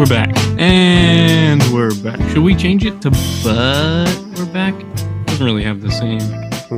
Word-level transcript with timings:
We're 0.00 0.06
back. 0.06 0.34
And 0.58 1.62
we're 1.74 1.94
back. 2.02 2.18
Should 2.30 2.42
we 2.42 2.54
change 2.54 2.86
it 2.86 3.02
to 3.02 3.10
but 3.44 4.08
we're 4.34 4.50
back? 4.50 4.74
Doesn't 5.26 5.44
really 5.44 5.62
have 5.62 5.82
the 5.82 5.90
same 5.90 6.20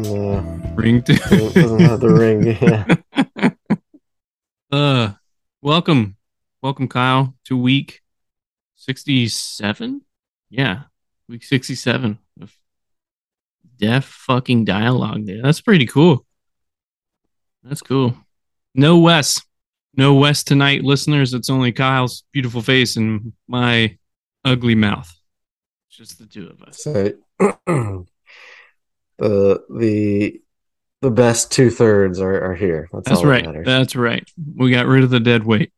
Yeah, 0.02 0.74
ring 0.74 1.02
to 1.02 1.12
it 1.12 1.54
doesn't 1.54 1.78
have 1.82 2.00
the 2.00 2.08
ring. 2.08 2.56
Yeah. 2.60 3.78
Uh 4.72 5.12
welcome. 5.60 6.16
Welcome, 6.62 6.88
Kyle, 6.88 7.36
to 7.44 7.56
week 7.56 8.00
sixty-seven? 8.74 10.02
Yeah. 10.50 10.82
Week 11.28 11.44
sixty-seven 11.44 12.18
of 12.40 12.52
deaf 13.76 14.04
fucking 14.04 14.64
dialogue 14.64 15.26
there. 15.26 15.42
That's 15.42 15.60
pretty 15.60 15.86
cool. 15.86 16.26
That's 17.62 17.82
cool. 17.82 18.16
No 18.74 18.98
Wes. 18.98 19.40
No 19.94 20.14
Wes 20.14 20.42
tonight, 20.42 20.82
listeners. 20.82 21.34
It's 21.34 21.50
only 21.50 21.72
Kyle's 21.72 22.24
beautiful 22.32 22.62
face 22.62 22.96
and 22.96 23.32
my 23.46 23.98
ugly 24.44 24.74
mouth. 24.74 25.12
It's 25.88 25.98
just 25.98 26.18
the 26.18 26.26
two 26.26 26.48
of 26.48 26.62
us. 26.62 26.82
So 26.82 27.12
the 29.18 29.64
the 29.68 30.40
the 31.02 31.10
best 31.10 31.50
two 31.52 31.68
thirds 31.68 32.20
are, 32.20 32.52
are 32.52 32.54
here. 32.54 32.88
That's, 32.92 33.08
That's 33.08 33.18
all 33.18 33.24
that 33.24 33.30
right. 33.30 33.44
matters. 33.44 33.66
That's 33.66 33.96
right. 33.96 34.26
We 34.56 34.70
got 34.70 34.86
rid 34.86 35.04
of 35.04 35.10
the 35.10 35.20
dead 35.20 35.44
weight. 35.44 35.72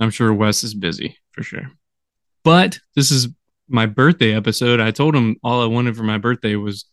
I'm 0.00 0.10
sure 0.10 0.32
Wes 0.32 0.64
is 0.64 0.74
busy 0.74 1.16
for 1.32 1.42
sure. 1.42 1.70
But 2.44 2.78
this 2.96 3.10
is 3.10 3.28
my 3.68 3.86
birthday 3.86 4.34
episode. 4.34 4.80
I 4.80 4.90
told 4.90 5.14
him 5.14 5.36
all 5.44 5.62
I 5.62 5.66
wanted 5.66 5.96
for 5.96 6.02
my 6.02 6.18
birthday 6.18 6.56
was 6.56 6.86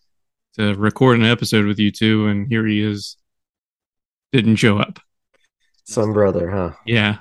to 0.58 0.74
record 0.76 1.18
an 1.18 1.26
episode 1.26 1.66
with 1.66 1.80
you 1.80 1.92
two, 1.92 2.28
and 2.28 2.48
here 2.48 2.66
he 2.66 2.84
is. 2.84 3.18
Didn't 4.32 4.58
show 4.58 4.78
up. 4.78 5.00
Some 5.86 6.14
brother, 6.14 6.50
huh? 6.50 6.72
Yeah. 6.86 7.18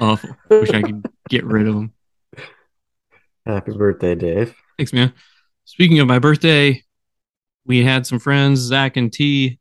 Awful. 0.00 0.36
Wish 0.48 0.70
I 0.70 0.82
could 0.82 1.04
get 1.28 1.44
rid 1.44 1.68
of 1.68 1.74
him. 1.74 1.92
Happy 3.44 3.72
birthday, 3.72 4.14
Dave. 4.14 4.54
Thanks, 4.78 4.92
man. 4.92 5.12
Speaking 5.64 5.98
of 5.98 6.06
my 6.06 6.18
birthday, 6.18 6.82
we 7.66 7.84
had 7.84 8.06
some 8.06 8.18
friends, 8.18 8.60
Zach 8.60 8.96
and 8.96 9.12
T. 9.12 9.58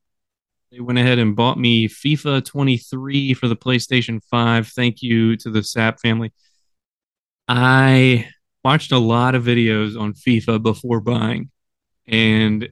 They 0.71 0.79
went 0.79 0.99
ahead 0.99 1.19
and 1.19 1.35
bought 1.35 1.57
me 1.57 1.87
FIFA 1.87 2.45
23 2.45 3.33
for 3.33 3.47
the 3.47 3.55
PlayStation 3.55 4.21
5. 4.29 4.67
Thank 4.67 5.01
you 5.01 5.35
to 5.37 5.49
the 5.49 5.63
SAP 5.63 5.99
family. 5.99 6.31
I 7.47 8.27
watched 8.63 8.91
a 8.91 8.99
lot 8.99 9.35
of 9.35 9.43
videos 9.43 9.99
on 9.99 10.13
FIFA 10.13 10.61
before 10.61 11.01
buying. 11.01 11.49
And 12.07 12.69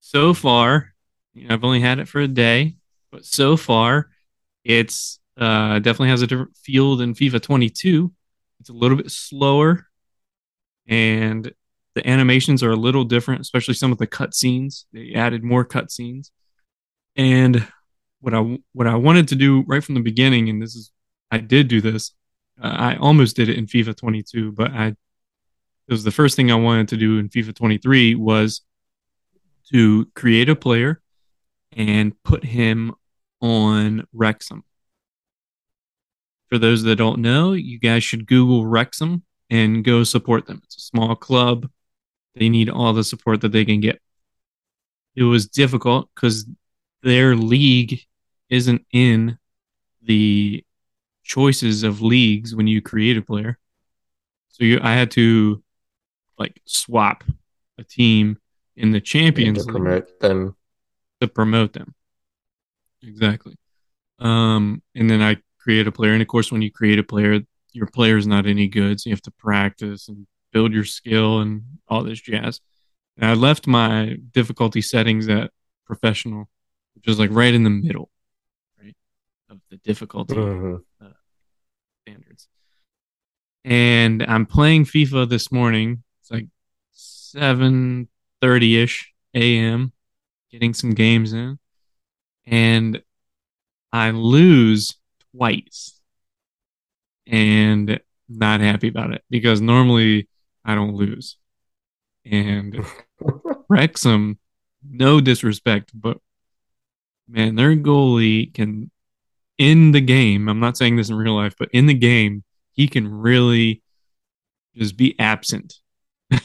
so 0.00 0.34
far, 0.34 0.94
you 1.34 1.46
know, 1.46 1.54
I've 1.54 1.64
only 1.64 1.80
had 1.80 1.98
it 1.98 2.08
for 2.08 2.20
a 2.20 2.28
day, 2.28 2.76
but 3.12 3.24
so 3.24 3.56
far, 3.56 4.10
it's 4.66 5.18
uh, 5.38 5.78
definitely 5.78 6.08
has 6.08 6.22
a 6.22 6.26
different 6.26 6.56
feel 6.56 6.96
than 6.96 7.14
FIFA 7.14 7.42
22. 7.42 8.12
It's 8.60 8.70
a 8.70 8.72
little 8.72 8.96
bit 8.96 9.10
slower 9.10 9.86
and 10.86 11.52
the 11.94 12.08
animations 12.08 12.62
are 12.62 12.70
a 12.70 12.76
little 12.76 13.04
different, 13.04 13.40
especially 13.40 13.74
some 13.74 13.92
of 13.92 13.98
the 13.98 14.06
cutscenes. 14.06 14.84
They 14.92 15.14
added 15.14 15.42
more 15.42 15.64
cutscenes, 15.64 16.30
and 17.16 17.66
what 18.20 18.34
I 18.34 18.58
what 18.72 18.86
I 18.86 18.96
wanted 18.96 19.28
to 19.28 19.34
do 19.34 19.64
right 19.66 19.82
from 19.82 19.94
the 19.94 20.02
beginning, 20.02 20.48
and 20.48 20.60
this 20.60 20.74
is 20.74 20.92
I 21.30 21.38
did 21.38 21.68
do 21.68 21.80
this. 21.80 22.12
Uh, 22.62 22.68
I 22.68 22.96
almost 22.96 23.36
did 23.36 23.48
it 23.48 23.56
in 23.56 23.66
FIFA 23.66 23.96
22, 23.96 24.52
but 24.52 24.72
I 24.72 24.88
it 24.88 25.92
was 25.92 26.04
the 26.04 26.10
first 26.10 26.36
thing 26.36 26.50
I 26.50 26.56
wanted 26.56 26.88
to 26.88 26.96
do 26.96 27.18
in 27.18 27.28
FIFA 27.28 27.54
23 27.54 28.14
was 28.16 28.62
to 29.72 30.06
create 30.14 30.48
a 30.48 30.56
player 30.56 31.00
and 31.72 32.20
put 32.24 32.44
him 32.44 32.94
on 33.40 34.06
Wrexham. 34.12 34.64
For 36.48 36.58
those 36.58 36.82
that 36.84 36.96
don't 36.96 37.20
know, 37.20 37.52
you 37.52 37.78
guys 37.78 38.04
should 38.04 38.26
Google 38.26 38.66
Wrexham 38.66 39.24
and 39.50 39.84
go 39.84 40.04
support 40.04 40.46
them. 40.46 40.60
It's 40.64 40.76
a 40.76 40.80
small 40.80 41.16
club. 41.16 41.68
They 42.34 42.48
need 42.48 42.68
all 42.68 42.92
the 42.92 43.04
support 43.04 43.40
that 43.40 43.52
they 43.52 43.64
can 43.64 43.80
get. 43.80 44.00
It 45.14 45.24
was 45.24 45.48
difficult 45.48 46.10
because 46.14 46.46
their 47.02 47.34
league 47.34 48.00
isn't 48.50 48.84
in 48.92 49.38
the 50.02 50.64
choices 51.24 51.82
of 51.82 52.02
leagues 52.02 52.54
when 52.54 52.66
you 52.66 52.80
create 52.80 53.16
a 53.16 53.22
player. 53.22 53.58
So 54.50 54.64
you, 54.64 54.80
I 54.82 54.92
had 54.92 55.10
to 55.12 55.62
like 56.38 56.60
swap 56.64 57.24
a 57.78 57.84
team 57.84 58.38
in 58.76 58.92
the 58.92 59.00
Champions 59.00 59.64
to 59.64 59.72
League 59.72 59.82
promote 59.82 60.20
them. 60.20 60.56
to 61.20 61.28
promote 61.28 61.72
them. 61.72 61.94
Exactly. 63.02 63.54
Um, 64.18 64.82
and 64.94 65.10
then 65.10 65.20
I 65.22 65.36
create 65.58 65.86
a 65.86 65.92
player, 65.92 66.12
and 66.12 66.22
of 66.22 66.28
course, 66.28 66.50
when 66.50 66.62
you 66.62 66.70
create 66.70 66.98
a 66.98 67.04
player, 67.04 67.40
your 67.72 67.86
player 67.86 68.16
is 68.16 68.26
not 68.26 68.46
any 68.46 68.68
good, 68.68 69.00
so 69.00 69.10
you 69.10 69.14
have 69.14 69.22
to 69.22 69.30
practice 69.32 70.08
and 70.08 70.26
build 70.52 70.72
your 70.72 70.84
skill 70.84 71.40
and 71.40 71.62
all 71.88 72.02
this 72.02 72.20
jazz. 72.20 72.60
And 73.16 73.26
I 73.28 73.34
left 73.34 73.66
my 73.66 74.16
difficulty 74.32 74.80
settings 74.80 75.28
at 75.28 75.50
professional, 75.84 76.48
which 76.94 77.08
is 77.08 77.18
like 77.18 77.30
right 77.32 77.52
in 77.52 77.64
the 77.64 77.70
middle, 77.70 78.10
right, 78.82 78.96
of 79.50 79.60
the 79.70 79.76
difficulty 79.78 80.34
Mhm. 80.36 80.82
standards. 82.02 82.48
And 83.64 84.22
I'm 84.22 84.46
playing 84.46 84.84
FIFA 84.84 85.28
this 85.28 85.50
morning. 85.50 86.04
It's 86.20 86.30
like 86.30 86.48
7:30 86.92 88.76
ish 88.78 89.12
a.m. 89.34 89.92
Getting 90.50 90.72
some 90.72 90.94
games 90.94 91.32
in, 91.32 91.58
and 92.46 93.02
I 93.92 94.10
lose 94.10 94.94
twice, 95.34 96.00
and 97.26 98.00
not 98.28 98.60
happy 98.60 98.88
about 98.88 99.12
it 99.12 99.22
because 99.30 99.60
normally 99.60 100.28
I 100.64 100.74
don't 100.74 100.94
lose. 100.94 101.36
And 102.24 102.84
Wrexham, 103.68 104.38
no 104.88 105.20
disrespect, 105.20 105.92
but 105.94 106.18
man, 107.28 107.54
their 107.54 107.76
goalie 107.76 108.52
can 108.52 108.90
in 109.58 109.92
the 109.92 110.00
game. 110.00 110.48
I'm 110.48 110.60
not 110.60 110.76
saying 110.76 110.96
this 110.96 111.08
in 111.08 111.16
real 111.16 111.34
life, 111.34 111.54
but 111.58 111.70
in 111.72 111.86
the 111.86 111.94
game, 111.94 112.44
he 112.72 112.88
can 112.88 113.08
really 113.08 113.82
just 114.74 114.96
be 114.96 115.18
absent. 115.18 115.74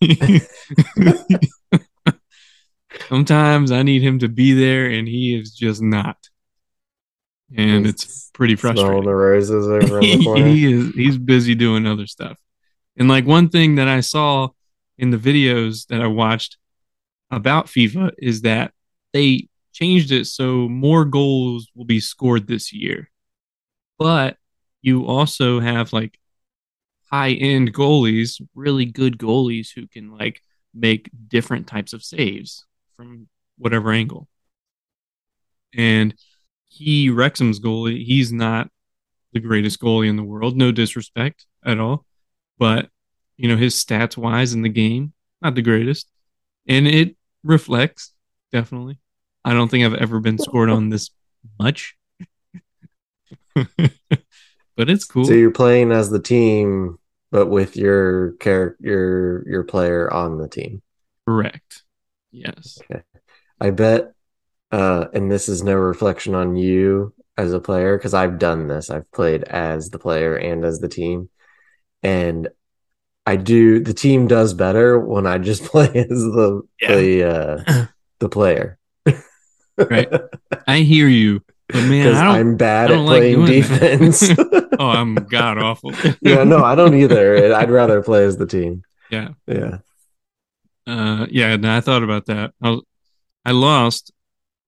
Sometimes 3.08 3.70
I 3.70 3.82
need 3.82 4.02
him 4.02 4.18
to 4.20 4.28
be 4.28 4.52
there, 4.52 4.86
and 4.86 5.06
he 5.06 5.38
is 5.38 5.54
just 5.54 5.80
not. 5.80 6.16
And 7.56 7.86
it's 7.86 8.30
pretty 8.34 8.56
frustrating. 8.56 9.04
the 9.04 9.14
roses 9.14 9.66
over 9.84 10.00
in 10.00 10.18
the 10.18 10.24
corner. 10.24 10.46
he 10.46 10.72
is 10.72 10.94
he's 10.94 11.18
busy 11.18 11.54
doing 11.54 11.86
other 11.86 12.06
stuff. 12.06 12.38
And 12.96 13.08
like 13.08 13.26
one 13.26 13.48
thing 13.48 13.76
that 13.76 13.88
I 13.88 14.00
saw 14.00 14.48
in 14.98 15.10
the 15.10 15.18
videos 15.18 15.86
that 15.88 16.00
I 16.00 16.06
watched 16.08 16.56
about 17.30 17.66
FIFA 17.66 18.12
is 18.18 18.42
that 18.42 18.72
they 19.12 19.48
changed 19.72 20.10
it 20.10 20.26
so 20.26 20.68
more 20.68 21.04
goals 21.04 21.68
will 21.74 21.84
be 21.84 22.00
scored 22.00 22.46
this 22.46 22.72
year. 22.72 23.10
But 23.98 24.36
you 24.82 25.06
also 25.06 25.60
have 25.60 25.92
like 25.92 26.18
high 27.10 27.32
end 27.32 27.72
goalies, 27.72 28.40
really 28.54 28.86
good 28.86 29.18
goalies 29.18 29.68
who 29.74 29.86
can 29.86 30.10
like 30.10 30.42
make 30.74 31.10
different 31.28 31.66
types 31.66 31.92
of 31.92 32.02
saves 32.02 32.64
from 32.96 33.28
whatever 33.58 33.92
angle. 33.92 34.28
And 35.74 36.14
he 36.68 37.10
Wrexham's 37.10 37.60
goalie, 37.60 38.04
he's 38.04 38.32
not 38.32 38.70
the 39.32 39.40
greatest 39.40 39.80
goalie 39.80 40.08
in 40.08 40.16
the 40.16 40.22
world. 40.22 40.56
No 40.56 40.72
disrespect 40.72 41.46
at 41.64 41.78
all. 41.78 42.04
But, 42.58 42.88
you 43.36 43.48
know, 43.48 43.56
his 43.56 43.74
stats 43.74 44.16
wise 44.16 44.54
in 44.54 44.62
the 44.62 44.68
game, 44.68 45.12
not 45.42 45.54
the 45.54 45.62
greatest. 45.62 46.10
And 46.66 46.88
it 46.88 47.16
reflects, 47.44 48.12
definitely. 48.52 48.98
I 49.44 49.52
don't 49.52 49.70
think 49.70 49.84
I've 49.84 49.94
ever 49.94 50.20
been 50.20 50.38
scored 50.38 50.70
on 50.70 50.88
this 50.88 51.10
much. 51.58 51.96
but 53.54 54.90
it's 54.90 55.04
cool. 55.04 55.24
So 55.24 55.32
you're 55.32 55.50
playing 55.50 55.92
as 55.92 56.10
the 56.10 56.20
team, 56.20 56.98
but 57.30 57.46
with 57.46 57.76
your 57.76 58.32
character, 58.32 58.76
your 58.80 59.48
your 59.48 59.62
player 59.62 60.12
on 60.12 60.38
the 60.38 60.48
team. 60.48 60.82
Correct. 61.26 61.84
Yes. 62.36 62.78
Okay. 62.90 63.02
I 63.60 63.70
bet, 63.70 64.12
uh, 64.70 65.06
and 65.14 65.30
this 65.30 65.48
is 65.48 65.62
no 65.62 65.74
reflection 65.74 66.34
on 66.34 66.56
you 66.56 67.14
as 67.38 67.52
a 67.52 67.60
player 67.60 67.96
because 67.96 68.14
I've 68.14 68.38
done 68.38 68.68
this. 68.68 68.90
I've 68.90 69.10
played 69.12 69.42
as 69.44 69.90
the 69.90 69.98
player 69.98 70.36
and 70.36 70.64
as 70.64 70.80
the 70.80 70.88
team, 70.88 71.30
and 72.02 72.48
I 73.24 73.36
do. 73.36 73.80
The 73.80 73.94
team 73.94 74.26
does 74.26 74.52
better 74.54 75.00
when 75.00 75.26
I 75.26 75.38
just 75.38 75.64
play 75.72 75.86
as 75.88 76.08
the 76.08 76.62
Yeah. 76.80 76.96
the 76.96 77.24
uh, 77.24 77.86
the 78.20 78.28
player. 78.28 78.78
Right. 79.78 80.08
I 80.66 80.78
hear 80.80 81.08
you. 81.08 81.42
But 81.68 81.82
man, 81.88 82.14
I 82.14 82.38
I'm 82.38 82.56
bad 82.56 82.90
at 82.90 82.98
like 83.00 83.20
playing 83.20 83.44
defense. 83.46 84.22
Oh, 84.78 84.90
I'm 84.90 85.14
god 85.14 85.58
awful. 85.58 85.92
yeah, 86.20 86.44
no, 86.44 86.62
I 86.62 86.74
don't 86.74 86.94
either. 86.94 87.54
I'd 87.54 87.70
rather 87.70 88.02
play 88.02 88.24
as 88.24 88.36
the 88.36 88.46
team. 88.46 88.82
Yeah. 89.10 89.30
Yeah. 89.46 89.78
Uh, 90.86 91.26
yeah, 91.30 91.48
and 91.52 91.66
I 91.66 91.80
thought 91.80 92.02
about 92.02 92.26
that. 92.26 92.52
I, 92.62 92.70
was, 92.70 92.82
I 93.44 93.52
lost. 93.52 94.12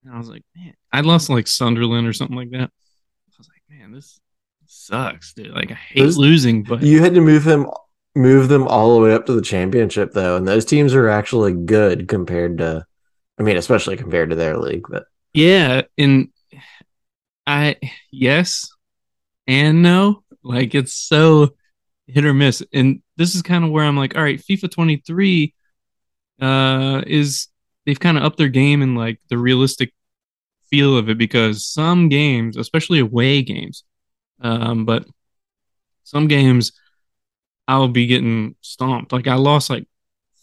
And 0.03 0.13
I 0.13 0.17
was 0.17 0.29
like, 0.29 0.43
man, 0.55 0.73
I 0.91 1.01
lost 1.01 1.29
like 1.29 1.47
Sunderland 1.47 2.07
or 2.07 2.13
something 2.13 2.37
like 2.37 2.51
that. 2.51 2.71
I 2.71 3.37
was 3.37 3.49
like, 3.49 3.63
man, 3.69 3.91
this 3.91 4.19
sucks, 4.65 5.33
dude. 5.33 5.51
Like 5.51 5.71
I 5.71 5.75
hate 5.75 6.01
those, 6.01 6.17
losing, 6.17 6.63
but 6.63 6.81
you 6.81 7.01
had 7.01 7.13
to 7.15 7.21
move 7.21 7.45
him 7.45 7.67
move 8.15 8.49
them 8.49 8.67
all 8.67 8.95
the 8.95 9.01
way 9.01 9.13
up 9.13 9.25
to 9.27 9.33
the 9.33 9.41
championship 9.41 10.11
though, 10.13 10.35
and 10.35 10.47
those 10.47 10.65
teams 10.65 10.93
are 10.93 11.09
actually 11.09 11.53
good 11.53 12.07
compared 12.07 12.57
to 12.57 12.85
I 13.39 13.43
mean, 13.43 13.57
especially 13.57 13.95
compared 13.95 14.31
to 14.31 14.35
their 14.35 14.57
league, 14.57 14.85
but 14.89 15.05
yeah, 15.33 15.83
and 15.97 16.29
I 17.47 17.77
yes 18.11 18.69
and 19.47 19.81
no. 19.81 20.23
Like 20.43 20.75
it's 20.75 20.93
so 20.93 21.55
hit 22.07 22.25
or 22.25 22.33
miss. 22.33 22.63
And 22.73 23.01
this 23.17 23.35
is 23.35 23.41
kind 23.41 23.63
of 23.63 23.71
where 23.71 23.85
I'm 23.85 23.97
like, 23.97 24.15
all 24.15 24.23
right, 24.23 24.39
FIFA 24.39 24.71
23 24.71 25.53
uh 26.41 27.01
is 27.07 27.47
they've 27.85 27.99
kind 27.99 28.17
of 28.17 28.23
upped 28.23 28.37
their 28.37 28.49
game 28.49 28.81
in 28.81 28.95
like 28.95 29.19
the 29.29 29.37
realistic 29.37 29.93
feel 30.69 30.97
of 30.97 31.09
it 31.09 31.17
because 31.17 31.65
some 31.65 32.09
games, 32.09 32.57
especially 32.57 32.99
away 32.99 33.41
games, 33.41 33.83
um, 34.41 34.85
but 34.85 35.05
some 36.03 36.27
games 36.27 36.71
I'll 37.67 37.87
be 37.87 38.07
getting 38.07 38.55
stomped. 38.61 39.11
Like 39.11 39.27
I 39.27 39.35
lost 39.35 39.69
like 39.69 39.87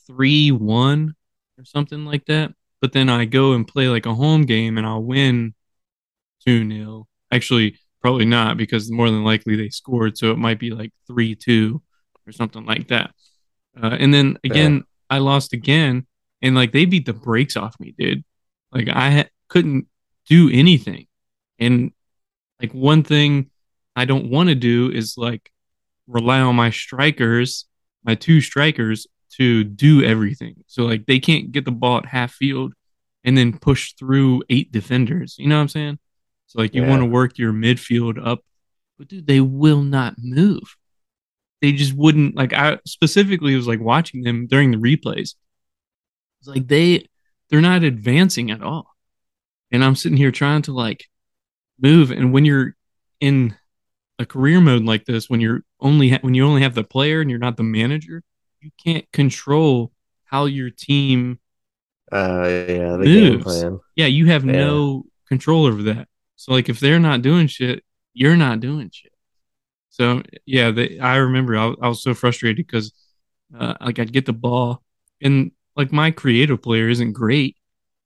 three 0.06 0.50
one 0.52 1.14
or 1.58 1.64
something 1.64 2.04
like 2.04 2.26
that. 2.26 2.52
But 2.80 2.92
then 2.92 3.08
I 3.08 3.24
go 3.24 3.52
and 3.52 3.66
play 3.66 3.88
like 3.88 4.06
a 4.06 4.14
home 4.14 4.42
game 4.42 4.78
and 4.78 4.86
I'll 4.86 5.02
win 5.02 5.54
two 6.44 6.68
0 6.68 7.08
Actually, 7.32 7.78
probably 8.00 8.26
not 8.26 8.56
because 8.56 8.90
more 8.90 9.10
than 9.10 9.24
likely 9.24 9.56
they 9.56 9.70
scored, 9.70 10.16
so 10.16 10.30
it 10.30 10.38
might 10.38 10.60
be 10.60 10.70
like 10.70 10.92
three 11.06 11.34
two 11.34 11.82
or 12.26 12.32
something 12.32 12.64
like 12.64 12.88
that. 12.88 13.10
Uh, 13.80 13.96
and 13.98 14.12
then 14.14 14.38
again. 14.44 14.84
I 15.08 15.18
lost 15.18 15.52
again, 15.52 16.06
and 16.42 16.54
like 16.54 16.72
they 16.72 16.84
beat 16.84 17.06
the 17.06 17.12
brakes 17.12 17.56
off 17.56 17.78
me, 17.80 17.94
dude. 17.96 18.24
Like 18.72 18.88
I 18.88 19.10
ha- 19.10 19.30
couldn't 19.48 19.86
do 20.26 20.50
anything, 20.52 21.06
and 21.58 21.92
like 22.60 22.72
one 22.72 23.02
thing 23.02 23.50
I 23.94 24.04
don't 24.04 24.30
want 24.30 24.48
to 24.48 24.54
do 24.54 24.90
is 24.90 25.16
like 25.16 25.50
rely 26.06 26.40
on 26.40 26.56
my 26.56 26.70
strikers, 26.70 27.66
my 28.04 28.14
two 28.14 28.40
strikers, 28.40 29.06
to 29.36 29.64
do 29.64 30.02
everything. 30.02 30.64
So 30.66 30.84
like 30.84 31.06
they 31.06 31.18
can't 31.18 31.52
get 31.52 31.64
the 31.64 31.70
ball 31.70 31.98
at 31.98 32.06
half 32.06 32.32
field 32.32 32.74
and 33.24 33.36
then 33.36 33.58
push 33.58 33.94
through 33.94 34.42
eight 34.48 34.72
defenders. 34.72 35.36
You 35.38 35.48
know 35.48 35.56
what 35.56 35.62
I'm 35.62 35.68
saying? 35.68 35.98
So 36.46 36.60
like 36.60 36.74
you 36.74 36.82
yeah. 36.82 36.88
want 36.88 37.02
to 37.02 37.06
work 37.06 37.38
your 37.38 37.52
midfield 37.52 38.24
up, 38.24 38.40
but 38.98 39.08
dude, 39.08 39.26
they 39.26 39.40
will 39.40 39.82
not 39.82 40.14
move. 40.18 40.76
They 41.62 41.72
just 41.72 41.94
wouldn't 41.94 42.36
like 42.36 42.52
I 42.52 42.78
specifically 42.86 43.56
was 43.56 43.66
like 43.66 43.80
watching 43.80 44.22
them 44.22 44.46
during 44.46 44.70
the 44.70 44.76
replays. 44.76 45.34
It's 46.40 46.48
like 46.48 46.66
they 46.66 47.08
they're 47.48 47.60
not 47.60 47.82
advancing 47.82 48.50
at 48.50 48.62
all. 48.62 48.86
And 49.72 49.84
I'm 49.84 49.96
sitting 49.96 50.18
here 50.18 50.30
trying 50.30 50.62
to 50.62 50.72
like 50.72 51.04
move 51.80 52.10
and 52.10 52.32
when 52.32 52.44
you're 52.44 52.74
in 53.20 53.54
a 54.18 54.26
career 54.26 54.60
mode 54.60 54.84
like 54.84 55.04
this 55.04 55.28
when 55.28 55.40
you're 55.40 55.62
only 55.80 56.10
ha- 56.10 56.18
when 56.22 56.34
you 56.34 56.46
only 56.46 56.62
have 56.62 56.74
the 56.74 56.84
player 56.84 57.20
and 57.20 57.30
you're 57.30 57.38
not 57.38 57.56
the 57.56 57.62
manager, 57.62 58.22
you 58.60 58.70
can't 58.82 59.10
control 59.12 59.92
how 60.24 60.46
your 60.46 60.70
team 60.70 61.38
uh 62.12 62.44
yeah 62.46 62.96
the 62.96 63.04
moves. 63.04 63.30
game 63.30 63.40
plan. 63.40 63.80
Yeah, 63.94 64.06
you 64.06 64.26
have 64.26 64.44
yeah. 64.44 64.52
no 64.52 65.04
control 65.28 65.66
over 65.66 65.82
that. 65.84 66.08
So 66.36 66.52
like 66.52 66.68
if 66.68 66.80
they're 66.80 67.00
not 67.00 67.22
doing 67.22 67.46
shit, 67.46 67.82
you're 68.14 68.36
not 68.36 68.60
doing 68.60 68.90
shit. 68.92 69.12
So 69.96 70.22
yeah, 70.44 70.72
they, 70.72 70.98
I 70.98 71.16
remember 71.16 71.56
I, 71.56 71.74
I 71.80 71.88
was 71.88 72.02
so 72.02 72.12
frustrated 72.12 72.66
because 72.66 72.92
uh, 73.58 73.74
like 73.80 73.98
I'd 73.98 74.12
get 74.12 74.26
the 74.26 74.34
ball 74.34 74.82
and 75.22 75.52
like 75.74 75.90
my 75.90 76.10
creative 76.10 76.60
player 76.60 76.90
isn't 76.90 77.14
great, 77.14 77.56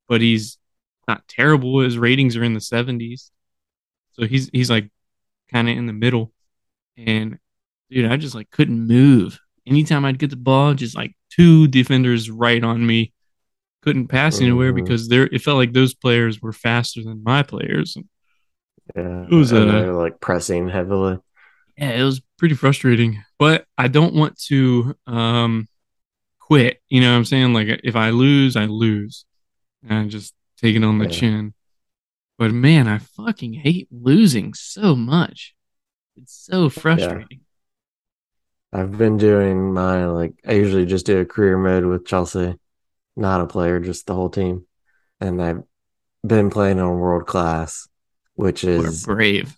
but 0.08 0.20
he's 0.20 0.56
not 1.08 1.26
terrible. 1.26 1.80
His 1.80 1.98
ratings 1.98 2.36
are 2.36 2.44
in 2.44 2.54
the 2.54 2.60
70s. 2.60 3.30
So 4.12 4.24
he's 4.24 4.48
he's 4.52 4.70
like 4.70 4.88
kind 5.50 5.68
of 5.68 5.76
in 5.76 5.86
the 5.86 5.92
middle. 5.92 6.32
And 6.96 7.40
dude, 7.90 8.08
I 8.08 8.16
just 8.16 8.36
like 8.36 8.52
couldn't 8.52 8.86
move. 8.86 9.40
Anytime 9.66 10.04
I'd 10.04 10.20
get 10.20 10.30
the 10.30 10.36
ball, 10.36 10.74
just 10.74 10.96
like 10.96 11.16
two 11.28 11.66
defenders 11.66 12.30
right 12.30 12.62
on 12.62 12.86
me. 12.86 13.12
Couldn't 13.82 14.06
pass 14.06 14.36
mm-hmm. 14.36 14.44
anywhere 14.44 14.72
because 14.72 15.08
there 15.08 15.26
it 15.26 15.42
felt 15.42 15.56
like 15.56 15.72
those 15.72 15.94
players 15.94 16.40
were 16.40 16.52
faster 16.52 17.02
than 17.02 17.24
my 17.24 17.42
players. 17.42 17.96
And 17.96 18.08
yeah, 18.94 19.26
it 19.28 19.34
was 19.34 19.52
uh, 19.52 19.92
like 19.96 20.20
pressing 20.20 20.68
heavily. 20.68 21.18
Yeah, 21.80 21.92
it 21.92 22.02
was 22.04 22.20
pretty 22.36 22.54
frustrating. 22.54 23.24
But 23.38 23.64
I 23.78 23.88
don't 23.88 24.14
want 24.14 24.38
to 24.48 24.94
um 25.06 25.66
quit. 26.38 26.80
You 26.88 27.00
know 27.00 27.10
what 27.10 27.16
I'm 27.16 27.24
saying? 27.24 27.54
Like 27.54 27.80
if 27.82 27.96
I 27.96 28.10
lose, 28.10 28.54
I 28.54 28.66
lose. 28.66 29.24
And 29.88 30.10
just 30.10 30.34
take 30.60 30.76
it 30.76 30.84
on 30.84 30.98
the 30.98 31.06
yeah. 31.06 31.10
chin. 31.10 31.54
But 32.38 32.52
man, 32.52 32.86
I 32.86 32.98
fucking 32.98 33.54
hate 33.54 33.88
losing 33.90 34.52
so 34.52 34.94
much. 34.94 35.54
It's 36.16 36.34
so 36.34 36.68
frustrating. 36.68 37.40
Yeah. 38.72 38.80
I've 38.80 38.96
been 38.96 39.16
doing 39.16 39.72
my 39.72 40.06
like 40.06 40.34
I 40.46 40.52
usually 40.52 40.84
just 40.84 41.06
do 41.06 41.18
a 41.18 41.24
career 41.24 41.56
mode 41.56 41.86
with 41.86 42.06
Chelsea, 42.06 42.56
not 43.16 43.40
a 43.40 43.46
player, 43.46 43.80
just 43.80 44.06
the 44.06 44.14
whole 44.14 44.28
team. 44.28 44.66
And 45.18 45.42
I've 45.42 45.62
been 46.26 46.50
playing 46.50 46.78
on 46.78 46.98
world 46.98 47.26
class, 47.26 47.88
which 48.34 48.64
is 48.64 49.06
We're 49.06 49.14
brave. 49.14 49.56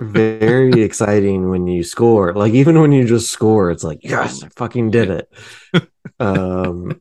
Very 0.00 0.82
exciting 0.82 1.50
when 1.50 1.66
you 1.66 1.82
score. 1.82 2.32
Like 2.32 2.52
even 2.52 2.80
when 2.80 2.92
you 2.92 3.06
just 3.06 3.30
score, 3.30 3.70
it's 3.70 3.84
like, 3.84 4.00
yes, 4.02 4.42
I 4.42 4.48
fucking 4.56 4.90
did 4.90 5.10
it. 5.10 5.90
um 6.20 7.00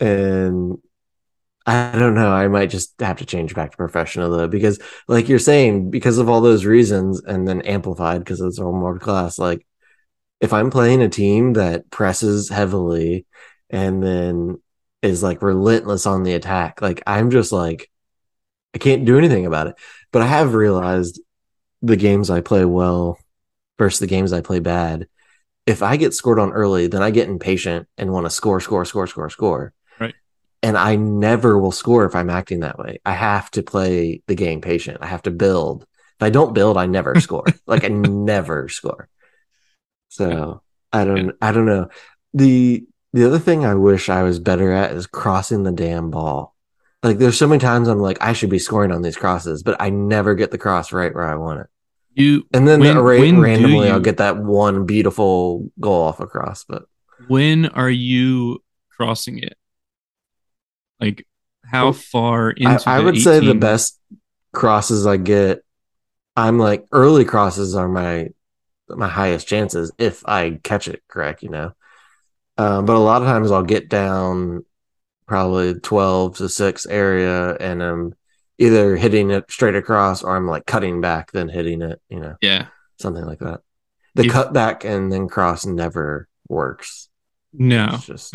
and 0.00 0.78
I 1.64 1.96
don't 1.96 2.14
know. 2.14 2.32
I 2.32 2.48
might 2.48 2.70
just 2.70 3.00
have 3.00 3.18
to 3.18 3.24
change 3.24 3.54
back 3.54 3.70
to 3.70 3.76
professional 3.76 4.30
though, 4.30 4.48
because 4.48 4.80
like 5.06 5.28
you're 5.28 5.38
saying, 5.38 5.90
because 5.90 6.18
of 6.18 6.28
all 6.28 6.40
those 6.40 6.64
reasons, 6.64 7.22
and 7.22 7.46
then 7.46 7.62
amplified 7.62 8.18
because 8.18 8.40
it's 8.40 8.58
all 8.58 8.72
more 8.72 8.98
class. 8.98 9.38
Like 9.38 9.64
if 10.40 10.52
I'm 10.52 10.70
playing 10.70 11.02
a 11.02 11.08
team 11.08 11.52
that 11.52 11.88
presses 11.90 12.48
heavily 12.48 13.26
and 13.70 14.02
then 14.02 14.60
is 15.02 15.22
like 15.22 15.40
relentless 15.40 16.04
on 16.04 16.24
the 16.24 16.34
attack, 16.34 16.82
like 16.82 17.02
I'm 17.06 17.30
just 17.30 17.52
like 17.52 17.88
I 18.74 18.78
can't 18.78 19.04
do 19.04 19.18
anything 19.18 19.46
about 19.46 19.68
it. 19.68 19.76
But 20.10 20.22
I 20.22 20.26
have 20.26 20.54
realized 20.54 21.20
the 21.82 21.96
games 21.96 22.30
I 22.30 22.40
play 22.40 22.64
well 22.64 23.18
versus 23.78 23.98
the 24.00 24.06
games 24.06 24.32
I 24.32 24.40
play 24.40 24.60
bad. 24.60 25.08
If 25.66 25.82
I 25.82 25.96
get 25.96 26.14
scored 26.14 26.38
on 26.38 26.52
early, 26.52 26.86
then 26.86 27.02
I 27.02 27.10
get 27.10 27.28
impatient 27.28 27.88
and 27.98 28.12
want 28.12 28.26
to 28.26 28.30
score, 28.30 28.60
score, 28.60 28.84
score, 28.84 29.06
score, 29.06 29.30
score 29.30 29.72
Right. 30.00 30.14
and 30.62 30.76
I 30.76 30.96
never 30.96 31.58
will 31.58 31.72
score 31.72 32.04
if 32.04 32.14
I'm 32.14 32.30
acting 32.30 32.60
that 32.60 32.78
way. 32.78 33.00
I 33.04 33.12
have 33.12 33.50
to 33.52 33.62
play 33.62 34.22
the 34.26 34.34
game 34.34 34.60
patient. 34.60 34.98
I 35.00 35.06
have 35.06 35.22
to 35.22 35.30
build. 35.30 35.82
If 35.82 36.22
I 36.22 36.30
don't 36.30 36.54
build, 36.54 36.76
I 36.76 36.86
never 36.86 37.18
score. 37.20 37.44
like 37.66 37.84
I 37.84 37.88
never 37.88 38.68
score. 38.68 39.08
So 40.08 40.62
I 40.92 41.04
don't 41.04 41.34
I 41.40 41.52
don't 41.52 41.66
know. 41.66 41.88
The 42.34 42.84
the 43.12 43.24
other 43.26 43.38
thing 43.38 43.64
I 43.64 43.74
wish 43.74 44.08
I 44.08 44.22
was 44.22 44.38
better 44.38 44.72
at 44.72 44.92
is 44.92 45.06
crossing 45.06 45.62
the 45.62 45.72
damn 45.72 46.10
ball. 46.10 46.51
Like 47.02 47.18
there's 47.18 47.38
so 47.38 47.48
many 47.48 47.58
times 47.58 47.88
I'm 47.88 47.98
like 47.98 48.18
I 48.20 48.32
should 48.32 48.50
be 48.50 48.58
scoring 48.58 48.92
on 48.92 49.02
these 49.02 49.16
crosses, 49.16 49.62
but 49.62 49.76
I 49.80 49.90
never 49.90 50.34
get 50.34 50.50
the 50.50 50.58
cross 50.58 50.92
right 50.92 51.12
where 51.12 51.24
I 51.24 51.34
want 51.34 51.60
it. 51.60 51.66
You 52.14 52.46
and 52.52 52.68
then 52.68 52.80
when, 52.80 52.96
the, 52.96 53.02
when 53.02 53.40
randomly 53.40 53.90
I'll 53.90 54.00
get 54.00 54.18
that 54.18 54.36
one 54.36 54.86
beautiful 54.86 55.70
goal 55.80 56.02
off 56.02 56.20
a 56.20 56.26
cross. 56.26 56.64
But 56.64 56.84
when 57.26 57.66
are 57.66 57.90
you 57.90 58.62
crossing 58.90 59.38
it? 59.38 59.56
Like 61.00 61.26
how 61.64 61.86
well, 61.86 61.92
far 61.94 62.50
into 62.50 62.88
I, 62.88 62.98
I 62.98 63.00
would 63.00 63.14
18... 63.14 63.24
say 63.24 63.40
the 63.40 63.54
best 63.54 63.98
crosses 64.52 65.06
I 65.06 65.16
get, 65.16 65.64
I'm 66.36 66.58
like 66.58 66.86
early 66.92 67.24
crosses 67.24 67.74
are 67.74 67.88
my 67.88 68.28
my 68.88 69.08
highest 69.08 69.48
chances 69.48 69.90
if 69.98 70.22
I 70.26 70.60
catch 70.62 70.86
it 70.86 71.02
correct, 71.08 71.42
you 71.42 71.48
know. 71.48 71.72
Um, 72.58 72.84
but 72.84 72.96
a 72.96 72.98
lot 72.98 73.22
of 73.22 73.28
times 73.28 73.50
I'll 73.50 73.62
get 73.62 73.88
down 73.88 74.64
probably 75.26 75.74
12 75.74 76.36
to 76.38 76.48
6 76.48 76.86
area 76.86 77.56
and 77.56 77.82
I'm 77.82 78.14
either 78.58 78.96
hitting 78.96 79.30
it 79.30 79.50
straight 79.50 79.74
across 79.74 80.22
or 80.22 80.36
I'm 80.36 80.46
like 80.46 80.66
cutting 80.66 81.00
back 81.00 81.32
then 81.32 81.48
hitting 81.48 81.82
it, 81.82 82.00
you 82.08 82.20
know. 82.20 82.36
Yeah. 82.40 82.66
Something 83.00 83.24
like 83.24 83.40
that. 83.40 83.60
The 84.14 84.26
if, 84.26 84.32
cut 84.32 84.52
back 84.52 84.84
and 84.84 85.10
then 85.10 85.28
cross 85.28 85.64
never 85.66 86.28
works. 86.48 87.08
No, 87.54 87.88
it's 87.92 88.06
just 88.06 88.34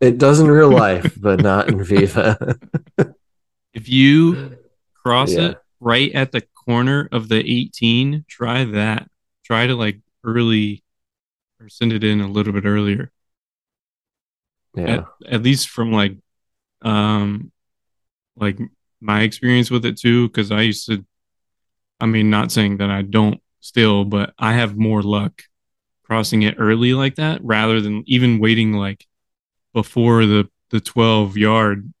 it 0.00 0.16
does 0.16 0.40
in 0.40 0.48
real 0.48 0.70
life, 0.70 1.14
but 1.20 1.42
not 1.42 1.68
in 1.68 1.78
FIFA. 1.80 2.58
if 3.74 3.88
you 3.88 4.56
cross 5.02 5.32
yeah. 5.32 5.48
it 5.48 5.58
right 5.78 6.10
at 6.12 6.32
the 6.32 6.42
corner 6.64 7.08
of 7.12 7.28
the 7.28 7.38
18, 7.38 8.24
try 8.28 8.64
that. 8.64 9.10
Try 9.44 9.66
to 9.66 9.74
like 9.74 10.00
early 10.24 10.82
or 11.60 11.68
send 11.68 11.92
it 11.92 12.04
in 12.04 12.20
a 12.20 12.28
little 12.28 12.52
bit 12.52 12.64
earlier. 12.64 13.12
Yeah. 14.74 15.04
At, 15.26 15.32
at 15.34 15.42
least 15.42 15.68
from 15.68 15.92
like 15.92 16.16
um 16.82 17.52
like 18.36 18.58
my 19.00 19.22
experience 19.22 19.70
with 19.70 19.84
it 19.84 19.98
too, 19.98 20.28
because 20.28 20.50
I 20.50 20.62
used 20.62 20.86
to 20.86 21.04
I 22.00 22.06
mean 22.06 22.30
not 22.30 22.52
saying 22.52 22.78
that 22.78 22.90
I 22.90 23.02
don't 23.02 23.40
still, 23.60 24.04
but 24.04 24.32
I 24.38 24.54
have 24.54 24.76
more 24.76 25.02
luck 25.02 25.42
crossing 26.04 26.42
it 26.42 26.56
early 26.58 26.94
like 26.94 27.16
that 27.16 27.40
rather 27.44 27.80
than 27.80 28.02
even 28.06 28.40
waiting 28.40 28.72
like 28.72 29.06
before 29.72 30.26
the 30.26 30.48
the 30.70 30.80
12 30.80 31.36
yard 31.36 31.92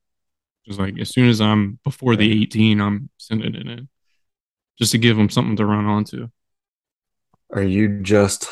just 0.66 0.78
like 0.78 0.98
as 0.98 1.10
soon 1.10 1.28
as 1.28 1.40
i'm 1.40 1.78
before 1.84 2.16
the 2.16 2.42
18 2.42 2.80
i'm 2.80 3.08
sending 3.18 3.54
it 3.54 3.66
in 3.68 3.88
just 4.80 4.92
to 4.92 4.98
give 4.98 5.16
them 5.16 5.28
something 5.28 5.56
to 5.56 5.66
run 5.66 5.84
onto. 5.84 6.28
Are 7.52 7.62
you 7.62 8.00
just 8.00 8.48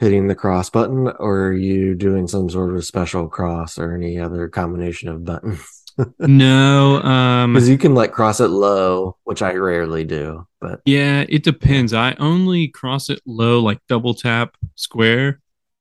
hitting 0.00 0.28
the 0.28 0.34
cross 0.34 0.70
button 0.70 1.08
or 1.18 1.48
are 1.48 1.52
you 1.52 1.94
doing 1.94 2.26
some 2.26 2.48
sort 2.48 2.74
of 2.74 2.84
special 2.84 3.28
cross 3.28 3.78
or 3.78 3.94
any 3.94 4.18
other 4.18 4.48
combination 4.48 5.10
of 5.10 5.24
buttons? 5.24 5.84
no, 6.18 7.02
um 7.02 7.52
because 7.52 7.68
you 7.68 7.76
can 7.76 7.94
like 7.94 8.10
cross 8.10 8.40
it 8.40 8.48
low, 8.48 9.18
which 9.24 9.42
I 9.42 9.52
rarely 9.52 10.04
do. 10.04 10.46
But 10.58 10.80
yeah, 10.86 11.26
it 11.28 11.42
depends. 11.42 11.92
I 11.92 12.14
only 12.18 12.68
cross 12.68 13.10
it 13.10 13.20
low, 13.26 13.60
like 13.60 13.78
double 13.88 14.14
tap 14.14 14.56
square. 14.74 15.40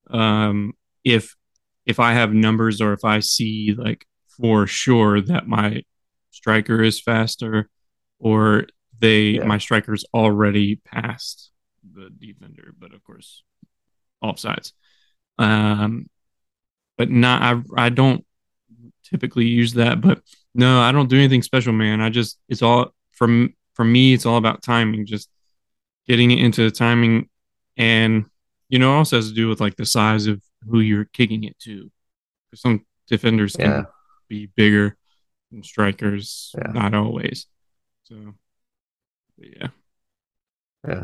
Um, 0.10 0.74
if 1.06 1.36
if 1.86 2.00
I 2.00 2.14
have 2.14 2.34
numbers 2.34 2.82
or 2.82 2.92
if 2.92 3.06
I 3.06 3.22
see 3.22 3.74
like 3.78 4.06
for 4.38 4.68
sure 4.68 5.22
that 5.22 5.48
my 5.48 5.84
striker 6.32 6.84
is 6.84 7.00
faster 7.00 7.70
or 8.20 8.66
they 9.00 9.22
yeah. 9.22 9.46
my 9.46 9.60
striker's 9.60 10.04
already 10.14 10.76
past 10.76 11.52
the 11.94 12.10
defender, 12.10 12.74
but 12.78 12.94
of 12.94 13.02
course 13.06 13.44
offsides. 14.24 14.74
Um, 15.38 16.10
but 16.98 17.10
not 17.10 17.42
I 17.42 17.86
I 17.86 17.90
don't 17.90 18.26
typically 19.04 19.46
use 19.46 19.74
that, 19.74 20.02
but 20.02 20.22
no, 20.54 20.80
I 20.82 20.92
don't 20.92 21.10
do 21.10 21.18
anything 21.18 21.42
special, 21.44 21.74
man. 21.74 22.02
I 22.02 22.10
just 22.10 22.38
it's 22.50 22.62
all 22.62 22.94
from 23.14 23.54
for 23.74 23.86
me. 23.86 24.14
It's 24.14 24.26
all 24.26 24.38
about 24.38 24.62
timing, 24.62 25.06
just 25.06 25.30
getting 26.08 26.32
it 26.32 26.40
into 26.40 26.64
the 26.64 26.72
timing, 26.72 27.30
and 27.78 28.26
you 28.68 28.80
know, 28.80 28.94
also 28.94 29.16
has 29.16 29.30
to 29.30 29.34
do 29.34 29.48
with 29.48 29.62
like 29.62 29.76
the 29.76 29.86
size 29.86 30.28
of 30.28 30.42
who 30.70 30.80
you're 30.80 31.06
kicking 31.06 31.44
it 31.44 31.58
to. 31.60 31.90
Some 32.54 32.86
defenders 33.08 33.56
yeah. 33.58 33.66
can 33.66 33.88
be 34.28 34.48
bigger 34.48 34.98
than 35.52 35.64
strikers, 35.64 36.54
yeah. 36.58 36.72
not 36.72 36.94
always. 36.94 37.48
So, 38.04 38.36
yeah, 39.38 39.68
yeah. 40.88 41.04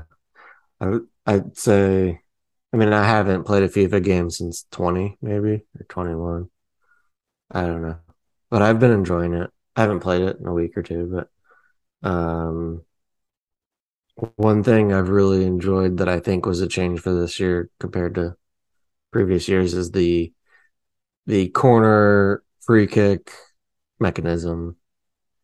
I 0.80 0.88
would 0.88 1.08
I'd 1.26 1.58
say. 1.58 2.22
I 2.76 2.78
mean, 2.78 2.92
I 2.92 3.06
haven't 3.08 3.46
played 3.46 3.64
a 3.64 3.70
FIFA 3.70 4.04
game 4.04 4.30
since 4.30 4.66
20, 4.72 5.18
maybe 5.22 5.66
or 5.80 5.86
21. 5.88 6.50
I 7.50 7.62
don't 7.62 7.82
know, 7.82 8.00
but 8.50 8.62
I've 8.62 8.82
been 8.82 8.92
enjoying 8.92 9.34
it. 9.34 9.50
I 9.78 9.82
haven't 9.84 10.02
played 10.02 10.24
it 10.24 10.40
in 10.42 10.46
a 10.46 10.54
week 10.54 10.76
or 10.76 10.84
two, 10.84 11.10
but 12.04 12.10
um, 12.10 12.84
one 14.36 14.62
thing 14.62 14.92
I've 14.92 15.08
really 15.08 15.46
enjoyed 15.46 16.00
that 16.00 16.10
I 16.10 16.20
think 16.20 16.46
was 16.46 16.60
a 16.60 16.68
change 16.68 17.00
for 17.00 17.14
this 17.14 17.40
year 17.40 17.70
compared 17.80 18.16
to 18.16 18.36
previous 19.14 19.48
years 19.48 19.74
is 19.74 19.92
the 19.92 20.34
the 21.28 21.48
corner 21.52 22.44
free 22.60 22.88
kick 22.88 23.32
mechanism. 24.02 24.76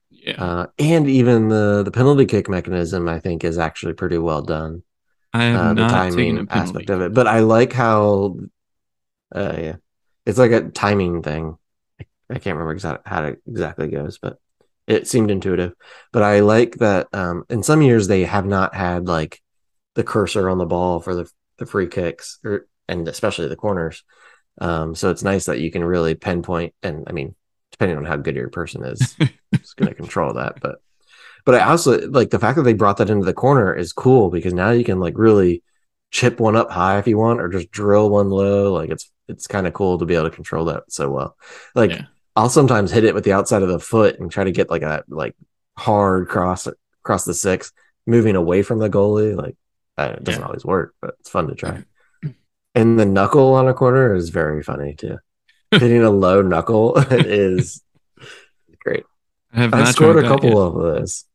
Yeah. 0.09 0.43
Uh, 0.43 0.67
and 0.77 1.07
even 1.07 1.47
the 1.47 1.83
the 1.83 1.91
penalty 1.91 2.25
kick 2.25 2.49
mechanism 2.49 3.07
I 3.07 3.21
think 3.21 3.45
is 3.45 3.57
actually 3.57 3.93
pretty 3.93 4.17
well 4.17 4.41
done. 4.41 4.83
I 5.33 5.43
have 5.45 5.59
uh, 5.59 5.73
the 5.73 5.87
timing 5.87 6.47
aspect 6.49 6.89
of 6.89 7.01
it, 7.01 7.13
but 7.13 7.27
I 7.27 7.39
like 7.39 7.73
how 7.73 8.37
uh 9.33 9.55
yeah. 9.57 9.75
It's 10.25 10.37
like 10.37 10.51
a 10.51 10.69
timing 10.69 11.23
thing. 11.23 11.57
I, 11.99 12.05
I 12.29 12.33
can't 12.35 12.55
remember 12.57 12.73
exactly 12.73 13.09
how 13.09 13.23
it 13.25 13.41
exactly 13.47 13.87
goes, 13.87 14.19
but 14.19 14.37
it 14.87 15.07
seemed 15.07 15.31
intuitive. 15.31 15.73
But 16.11 16.23
I 16.23 16.41
like 16.41 16.75
that 16.75 17.07
um 17.13 17.45
in 17.49 17.63
some 17.63 17.81
years 17.81 18.07
they 18.07 18.23
have 18.23 18.45
not 18.45 18.75
had 18.75 19.07
like 19.07 19.41
the 19.95 20.03
cursor 20.03 20.49
on 20.49 20.57
the 20.57 20.65
ball 20.65 20.99
for 20.99 21.15
the 21.15 21.29
the 21.57 21.65
free 21.65 21.87
kicks 21.87 22.39
or 22.43 22.67
and 22.87 23.07
especially 23.07 23.47
the 23.47 23.55
corners. 23.55 24.03
Um, 24.59 24.95
so 24.95 25.09
it's 25.09 25.23
nice 25.23 25.45
that 25.45 25.59
you 25.59 25.71
can 25.71 25.83
really 25.83 26.13
pinpoint, 26.15 26.73
and 26.83 27.05
I 27.07 27.13
mean, 27.13 27.35
depending 27.71 27.97
on 27.97 28.05
how 28.05 28.17
good 28.17 28.35
your 28.35 28.49
person 28.49 28.83
is, 28.83 29.15
it's 29.53 29.73
going 29.73 29.89
to 29.89 29.95
control 29.95 30.33
that. 30.33 30.59
But, 30.59 30.81
but 31.45 31.55
I 31.55 31.69
also 31.69 32.09
like 32.09 32.29
the 32.29 32.39
fact 32.39 32.57
that 32.57 32.63
they 32.63 32.73
brought 32.73 32.97
that 32.97 33.09
into 33.09 33.25
the 33.25 33.33
corner 33.33 33.73
is 33.73 33.93
cool 33.93 34.29
because 34.29 34.53
now 34.53 34.71
you 34.71 34.83
can 34.83 34.99
like 34.99 35.17
really 35.17 35.63
chip 36.11 36.39
one 36.39 36.55
up 36.55 36.69
high 36.69 36.99
if 36.99 37.07
you 37.07 37.17
want, 37.17 37.41
or 37.41 37.49
just 37.49 37.71
drill 37.71 38.09
one 38.09 38.29
low. 38.29 38.73
Like 38.73 38.89
it's 38.89 39.11
it's 39.27 39.47
kind 39.47 39.67
of 39.67 39.73
cool 39.73 39.97
to 39.97 40.05
be 40.05 40.15
able 40.15 40.29
to 40.29 40.35
control 40.35 40.65
that 40.65 40.83
so 40.89 41.09
well. 41.09 41.37
Like 41.73 41.91
yeah. 41.91 42.05
I'll 42.35 42.49
sometimes 42.49 42.91
hit 42.91 43.03
it 43.03 43.15
with 43.15 43.23
the 43.23 43.33
outside 43.33 43.63
of 43.63 43.69
the 43.69 43.79
foot 43.79 44.19
and 44.19 44.31
try 44.31 44.43
to 44.43 44.51
get 44.51 44.69
like 44.69 44.83
a 44.83 45.03
like 45.07 45.35
hard 45.77 46.27
cross 46.27 46.67
across 47.01 47.25
the 47.25 47.33
six, 47.33 47.71
moving 48.05 48.35
away 48.35 48.61
from 48.61 48.79
the 48.79 48.89
goalie. 48.89 49.35
Like 49.35 49.55
it 49.97 50.23
doesn't 50.23 50.41
yeah. 50.41 50.47
always 50.47 50.65
work, 50.65 50.95
but 51.01 51.15
it's 51.19 51.29
fun 51.29 51.47
to 51.47 51.55
try. 51.55 51.71
Mm-hmm. 51.71 52.29
And 52.73 52.99
the 52.99 53.05
knuckle 53.05 53.53
on 53.53 53.67
a 53.67 53.73
corner 53.73 54.15
is 54.15 54.29
very 54.29 54.63
funny 54.63 54.95
too. 54.95 55.17
Hitting 55.71 56.03
a 56.03 56.09
low 56.09 56.41
knuckle 56.41 56.97
is 57.11 57.81
great. 58.79 59.03
I, 59.53 59.61
have 59.61 59.73
I 59.73 59.83
scored 59.85 60.23
a 60.23 60.27
couple 60.27 60.61
of 60.61 60.73
those. 60.75 61.25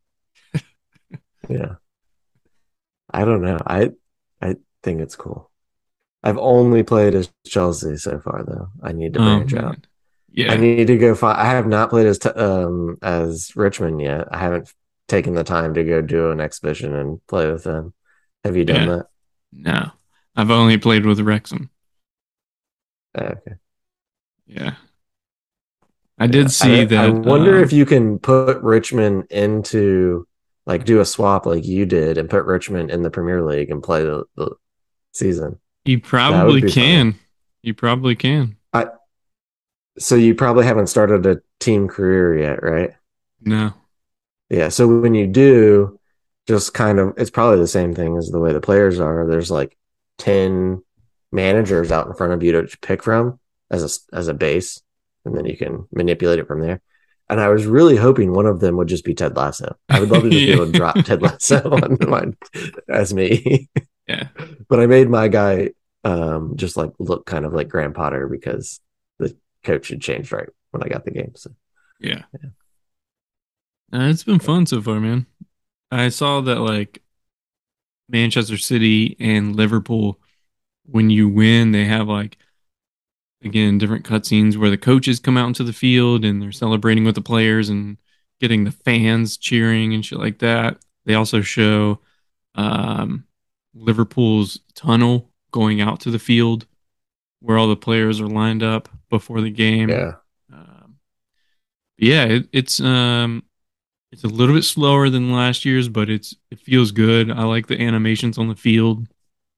Yeah. 1.49 1.75
I 3.11 3.25
don't 3.25 3.43
know. 3.43 3.59
I 3.67 3.91
I 4.41 4.57
think 4.83 5.01
it's 5.01 5.17
cool. 5.17 5.51
I've 6.23 6.39
only 6.39 6.83
played 6.83 7.15
as 7.15 7.31
Chelsea 7.47 7.97
so 7.97 8.19
far, 8.19 8.45
though. 8.45 8.69
I 8.83 8.93
need 8.93 9.15
to 9.15 9.21
oh, 9.21 9.25
branch 9.25 9.55
oh, 9.55 9.67
out. 9.67 9.87
Yeah, 10.31 10.53
I 10.53 10.57
need 10.57 10.87
to 10.89 10.99
go. 10.99 11.15
Find, 11.15 11.39
I 11.39 11.47
have 11.47 11.67
not 11.67 11.91
played 11.91 12.07
as 12.07 12.19
t- 12.19 12.29
um 12.31 12.99
as 13.03 13.55
Richmond 13.57 14.01
yet. 14.01 14.29
I 14.31 14.39
haven't 14.39 14.73
taken 15.09 15.35
the 15.35 15.45
time 15.45 15.75
to 15.75 15.85
go 15.85 16.03
do 16.03 16.31
an 16.31 16.41
exhibition 16.41 16.95
and 16.95 17.25
play 17.27 17.51
with 17.51 17.65
them. 17.65 17.95
Have 18.45 18.57
you 18.57 18.65
done 18.65 18.89
yeah. 18.89 18.97
that? 18.97 19.07
No. 19.53 19.91
I've 20.35 20.51
only 20.51 20.79
played 20.79 21.07
with 21.07 21.21
Wrexham. 21.21 21.71
Uh, 23.17 23.35
okay. 23.37 23.57
Yeah. 24.47 24.75
I 26.19 26.27
did 26.27 26.51
see 26.51 26.81
I, 26.81 26.85
that. 26.87 27.05
I 27.05 27.09
wonder 27.09 27.57
um, 27.57 27.63
if 27.63 27.73
you 27.73 27.87
can 27.87 28.19
put 28.19 28.61
Richmond 28.63 29.27
into 29.31 30.27
like 30.67 30.85
do 30.85 31.01
a 31.01 31.05
swap 31.05 31.47
like 31.47 31.65
you 31.65 31.87
did 31.87 32.19
and 32.19 32.29
put 32.29 32.45
Richmond 32.45 32.91
in 32.91 33.03
the 33.03 33.11
Premier 33.11 33.43
League 33.43 33.71
and 33.71 33.83
play 33.83 34.05
the, 34.05 34.25
the 34.35 34.57
season. 35.13 35.59
You 35.85 36.01
probably 36.01 36.63
can. 36.63 37.13
Fun. 37.13 37.21
You 37.63 37.75
probably 37.75 38.17
can. 38.17 38.57
I 38.73 38.89
so 39.99 40.17
you 40.17 40.35
probably 40.35 40.67
haven't 40.67 40.89
started 40.89 41.25
a 41.27 41.41
team 41.61 41.89
career 41.89 42.39
yet, 42.39 42.63
right? 42.63 42.95
No. 43.41 43.73
Yeah. 44.51 44.69
So 44.69 45.01
when 45.01 45.15
you 45.15 45.27
do, 45.27 45.99
just 46.47 46.75
kind 46.75 46.99
of 46.99 47.15
it's 47.17 47.31
probably 47.31 47.59
the 47.59 47.67
same 47.67 47.95
thing 47.95 48.17
as 48.17 48.29
the 48.31 48.41
way 48.41 48.53
the 48.53 48.61
players 48.61 49.01
are. 49.01 49.27
There's 49.27 49.51
like 49.51 49.77
10 50.19 50.83
managers 51.33 51.91
out 51.91 52.07
in 52.07 52.15
front 52.15 52.33
of 52.33 52.43
you 52.43 52.53
to 52.53 52.79
pick 52.79 53.03
from 53.03 53.39
as 53.71 53.83
a, 54.13 54.17
as 54.17 54.29
a 54.29 54.35
base, 54.35 54.81
and 55.25 55.37
then 55.37 55.47
you 55.47 55.57
can 55.57 55.89
manipulate 55.93 56.39
it 56.39 56.47
from 56.47 56.61
there. 56.61 56.81
And 57.29 57.41
I 57.41 57.49
was 57.49 57.67
really 57.67 57.97
hoping 57.97 58.33
one 58.33 58.47
of 58.47 58.61
them 58.61 58.77
would 58.77 58.89
just 58.89 59.05
be 59.05 59.15
Ted 59.15 59.37
Lasso. 59.37 59.77
I 59.89 59.99
would 59.99 60.11
love 60.11 60.23
to 60.23 60.31
just 60.31 60.43
yeah. 60.43 60.55
be 60.55 60.61
able 60.61 60.67
to 60.67 60.73
drop 60.79 60.97
Ted 61.05 61.23
Lasso 61.23 61.71
on 61.71 61.99
mine 62.09 62.37
as 62.89 63.13
me. 63.13 63.69
Yeah. 64.07 64.29
But 64.69 64.81
I 64.81 64.87
made 64.87 65.09
my 65.09 65.29
guy 65.29 65.71
um, 66.05 66.53
just 66.57 66.77
like 66.77 66.93
look 66.99 67.27
kind 67.27 67.45
of 67.45 67.53
like 67.53 67.69
Graham 67.69 67.93
Potter 67.93 68.29
because 68.29 68.81
the 69.19 69.37
coach 69.65 69.89
had 69.89 70.01
changed 70.01 70.31
right 70.31 70.49
when 70.71 70.83
I 70.85 70.89
got 70.89 71.05
the 71.05 71.11
game. 71.11 71.33
So 71.35 71.51
yeah. 71.99 72.23
yeah. 72.41 72.51
Uh, 73.93 74.09
it's 74.09 74.25
been 74.25 74.39
fun 74.39 74.67
so 74.67 74.81
far, 74.81 75.01
man. 75.01 75.27
I 75.91 76.09
saw 76.09 76.41
that 76.43 76.61
like 76.61 77.03
Manchester 78.09 78.57
City 78.57 79.17
and 79.19 79.57
Liverpool, 79.57 80.21
when 80.85 81.11
you 81.11 81.29
win, 81.29 81.73
they 81.73 81.85
have 81.85 82.09
like 82.09 82.39
again 83.43 83.79
different 83.79 84.05
cutscenes 84.05 84.57
where 84.57 84.71
the 84.71 84.79
coaches 84.79 85.21
come 85.21 85.37
out 85.37 85.49
into 85.49 85.65
the 85.65 85.73
field 85.73 86.25
and 86.25 86.41
they're 86.41 86.53
celebrating 86.53 87.05
with 87.05 87.15
the 87.15 87.21
players 87.21 87.69
and 87.69 87.97
getting 88.41 88.65
the 88.65 88.71
fans 88.71 89.37
cheering 89.37 89.95
and 89.95 90.05
shit 90.05 90.19
like 90.19 90.39
that. 90.39 90.79
They 91.05 91.15
also 91.15 91.41
show 91.41 92.01
um, 92.55 93.25
Liverpool's 93.75 94.61
tunnel 94.75 95.31
going 95.53 95.81
out 95.81 96.01
to 96.01 96.11
the 96.11 96.19
field 96.19 96.67
where 97.41 97.59
all 97.59 97.69
the 97.69 97.77
players 97.77 98.21
are 98.21 98.27
lined 98.27 98.63
up 98.63 98.89
before 99.11 99.41
the 99.41 99.51
game. 99.51 99.89
Yeah. 99.89 100.15
Um, 100.53 100.97
yeah, 101.99 102.25
it, 102.25 102.49
it's 102.53 102.81
um 102.81 103.43
it's 104.13 104.25
a 104.25 104.29
little 104.29 104.55
bit 104.55 104.65
slower 104.65 105.11
than 105.11 105.33
last 105.33 105.65
year's, 105.65 105.89
but 105.89 106.09
it's 106.09 106.35
it 106.51 106.61
feels 106.61 106.91
good. 106.91 107.31
I 107.31 107.45
like 107.45 107.67
the 107.67 107.81
animations 107.81 108.39
on 108.39 108.49
the 108.49 108.57
field 108.57 109.07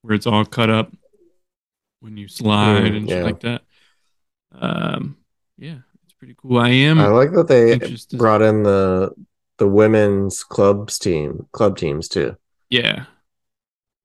where 0.01 0.13
it's 0.13 0.27
all 0.27 0.45
cut 0.45 0.69
up 0.69 0.91
when 1.99 2.17
you 2.17 2.27
slide 2.27 2.83
mm, 2.83 2.97
and 2.97 3.09
yeah. 3.09 3.15
shit 3.15 3.25
like 3.25 3.39
that. 3.41 3.63
Um, 4.51 5.17
yeah, 5.57 5.79
it's 6.03 6.13
pretty 6.13 6.35
cool. 6.37 6.57
I 6.57 6.69
am. 6.69 6.99
I 6.99 7.07
like 7.07 7.31
that 7.33 7.47
they 7.47 7.79
brought 8.17 8.41
in 8.41 8.63
the 8.63 9.11
the 9.57 9.67
women's 9.67 10.43
clubs 10.43 10.97
team, 10.97 11.47
club 11.51 11.77
teams 11.77 12.07
too. 12.07 12.35
Yeah. 12.69 13.05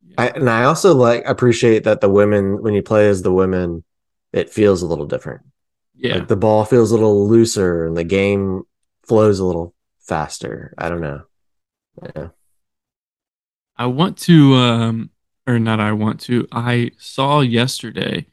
yeah. 0.07 0.15
I, 0.19 0.29
and 0.29 0.51
I 0.51 0.65
also 0.65 0.95
like 0.95 1.25
appreciate 1.27 1.85
that 1.85 2.01
the 2.01 2.11
women 2.11 2.63
when 2.63 2.75
you 2.75 2.83
play 2.83 3.09
as 3.09 3.23
the 3.23 3.33
women, 3.33 3.85
it 4.33 4.51
feels 4.51 4.83
a 4.83 4.87
little 4.87 5.07
different. 5.07 5.43
Yeah, 5.95 6.17
like 6.17 6.29
the 6.29 6.37
ball 6.37 6.65
feels 6.65 6.91
a 6.91 6.95
little 6.95 7.29
looser 7.29 7.87
and 7.87 7.97
the 7.97 8.05
game 8.05 8.65
flows 9.07 9.39
a 9.39 9.45
little 9.45 9.75
faster. 10.01 10.75
I 10.77 10.89
don't 10.89 11.01
know. 11.01 11.23
Yeah. 12.03 12.29
I 13.77 13.87
want 13.87 14.19
to 14.19 14.55
um 14.55 15.11
or 15.47 15.59
not 15.59 15.81
I 15.81 15.93
want 15.93 16.21
to. 16.23 16.49
I 16.53 16.91
saw 16.99 17.41
yesterday 17.41 18.27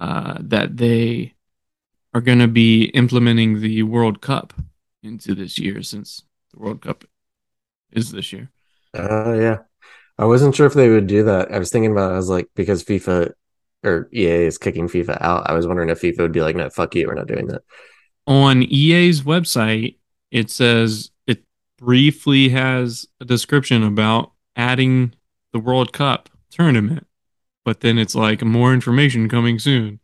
uh 0.00 0.36
that 0.40 0.76
they 0.76 1.34
are 2.12 2.20
going 2.20 2.38
to 2.38 2.48
be 2.48 2.84
implementing 2.86 3.60
the 3.60 3.82
World 3.82 4.20
Cup 4.20 4.52
into 5.02 5.34
this 5.34 5.58
year 5.58 5.82
since 5.82 6.22
the 6.52 6.60
World 6.60 6.80
Cup 6.80 7.04
is 7.92 8.12
this 8.12 8.32
year. 8.32 8.50
Oh 8.94 9.32
uh, 9.32 9.34
yeah. 9.34 9.58
I 10.16 10.26
wasn't 10.26 10.54
sure 10.54 10.66
if 10.66 10.74
they 10.74 10.88
would 10.88 11.08
do 11.08 11.24
that. 11.24 11.52
I 11.52 11.58
was 11.58 11.70
thinking 11.70 11.90
about 11.90 12.12
it, 12.12 12.14
I 12.14 12.18
was 12.18 12.28
like, 12.28 12.48
because 12.54 12.84
FIFA 12.84 13.32
or 13.82 14.08
EA 14.12 14.46
is 14.46 14.58
kicking 14.58 14.88
FIFA 14.88 15.18
out, 15.20 15.50
I 15.50 15.54
was 15.54 15.66
wondering 15.66 15.88
if 15.88 16.00
FIFA 16.00 16.18
would 16.18 16.32
be 16.32 16.40
like, 16.40 16.56
no, 16.56 16.70
fuck 16.70 16.94
you, 16.94 17.06
we're 17.06 17.14
not 17.14 17.26
doing 17.26 17.48
that. 17.48 17.62
On 18.26 18.62
EA's 18.62 19.22
website, 19.22 19.96
it 20.30 20.50
says 20.50 21.10
it 21.26 21.44
briefly 21.78 22.48
has 22.50 23.06
a 23.20 23.24
description 23.24 23.82
about 23.82 24.32
adding 24.56 25.14
the 25.52 25.58
World 25.58 25.92
Cup 25.92 26.30
tournament, 26.50 27.06
but 27.64 27.80
then 27.80 27.98
it's 27.98 28.14
like 28.14 28.42
more 28.42 28.72
information 28.72 29.28
coming 29.28 29.58
soon. 29.58 30.00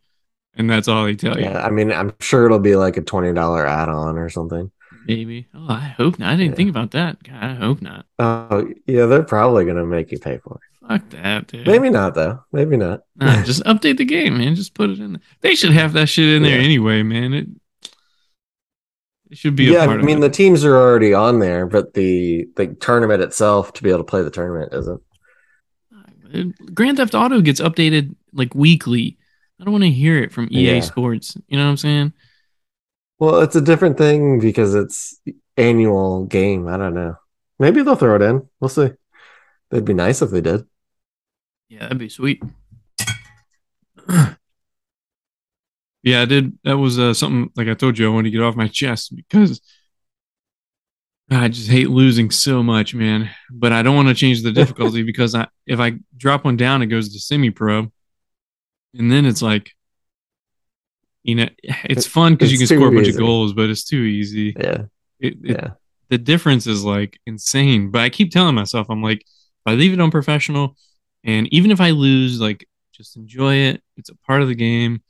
And 0.55 0.69
that's 0.69 0.87
all 0.87 1.05
they 1.05 1.15
tell 1.15 1.37
you. 1.37 1.45
Yeah, 1.45 1.65
I 1.65 1.69
mean, 1.69 1.91
I'm 1.91 2.13
sure 2.19 2.45
it'll 2.45 2.59
be 2.59 2.75
like 2.75 2.97
a 2.97 3.01
twenty 3.01 3.31
dollar 3.33 3.65
add 3.65 3.87
on 3.87 4.17
or 4.17 4.29
something. 4.29 4.69
Maybe. 5.07 5.47
Oh, 5.55 5.67
I 5.69 5.95
hope 5.97 6.19
not. 6.19 6.33
I 6.33 6.35
didn't 6.35 6.51
yeah. 6.51 6.55
think 6.57 6.69
about 6.69 6.91
that. 6.91 7.23
God, 7.23 7.41
I 7.41 7.53
hope 7.53 7.81
not. 7.81 8.05
Oh, 8.19 8.67
yeah, 8.85 9.05
they're 9.05 9.23
probably 9.23 9.65
gonna 9.65 9.85
make 9.85 10.11
you 10.11 10.19
pay 10.19 10.39
for 10.39 10.55
it. 10.55 10.87
Fuck 10.87 11.09
that, 11.11 11.47
dude. 11.47 11.67
Maybe 11.67 11.89
not 11.89 12.15
though. 12.15 12.43
Maybe 12.51 12.75
not. 12.75 13.03
nah, 13.15 13.43
just 13.45 13.63
update 13.63 13.97
the 13.97 14.05
game, 14.05 14.37
man. 14.37 14.55
Just 14.55 14.73
put 14.73 14.89
it 14.89 14.99
in. 14.99 15.13
There. 15.13 15.21
They 15.41 15.55
should 15.55 15.71
have 15.71 15.93
that 15.93 16.09
shit 16.09 16.27
in 16.27 16.43
there 16.43 16.57
yeah. 16.57 16.65
anyway, 16.65 17.01
man. 17.03 17.33
It, 17.33 17.47
it 19.29 19.37
should 19.37 19.55
be. 19.55 19.65
Yeah, 19.65 19.85
I 19.85 19.97
mean, 19.97 20.19
the 20.19 20.29
teams 20.29 20.65
are 20.65 20.75
already 20.75 21.13
on 21.13 21.39
there, 21.39 21.65
but 21.65 21.93
the 21.93 22.47
the 22.57 22.67
tournament 22.75 23.21
itself 23.21 23.71
to 23.73 23.83
be 23.83 23.89
able 23.89 23.99
to 23.99 24.03
play 24.03 24.21
the 24.21 24.31
tournament 24.31 24.73
isn't. 24.73 25.01
Grand 26.73 26.97
Theft 26.97 27.15
Auto 27.15 27.41
gets 27.41 27.61
updated 27.61 28.15
like 28.33 28.55
weekly. 28.55 29.17
I 29.59 29.63
don't 29.63 29.73
want 29.73 29.83
to 29.83 29.91
hear 29.91 30.17
it 30.17 30.31
from 30.31 30.47
EA 30.51 30.75
yeah. 30.75 30.79
Sports. 30.81 31.37
You 31.47 31.57
know 31.57 31.65
what 31.65 31.71
I'm 31.71 31.77
saying? 31.77 32.13
Well, 33.19 33.41
it's 33.41 33.55
a 33.55 33.61
different 33.61 33.97
thing 33.97 34.39
because 34.39 34.73
it's 34.73 35.19
annual 35.57 36.25
game. 36.25 36.67
I 36.67 36.77
don't 36.77 36.95
know. 36.95 37.15
Maybe 37.59 37.83
they'll 37.83 37.95
throw 37.95 38.15
it 38.15 38.23
in. 38.23 38.47
We'll 38.59 38.69
see. 38.69 38.89
It'd 39.71 39.85
be 39.85 39.93
nice 39.93 40.21
if 40.21 40.31
they 40.31 40.41
did. 40.41 40.65
Yeah, 41.69 41.81
that'd 41.81 41.99
be 41.99 42.09
sweet. 42.09 42.41
yeah, 46.03 46.21
I 46.21 46.25
did. 46.25 46.57
That 46.63 46.77
was 46.77 46.97
uh, 46.97 47.13
something 47.13 47.51
like 47.55 47.67
I 47.67 47.75
told 47.75 47.97
you 47.97 48.07
I 48.09 48.13
wanted 48.13 48.31
to 48.31 48.37
get 48.37 48.43
off 48.43 48.55
my 48.55 48.67
chest 48.67 49.15
because 49.15 49.61
I 51.31 51.47
just 51.47 51.69
hate 51.69 51.89
losing 51.89 52.29
so 52.29 52.61
much, 52.61 52.93
man. 52.93 53.29
But 53.49 53.71
I 53.71 53.81
don't 53.81 53.95
want 53.95 54.09
to 54.09 54.13
change 54.13 54.43
the 54.43 54.51
difficulty 54.51 55.03
because 55.11 55.33
I 55.33 55.47
if 55.65 55.79
I 55.79 55.93
drop 56.17 56.45
one 56.45 56.57
down, 56.57 56.81
it 56.81 56.87
goes 56.87 57.13
to 57.13 57.19
semi 57.19 57.49
pro, 57.49 57.91
and 58.97 59.11
then 59.11 59.25
it's 59.25 59.41
like 59.41 59.71
you 61.23 61.35
know, 61.35 61.47
it's 61.63 62.07
fun 62.07 62.33
because 62.33 62.51
you 62.51 62.57
can 62.57 62.67
score 62.67 62.87
a 62.87 62.91
bunch 62.91 63.07
easy. 63.07 63.17
of 63.17 63.19
goals, 63.19 63.53
but 63.53 63.69
it's 63.69 63.83
too 63.83 64.01
easy. 64.01 64.55
Yeah. 64.57 64.83
It, 65.19 65.33
it, 65.43 65.51
yeah. 65.51 65.69
The 66.09 66.17
difference 66.17 66.67
is 66.67 66.83
like 66.83 67.19
insane. 67.25 67.91
But 67.91 68.01
I 68.01 68.09
keep 68.09 68.31
telling 68.31 68.55
myself, 68.55 68.87
I'm 68.89 69.03
like, 69.03 69.21
if 69.21 69.67
I 69.67 69.73
leave 69.73 69.93
it 69.93 70.01
on 70.01 70.11
professional, 70.11 70.75
and 71.23 71.47
even 71.53 71.71
if 71.71 71.79
I 71.79 71.91
lose, 71.91 72.41
like, 72.41 72.67
just 72.91 73.15
enjoy 73.15 73.55
it. 73.55 73.81
It's 73.97 74.09
a 74.09 74.15
part 74.17 74.41
of 74.41 74.47
the 74.47 74.55
game. 74.55 75.01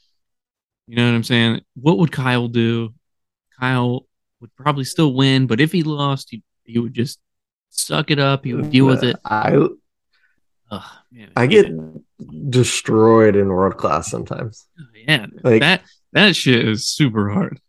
You 0.87 0.97
know 0.97 1.05
what 1.05 1.15
I'm 1.15 1.23
saying? 1.23 1.61
What 1.75 1.97
would 1.99 2.11
Kyle 2.11 2.47
do? 2.47 2.93
Kyle 3.59 4.05
would 4.41 4.55
probably 4.55 4.83
still 4.83 5.13
win, 5.13 5.47
but 5.47 5.61
if 5.61 5.71
he 5.71 5.83
lost, 5.83 6.29
he, 6.31 6.43
he 6.63 6.79
would 6.79 6.93
just 6.93 7.19
suck 7.69 8.11
it 8.11 8.19
up. 8.19 8.43
He 8.43 8.53
would 8.53 8.71
deal 8.71 8.85
with 8.85 9.03
it. 9.03 9.15
I, 9.23 9.67
Ugh, 10.71 10.83
man, 11.11 11.31
I 11.35 11.47
get 11.47 11.69
destroyed 12.49 13.35
in 13.35 13.47
world 13.47 13.77
class 13.77 14.09
sometimes. 14.09 14.67
Oh, 14.79 14.83
yeah, 15.07 15.25
like 15.43 15.61
that 15.61 15.83
that 16.13 16.35
shit 16.35 16.67
is 16.67 16.87
super 16.87 17.29
hard. 17.29 17.59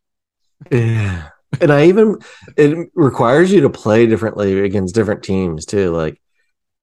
Yeah. 0.70 1.28
And 1.60 1.72
I 1.72 1.86
even 1.86 2.18
it 2.56 2.88
requires 2.94 3.52
you 3.52 3.62
to 3.62 3.70
play 3.70 4.06
differently 4.06 4.60
against 4.60 4.94
different 4.94 5.22
teams 5.22 5.66
too. 5.66 5.90
Like 5.90 6.20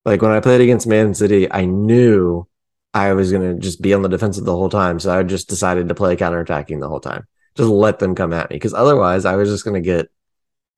like 0.05 0.21
when 0.21 0.31
I 0.31 0.41
played 0.41 0.61
against 0.61 0.87
Man 0.87 1.13
City, 1.13 1.51
I 1.51 1.65
knew 1.65 2.47
I 2.93 3.13
was 3.13 3.31
gonna 3.31 3.55
just 3.55 3.81
be 3.81 3.93
on 3.93 4.01
the 4.01 4.09
defensive 4.09 4.45
the 4.45 4.55
whole 4.55 4.69
time. 4.69 4.99
So 4.99 5.17
I 5.17 5.23
just 5.23 5.49
decided 5.49 5.89
to 5.89 5.95
play 5.95 6.15
counterattacking 6.15 6.79
the 6.81 6.89
whole 6.89 6.99
time. 6.99 7.25
Just 7.55 7.69
let 7.69 7.99
them 7.99 8.15
come 8.15 8.33
at 8.33 8.49
me. 8.49 8.55
Because 8.55 8.73
otherwise 8.73 9.25
I 9.25 9.35
was 9.35 9.49
just 9.49 9.65
gonna 9.65 9.81
get 9.81 10.09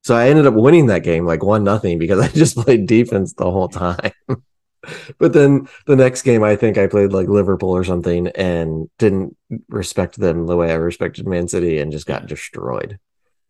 so 0.02 0.16
I 0.16 0.28
ended 0.28 0.46
up 0.46 0.54
winning 0.54 0.86
that 0.86 1.04
game 1.04 1.24
like 1.24 1.44
one 1.44 1.64
nothing 1.64 1.98
because 1.98 2.18
I 2.20 2.28
just 2.34 2.56
played 2.56 2.86
defense 2.86 3.34
the 3.34 3.50
whole 3.50 3.68
time. 3.68 4.12
but 5.18 5.32
then 5.32 5.68
the 5.86 5.96
next 5.96 6.22
game, 6.22 6.42
I 6.42 6.56
think 6.56 6.76
I 6.76 6.86
played 6.88 7.12
like 7.12 7.28
Liverpool 7.28 7.70
or 7.70 7.84
something 7.84 8.28
and 8.28 8.90
didn't 8.98 9.36
respect 9.68 10.18
them 10.18 10.46
the 10.46 10.56
way 10.56 10.72
I 10.72 10.74
respected 10.74 11.26
Man 11.26 11.48
City 11.48 11.78
and 11.78 11.92
just 11.92 12.06
got 12.06 12.26
destroyed. 12.26 12.98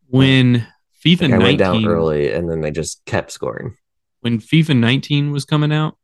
When 0.07 0.67
FIFA 1.03 1.21
like 1.21 1.29
19 1.31 1.39
went 1.39 1.57
down 1.57 1.85
early 1.85 2.31
and 2.31 2.49
then 2.49 2.61
they 2.61 2.71
just 2.71 3.03
kept 3.05 3.31
scoring. 3.31 3.75
When 4.21 4.39
FIFA 4.39 4.77
19 4.77 5.31
was 5.31 5.43
coming 5.43 5.73
out, 5.73 5.97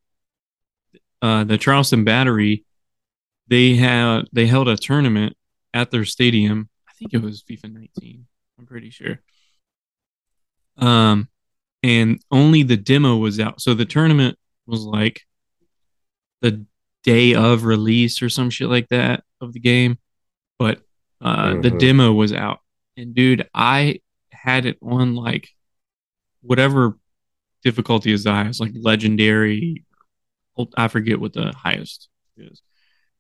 uh, 1.21 1.43
the 1.43 1.57
Charleston 1.57 2.03
Battery, 2.03 2.65
they 3.47 3.75
had 3.75 4.23
they 4.33 4.47
held 4.47 4.67
a 4.67 4.77
tournament 4.77 5.35
at 5.73 5.91
their 5.91 6.05
stadium. 6.05 6.68
I 6.99 7.07
think 7.07 7.13
it 7.13 7.25
was 7.25 7.43
FIFA 7.43 7.71
19. 7.71 8.25
I'm 8.59 8.65
pretty 8.65 8.89
sure. 8.89 9.21
Um, 10.77 11.29
and 11.81 12.21
only 12.29 12.63
the 12.63 12.75
demo 12.75 13.15
was 13.15 13.39
out. 13.39 13.61
So 13.61 13.73
the 13.73 13.85
tournament 13.85 14.37
was 14.67 14.81
like 14.81 15.21
the 16.41 16.65
day 17.03 17.35
of 17.35 17.63
release 17.63 18.21
or 18.21 18.27
some 18.27 18.49
shit 18.49 18.67
like 18.67 18.89
that 18.89 19.23
of 19.39 19.53
the 19.53 19.61
game, 19.61 19.97
but 20.57 20.81
uh, 21.21 21.51
mm-hmm. 21.51 21.61
the 21.61 21.71
demo 21.71 22.11
was 22.11 22.33
out. 22.33 22.59
And 22.97 23.15
dude, 23.15 23.47
I 23.53 24.01
had 24.31 24.65
it 24.65 24.77
on 24.81 25.15
like 25.15 25.49
whatever 26.41 26.97
difficulty 27.63 28.11
is 28.11 28.25
the 28.25 28.33
highest, 28.33 28.59
like 28.59 28.73
legendary. 28.75 29.85
I 30.75 30.89
forget 30.89 31.21
what 31.21 31.31
the 31.31 31.53
highest 31.55 32.09
is. 32.35 32.61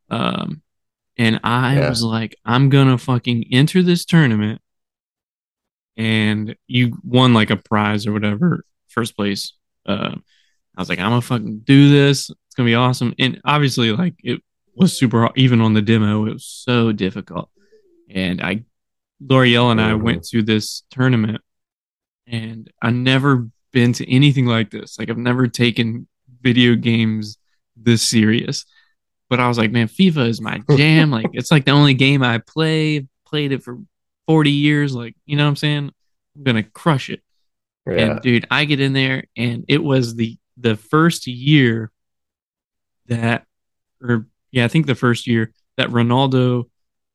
Um, 0.09 0.63
and 1.19 1.41
I 1.43 1.75
yeah. 1.75 1.89
was 1.89 2.01
like, 2.01 2.37
I'm 2.45 2.69
gonna 2.69 2.97
fucking 2.97 3.47
enter 3.51 3.83
this 3.83 4.05
tournament, 4.05 4.61
and 5.97 6.55
you 6.65 6.97
won 7.03 7.33
like 7.33 7.49
a 7.49 7.57
prize 7.57 8.07
or 8.07 8.13
whatever, 8.13 8.63
first 8.87 9.17
place. 9.17 9.53
Uh, 9.85 10.15
I 10.75 10.81
was 10.81 10.87
like, 10.87 10.99
I'm 10.99 11.11
gonna 11.11 11.21
fucking 11.21 11.59
do 11.65 11.89
this. 11.89 12.29
It's 12.29 12.55
gonna 12.55 12.67
be 12.67 12.75
awesome. 12.75 13.13
And 13.19 13.41
obviously, 13.43 13.91
like 13.91 14.15
it 14.23 14.41
was 14.73 14.97
super. 14.97 15.29
Even 15.35 15.59
on 15.59 15.73
the 15.73 15.81
demo, 15.81 16.25
it 16.25 16.33
was 16.33 16.45
so 16.45 16.93
difficult. 16.93 17.49
And 18.09 18.41
I, 18.41 18.63
L'Oreal 19.19 19.71
and 19.71 19.81
I 19.81 19.95
went 19.95 20.23
to 20.29 20.41
this 20.41 20.83
tournament, 20.89 21.41
and 22.27 22.71
I 22.81 22.91
never 22.91 23.49
been 23.73 23.91
to 23.93 24.09
anything 24.09 24.45
like 24.45 24.71
this. 24.71 24.97
Like 24.97 25.09
I've 25.09 25.17
never 25.17 25.49
taken 25.49 26.07
video 26.41 26.75
games 26.75 27.37
this 27.75 28.07
serious. 28.07 28.65
But 29.29 29.39
I 29.39 29.47
was 29.47 29.57
like, 29.57 29.71
man, 29.71 29.87
FIFA 29.87 30.27
is 30.27 30.41
my 30.41 30.61
jam. 30.75 31.11
like 31.11 31.27
it's 31.33 31.51
like 31.51 31.65
the 31.65 31.71
only 31.71 31.93
game 31.93 32.23
I 32.23 32.39
play. 32.39 33.07
Played 33.25 33.51
it 33.51 33.63
for 33.63 33.77
40 34.27 34.49
years. 34.49 34.95
Like, 34.95 35.15
you 35.25 35.37
know 35.37 35.43
what 35.43 35.49
I'm 35.49 35.55
saying? 35.55 35.91
I'm 36.35 36.43
gonna 36.43 36.63
crush 36.63 37.09
it. 37.09 37.21
Yeah. 37.85 37.93
And 37.93 38.21
dude, 38.21 38.47
I 38.49 38.65
get 38.65 38.79
in 38.79 38.93
there 38.93 39.25
and 39.35 39.65
it 39.67 39.83
was 39.83 40.15
the 40.15 40.37
the 40.57 40.75
first 40.75 41.27
year 41.27 41.91
that, 43.07 43.45
or 44.01 44.27
yeah, 44.51 44.65
I 44.65 44.67
think 44.67 44.85
the 44.85 44.95
first 44.95 45.27
year 45.27 45.53
that 45.77 45.89
Ronaldo 45.89 46.65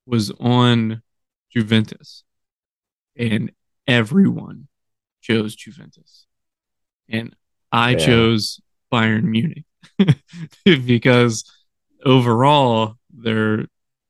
was 0.06 0.30
on 0.40 1.02
Juventus, 1.50 2.24
and 3.16 3.52
everyone 3.86 4.68
chose 5.20 5.54
Juventus, 5.54 6.26
and 7.08 7.34
I 7.70 7.90
yeah. 7.90 7.98
chose 7.98 8.60
Bayern 8.92 9.24
Munich 9.24 9.64
because 10.64 11.44
overall 12.04 12.96
their 13.12 13.66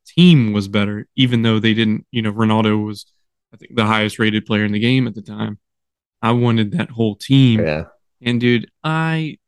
team 0.06 0.52
was 0.52 0.68
better, 0.68 1.06
even 1.16 1.42
though 1.42 1.58
they 1.58 1.74
didn't. 1.74 2.06
You 2.10 2.22
know, 2.22 2.32
Ronaldo 2.32 2.84
was, 2.84 3.06
I 3.52 3.56
think, 3.56 3.74
the 3.74 3.86
highest 3.86 4.18
rated 4.18 4.46
player 4.46 4.64
in 4.64 4.72
the 4.72 4.78
game 4.78 5.06
at 5.06 5.14
the 5.14 5.22
time. 5.22 5.58
I 6.22 6.32
wanted 6.32 6.72
that 6.72 6.90
whole 6.90 7.16
team. 7.16 7.60
Yeah. 7.60 7.84
And 8.22 8.40
dude, 8.40 8.70
I 8.82 9.38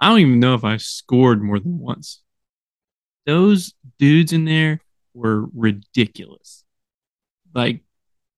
I 0.00 0.08
don't 0.08 0.20
even 0.20 0.40
know 0.40 0.54
if 0.54 0.64
I 0.64 0.76
scored 0.76 1.42
more 1.42 1.58
than 1.58 1.78
once. 1.78 2.22
Those 3.26 3.74
dudes 3.98 4.32
in 4.32 4.44
there 4.44 4.80
were 5.14 5.46
ridiculous. 5.54 6.64
Like 7.52 7.80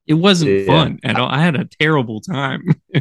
it 0.07 0.15
wasn't 0.15 0.51
yeah. 0.51 0.67
fun 0.67 0.99
at 1.05 1.17
all. 1.17 1.29
I 1.29 1.41
had 1.41 1.57
a 1.57 1.65
terrible 1.65 2.21
time. 2.21 2.65
they 2.93 3.01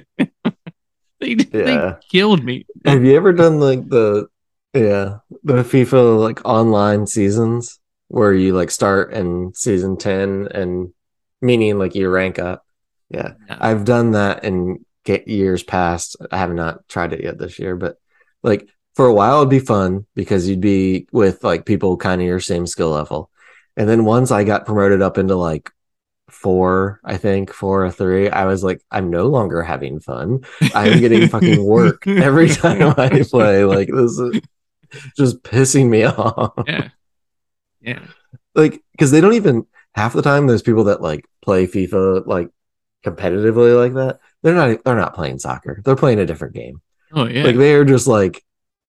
yeah. 1.19 1.45
they 1.52 1.93
killed 2.12 2.43
me. 2.43 2.65
Have 2.86 3.04
you 3.04 3.15
ever 3.15 3.34
done 3.34 3.60
like 3.60 3.88
the 3.88 4.28
yeah, 4.73 5.17
the 5.43 5.63
FIFA 5.63 6.19
like 6.19 6.45
online 6.45 7.05
seasons 7.07 7.79
where 8.07 8.34
you 8.34 8.53
like 8.53 8.71
start 8.71 9.13
in 9.13 9.53
season 9.53 9.97
10 9.97 10.49
and 10.53 10.93
meaning 11.41 11.77
like 11.77 11.95
you 11.95 12.10
rank 12.10 12.39
up? 12.39 12.65
Yeah. 13.10 13.34
yeah. 13.47 13.57
I've 13.60 13.86
done 13.86 14.12
that 14.12 14.43
in 14.43 14.86
years 15.25 15.63
past. 15.63 16.15
I 16.31 16.38
have 16.38 16.53
not 16.53 16.88
tried 16.88 17.13
it 17.13 17.23
yet 17.23 17.38
this 17.38 17.60
year, 17.60 17.75
but 17.75 17.97
like 18.43 18.69
for 18.95 19.05
a 19.05 19.13
while 19.13 19.39
it'd 19.39 19.49
be 19.49 19.60
fun 19.60 20.05
because 20.15 20.47
you'd 20.47 20.62
be 20.62 21.07
with 21.12 21.43
like 21.43 21.65
people 21.65 21.97
kind 21.97 22.21
of 22.21 22.27
your 22.27 22.39
same 22.39 22.65
skill 22.65 22.91
level. 22.91 23.29
And 23.75 23.89
then 23.89 24.05
once 24.05 24.31
I 24.31 24.43
got 24.43 24.65
promoted 24.65 25.01
up 25.01 25.17
into 25.17 25.36
like 25.36 25.69
four, 26.29 26.99
I 27.03 27.17
think, 27.17 27.51
four 27.51 27.86
or 27.86 27.91
three, 27.91 28.29
I 28.29 28.45
was 28.45 28.63
like, 28.63 28.81
I'm 28.89 29.10
no 29.10 29.27
longer 29.27 29.62
having 29.62 29.99
fun. 29.99 30.45
I'm 30.73 30.99
getting 30.99 31.27
fucking 31.27 31.63
work 31.63 32.07
every 32.07 32.49
time 32.49 32.93
I 32.97 33.23
play. 33.23 33.63
Like 33.65 33.89
this 33.89 34.17
is 34.17 34.41
just 35.17 35.43
pissing 35.43 35.89
me 35.89 36.04
off. 36.06 36.54
Yeah. 36.67 36.89
Yeah. 37.82 38.06
Like, 38.56 38.82
because 38.91 39.12
they 39.12 39.21
don't 39.21 39.34
even 39.34 39.65
half 39.93 40.13
the 40.13 40.21
time 40.21 40.47
there's 40.47 40.62
people 40.62 40.86
that 40.86 41.01
like 41.01 41.25
play 41.41 41.67
FIFA 41.67 42.25
like 42.25 42.49
competitively 43.06 43.77
like 43.77 43.93
that. 43.93 44.19
They're 44.43 44.56
not 44.56 44.84
they're 44.84 44.95
not 44.95 45.15
playing 45.15 45.39
soccer. 45.39 45.82
They're 45.84 45.95
playing 45.95 46.19
a 46.19 46.25
different 46.25 46.56
game. 46.56 46.82
Oh 47.12 47.27
yeah. 47.27 47.43
Like 47.43 47.58
they're 47.58 47.86
just 47.86 48.08
like 48.08 48.43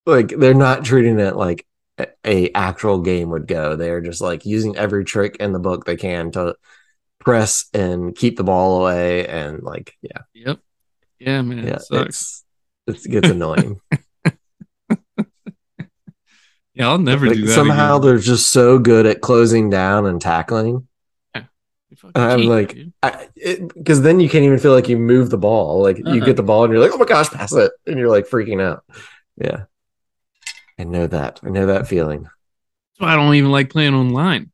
like 0.07 0.29
they're 0.29 0.55
not 0.55 0.85
treating 0.85 1.19
it 1.19 1.37
like 1.37 1.67
a, 1.99 2.09
a 2.25 2.53
actual 2.53 3.01
game 3.01 3.31
would 3.31 3.47
go. 3.47 3.77
They're 3.77 4.01
just 4.01 4.21
like 4.21 4.47
using 4.47 4.77
every 4.77 5.05
trick 5.05 5.37
in 5.37 5.53
the 5.53 5.59
book 5.59 5.85
they 5.85 5.97
can 5.97 6.31
to 6.33 6.57
press 7.19 7.67
and 7.73 8.15
keep 8.15 8.37
the 8.37 8.45
ball 8.45 8.81
away 8.83 9.27
and 9.27 9.63
like 9.63 9.95
yeah. 10.03 10.23
Yep. 10.35 10.59
Yeah, 11.19 11.43
man. 11.43 11.67
Yeah. 11.67 11.75
it 11.75 11.83
sucks. 11.83 12.45
It's 12.87 13.07
it 13.07 13.11
gets 13.11 13.29
annoying. 13.29 13.81
Yeah, 16.75 16.89
I'll 16.89 16.99
never 16.99 17.27
Like, 17.27 17.37
do 17.37 17.47
that. 17.47 17.53
somehow 17.55 17.97
again. 17.97 18.09
they're 18.09 18.19
just 18.19 18.49
so 18.51 18.79
good 18.79 19.05
at 19.07 19.21
closing 19.21 19.69
down 19.71 20.07
and 20.07 20.21
tackling. 20.21 20.89
Fucking 21.35 22.13
I'm 22.15 22.41
like, 22.47 22.77
because 23.77 24.01
then 24.01 24.19
you 24.19 24.29
can't 24.29 24.45
even 24.45 24.59
feel 24.59 24.73
like 24.73 24.89
you 24.89 24.97
move 24.97 25.29
the 25.29 25.37
ball. 25.39 25.83
Like 25.83 25.99
you 25.99 26.05
Uh-uh. 26.07 26.25
get 26.25 26.37
the 26.37 26.43
ball 26.43 26.65
and 26.65 26.73
you're 26.73 26.83
like, 26.83 26.91
oh 26.93 26.97
my 26.97 27.05
gosh, 27.05 27.29
pass 27.29 27.53
it, 27.53 27.71
and 27.87 27.99
you're 27.99 28.09
like 28.09 28.27
freaking 28.27 28.63
out. 28.63 28.83
Yeah, 29.37 29.65
I 30.79 30.85
know 30.85 31.07
that. 31.07 31.41
I 31.45 31.51
know 31.51 31.67
that 31.67 31.87
feeling. 31.87 32.29
So 32.99 33.05
I 33.05 33.15
don't 33.15 33.35
even 33.35 33.51
like 33.53 33.69
playing 33.71 33.95
online. 33.95 34.51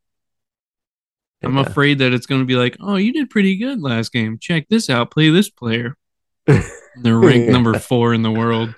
I'm 1.42 1.54
Yeah. 1.54 1.62
afraid 1.62 2.00
that 2.00 2.12
it's 2.12 2.26
going 2.26 2.40
to 2.40 2.44
be 2.46 2.56
like, 2.56 2.76
oh, 2.80 2.96
you 2.96 3.12
did 3.12 3.30
pretty 3.30 3.56
good 3.56 3.80
last 3.80 4.12
game. 4.12 4.38
Check 4.40 4.66
this 4.68 4.90
out. 4.90 5.12
Play 5.12 5.30
this 5.30 5.48
player. 5.48 5.96
They're 6.46 7.16
ranked 7.18 7.46
Yeah. 7.46 7.52
number 7.52 7.78
four 7.78 8.12
in 8.14 8.22
the 8.22 8.30
world. 8.32 8.74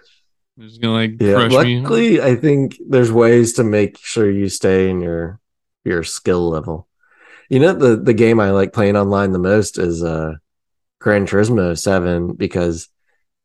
They're 0.60 0.68
just 0.68 0.82
going 0.82 0.92
to 1.08 1.14
like 1.14 1.22
Yeah, 1.22 1.48
crush 1.48 1.64
me. 1.64 1.80
luckily, 1.80 2.20
I 2.20 2.36
think 2.36 2.76
there's 2.86 3.10
ways 3.10 3.54
to 3.54 3.64
make 3.64 3.96
sure 3.96 4.30
you 4.30 4.50
stay 4.50 4.90
in 4.90 5.00
your 5.00 5.40
your 5.84 6.04
skill 6.04 6.50
level. 6.50 6.86
You 7.48 7.60
know, 7.60 7.72
the 7.72 7.96
the 7.96 8.12
game 8.12 8.38
I 8.40 8.50
like 8.50 8.74
playing 8.74 8.94
online 8.94 9.32
the 9.32 9.38
most 9.38 9.78
is 9.78 10.02
uh 10.04 10.34
Gran 10.98 11.26
Turismo 11.26 11.78
Seven 11.78 12.34
because 12.34 12.88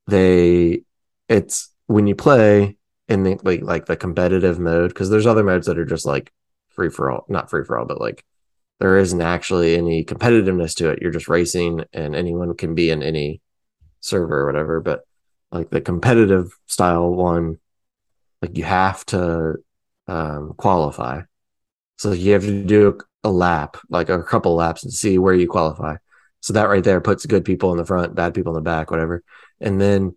they 0.08 0.82
it's 1.30 1.69
when 1.88 2.06
you 2.06 2.15
play 2.15 2.75
in 3.08 3.23
the 3.23 3.39
like 3.43 3.62
like 3.62 3.86
the 3.86 3.95
competitive 3.95 4.60
mode 4.60 4.89
because 4.89 5.10
there's 5.10 5.25
other 5.25 5.43
modes 5.43 5.67
that 5.67 5.80
are 5.80 5.86
just 5.86 6.06
like 6.06 6.34
free 6.67 6.89
for 6.89 7.10
all, 7.10 7.25
not 7.30 7.49
free 7.49 7.63
for 7.63 7.80
all, 7.80 7.86
but 7.86 8.01
like 8.01 8.25
there 8.80 8.97
isn't 8.97 9.21
actually 9.21 9.78
any 9.78 10.04
competitiveness 10.04 10.75
to 10.75 10.89
it. 10.89 10.99
You're 11.01 11.12
just 11.12 11.30
racing, 11.30 11.86
and 11.93 12.13
anyone 12.13 12.58
can 12.58 12.75
be 12.75 12.89
in 12.89 13.01
any 13.01 13.39
server 14.01 14.41
or 14.41 14.45
whatever. 14.47 14.82
But 14.82 15.06
like 15.55 15.69
the 15.69 15.81
competitive 15.81 16.51
style 16.67 17.13
one, 17.13 17.57
like 18.41 18.57
you 18.57 18.63
have 18.63 19.05
to 19.07 19.55
um, 20.07 20.53
qualify. 20.57 21.21
So 21.97 22.11
you 22.11 22.33
have 22.33 22.43
to 22.43 22.63
do 22.63 22.99
a 23.23 23.31
lap, 23.31 23.77
like 23.89 24.09
a 24.09 24.21
couple 24.21 24.55
laps, 24.55 24.83
and 24.83 24.93
see 24.93 25.17
where 25.17 25.33
you 25.33 25.47
qualify. 25.47 25.95
So 26.41 26.53
that 26.53 26.69
right 26.69 26.83
there 26.83 27.01
puts 27.01 27.25
good 27.25 27.45
people 27.45 27.71
in 27.71 27.77
the 27.77 27.85
front, 27.85 28.13
bad 28.13 28.33
people 28.33 28.51
in 28.51 28.55
the 28.55 28.69
back, 28.69 28.91
whatever. 28.91 29.23
And 29.59 29.79
then 29.79 30.15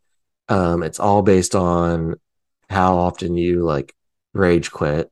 um, 0.49 0.83
it's 0.83 1.01
all 1.01 1.23
based 1.23 1.55
on 1.55 2.17
how 2.69 2.99
often 2.99 3.37
you 3.37 3.63
like 3.63 3.95
rage 4.35 4.71
quit 4.71 5.11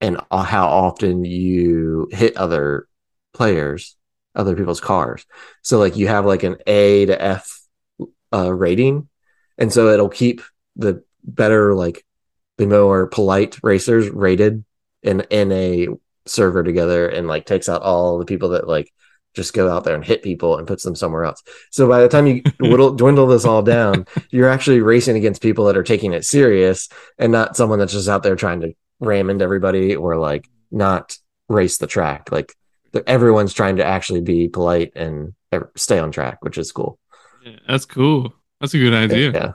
and 0.00 0.18
how 0.32 0.68
often 0.68 1.24
you 1.24 2.08
hit 2.10 2.36
other 2.36 2.88
players, 3.32 3.96
other 4.34 4.56
people's 4.56 4.80
cars. 4.80 5.24
So 5.62 5.78
like 5.78 5.96
you 5.96 6.08
have 6.08 6.24
like 6.24 6.42
an 6.42 6.56
A 6.66 7.06
to 7.06 7.22
F 7.22 7.60
uh, 8.32 8.52
rating, 8.52 9.08
and 9.58 9.72
so 9.72 9.88
it'll 9.88 10.08
keep 10.08 10.42
the 10.76 11.02
better 11.22 11.74
like 11.74 12.04
the 12.58 12.66
more 12.66 13.06
polite 13.06 13.58
racers 13.62 14.08
rated 14.10 14.64
in 15.02 15.20
in 15.30 15.52
a 15.52 15.88
server 16.26 16.62
together, 16.62 17.08
and 17.08 17.28
like 17.28 17.46
takes 17.46 17.68
out 17.68 17.82
all 17.82 18.18
the 18.18 18.24
people 18.24 18.50
that 18.50 18.68
like 18.68 18.92
just 19.34 19.52
go 19.52 19.68
out 19.68 19.84
there 19.84 19.96
and 19.96 20.04
hit 20.04 20.22
people 20.22 20.56
and 20.58 20.66
puts 20.66 20.84
them 20.84 20.94
somewhere 20.94 21.24
else. 21.24 21.42
So 21.70 21.88
by 21.88 22.00
the 22.00 22.08
time 22.08 22.26
you 22.26 22.42
whittle, 22.60 22.94
dwindle 22.94 23.26
this 23.26 23.44
all 23.44 23.62
down, 23.62 24.06
you're 24.30 24.48
actually 24.48 24.80
racing 24.80 25.16
against 25.16 25.42
people 25.42 25.66
that 25.66 25.76
are 25.76 25.82
taking 25.82 26.12
it 26.12 26.24
serious 26.24 26.88
and 27.18 27.32
not 27.32 27.56
someone 27.56 27.80
that's 27.80 27.92
just 27.92 28.08
out 28.08 28.22
there 28.22 28.36
trying 28.36 28.60
to 28.60 28.74
ram 29.00 29.30
into 29.30 29.44
everybody 29.44 29.96
or 29.96 30.16
like 30.16 30.48
not 30.70 31.18
race 31.48 31.78
the 31.78 31.86
track. 31.86 32.30
Like 32.30 32.54
everyone's 33.06 33.52
trying 33.52 33.76
to 33.76 33.84
actually 33.84 34.20
be 34.20 34.48
polite 34.48 34.92
and 34.94 35.34
er, 35.52 35.70
stay 35.76 35.98
on 35.98 36.12
track, 36.12 36.38
which 36.42 36.58
is 36.58 36.72
cool. 36.72 36.98
Yeah, 37.44 37.58
that's 37.68 37.86
cool. 37.86 38.34
That's 38.64 38.72
a 38.72 38.78
good 38.78 38.94
idea. 38.94 39.30
Yeah. 39.30 39.52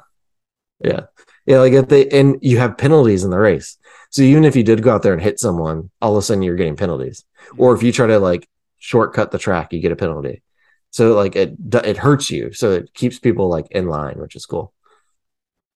Yeah. 0.84 1.00
Yeah. 1.48 1.60
Like 1.62 1.74
if 1.74 1.88
they, 1.88 2.08
and 2.10 2.38
you 2.44 2.60
have 2.60 2.78
penalties 2.78 3.24
in 3.24 3.32
the 3.32 3.40
race. 3.40 3.80
So 4.12 4.22
even 4.22 4.44
if 4.44 4.56
you 4.56 4.62
did 4.62 4.84
go 4.84 4.94
out 4.94 5.02
there 5.02 5.14
and 5.14 5.22
hit 5.22 5.40
someone, 5.40 5.90
all 6.00 6.12
of 6.12 6.20
a 6.20 6.22
sudden 6.22 6.44
you're 6.44 6.56
getting 6.56 6.76
penalties. 6.76 7.26
Or 7.58 7.74
if 7.74 7.82
you 7.82 7.92
try 7.92 8.06
to 8.06 8.20
like 8.20 8.48
shortcut 8.78 9.32
the 9.32 9.40
track, 9.40 9.74
you 9.74 9.80
get 9.80 9.92
a 9.92 9.96
penalty. 9.96 10.44
So 10.92 11.16
like 11.16 11.36
it, 11.36 11.56
it 11.74 11.98
hurts 11.98 12.30
you. 12.30 12.54
So 12.54 12.74
it 12.74 12.94
keeps 12.94 13.18
people 13.18 13.50
like 13.50 13.66
in 13.72 13.88
line, 13.88 14.20
which 14.20 14.36
is 14.36 14.46
cool. 14.46 14.74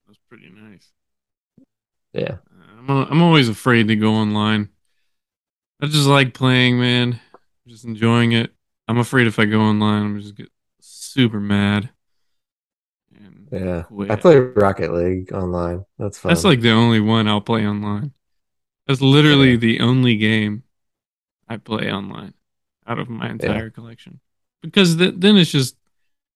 That's 0.05 0.19
pretty 0.29 0.51
nice. 0.55 0.91
Yeah. 2.13 2.37
Uh, 2.51 2.77
I'm, 2.77 2.89
a, 2.91 3.05
I'm 3.05 3.21
always 3.23 3.49
afraid 3.49 3.87
to 3.87 3.95
go 3.95 4.13
online. 4.13 4.69
I 5.81 5.87
just 5.87 6.05
like 6.05 6.35
playing, 6.35 6.79
man. 6.79 7.19
Just 7.65 7.85
enjoying 7.85 8.33
it. 8.33 8.51
I'm 8.87 8.99
afraid 8.99 9.25
if 9.25 9.39
I 9.39 9.45
go 9.45 9.59
online, 9.59 10.03
I'm 10.03 10.21
just 10.21 10.35
get 10.35 10.51
super 10.81 11.39
mad. 11.39 11.89
Yeah. 13.53 13.83
quit. 13.83 14.11
I 14.11 14.15
play 14.15 14.37
Rocket 14.39 14.93
League 14.93 15.31
online. 15.33 15.85
That's 15.97 16.17
fun. 16.17 16.29
That's 16.29 16.43
like 16.43 16.61
the 16.61 16.71
only 16.71 16.99
one 16.99 17.27
I'll 17.27 17.41
play 17.41 17.65
online. 17.67 18.13
That's 18.87 19.01
literally 19.01 19.51
Yeah. 19.51 19.57
the 19.57 19.79
only 19.81 20.17
game 20.17 20.63
I 21.47 21.57
play 21.57 21.91
online 21.91 22.33
out 22.87 22.99
of 22.99 23.09
my 23.09 23.29
entire 23.29 23.69
collection. 23.69 24.19
Because 24.61 24.97
th- 24.97 25.15
then 25.17 25.37
it's 25.37 25.51
just 25.51 25.75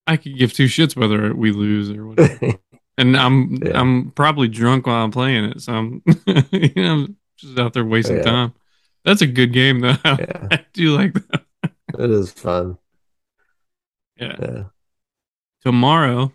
I 0.06 0.18
could 0.18 0.38
give 0.38 0.54
two 0.54 0.66
shits 0.66 0.96
whether 0.96 1.34
we 1.36 1.52
lose 1.52 1.90
or 1.90 2.08
whatever. 2.08 2.54
and 2.98 3.18
I'm 3.18 3.56
Yeah. 3.64 3.80
I'm 3.80 4.12
probably 4.12 4.48
drunk 4.48 4.88
while 4.88 5.04
I'm 5.04 5.12
playing 5.12 5.46
it, 5.46 5.62
so 5.62 5.74
I'm 5.74 6.04
you 6.52 6.72
know 6.76 7.08
just 7.38 7.58
out 7.60 7.74
there 7.74 7.86
wasting 7.86 8.18
Yeah. 8.18 8.24
time. 8.24 8.54
That's 9.06 9.22
a 9.22 9.28
good 9.28 9.54
game 9.54 9.80
though. 9.82 9.98
yeah. 10.06 10.48
I 10.52 10.66
do 10.74 10.96
like 10.96 11.14
that. 11.14 11.44
It 11.98 12.12
is 12.12 12.32
fun. 12.32 12.78
Yeah. 14.18 14.36
Yeah. 14.42 14.64
Tomorrow, 15.64 16.32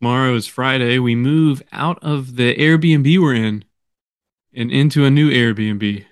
tomorrow 0.00 0.34
is 0.34 0.46
Friday. 0.46 0.98
We 0.98 1.14
move 1.14 1.62
out 1.72 1.98
of 2.02 2.36
the 2.36 2.54
Airbnb 2.56 3.18
we're 3.20 3.34
in 3.34 3.64
and 4.54 4.70
into 4.72 5.04
a 5.04 5.10
new 5.10 5.30
Airbnb. 5.30 6.06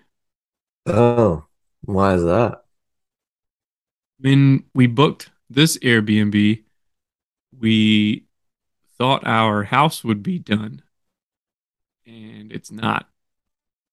Oh, 0.87 1.45
why 1.83 2.15
is 2.15 2.23
that? 2.25 2.65
when 4.19 4.65
we 4.75 4.87
booked 4.87 5.31
this 5.51 5.77
Airbnb, 5.79 6.63
we 7.59 8.27
thought 8.99 9.27
our 9.27 9.65
house 9.65 10.05
would 10.05 10.23
be 10.23 10.39
done, 10.39 10.83
and 12.07 12.53
it's 12.53 12.71
not. 12.71 13.09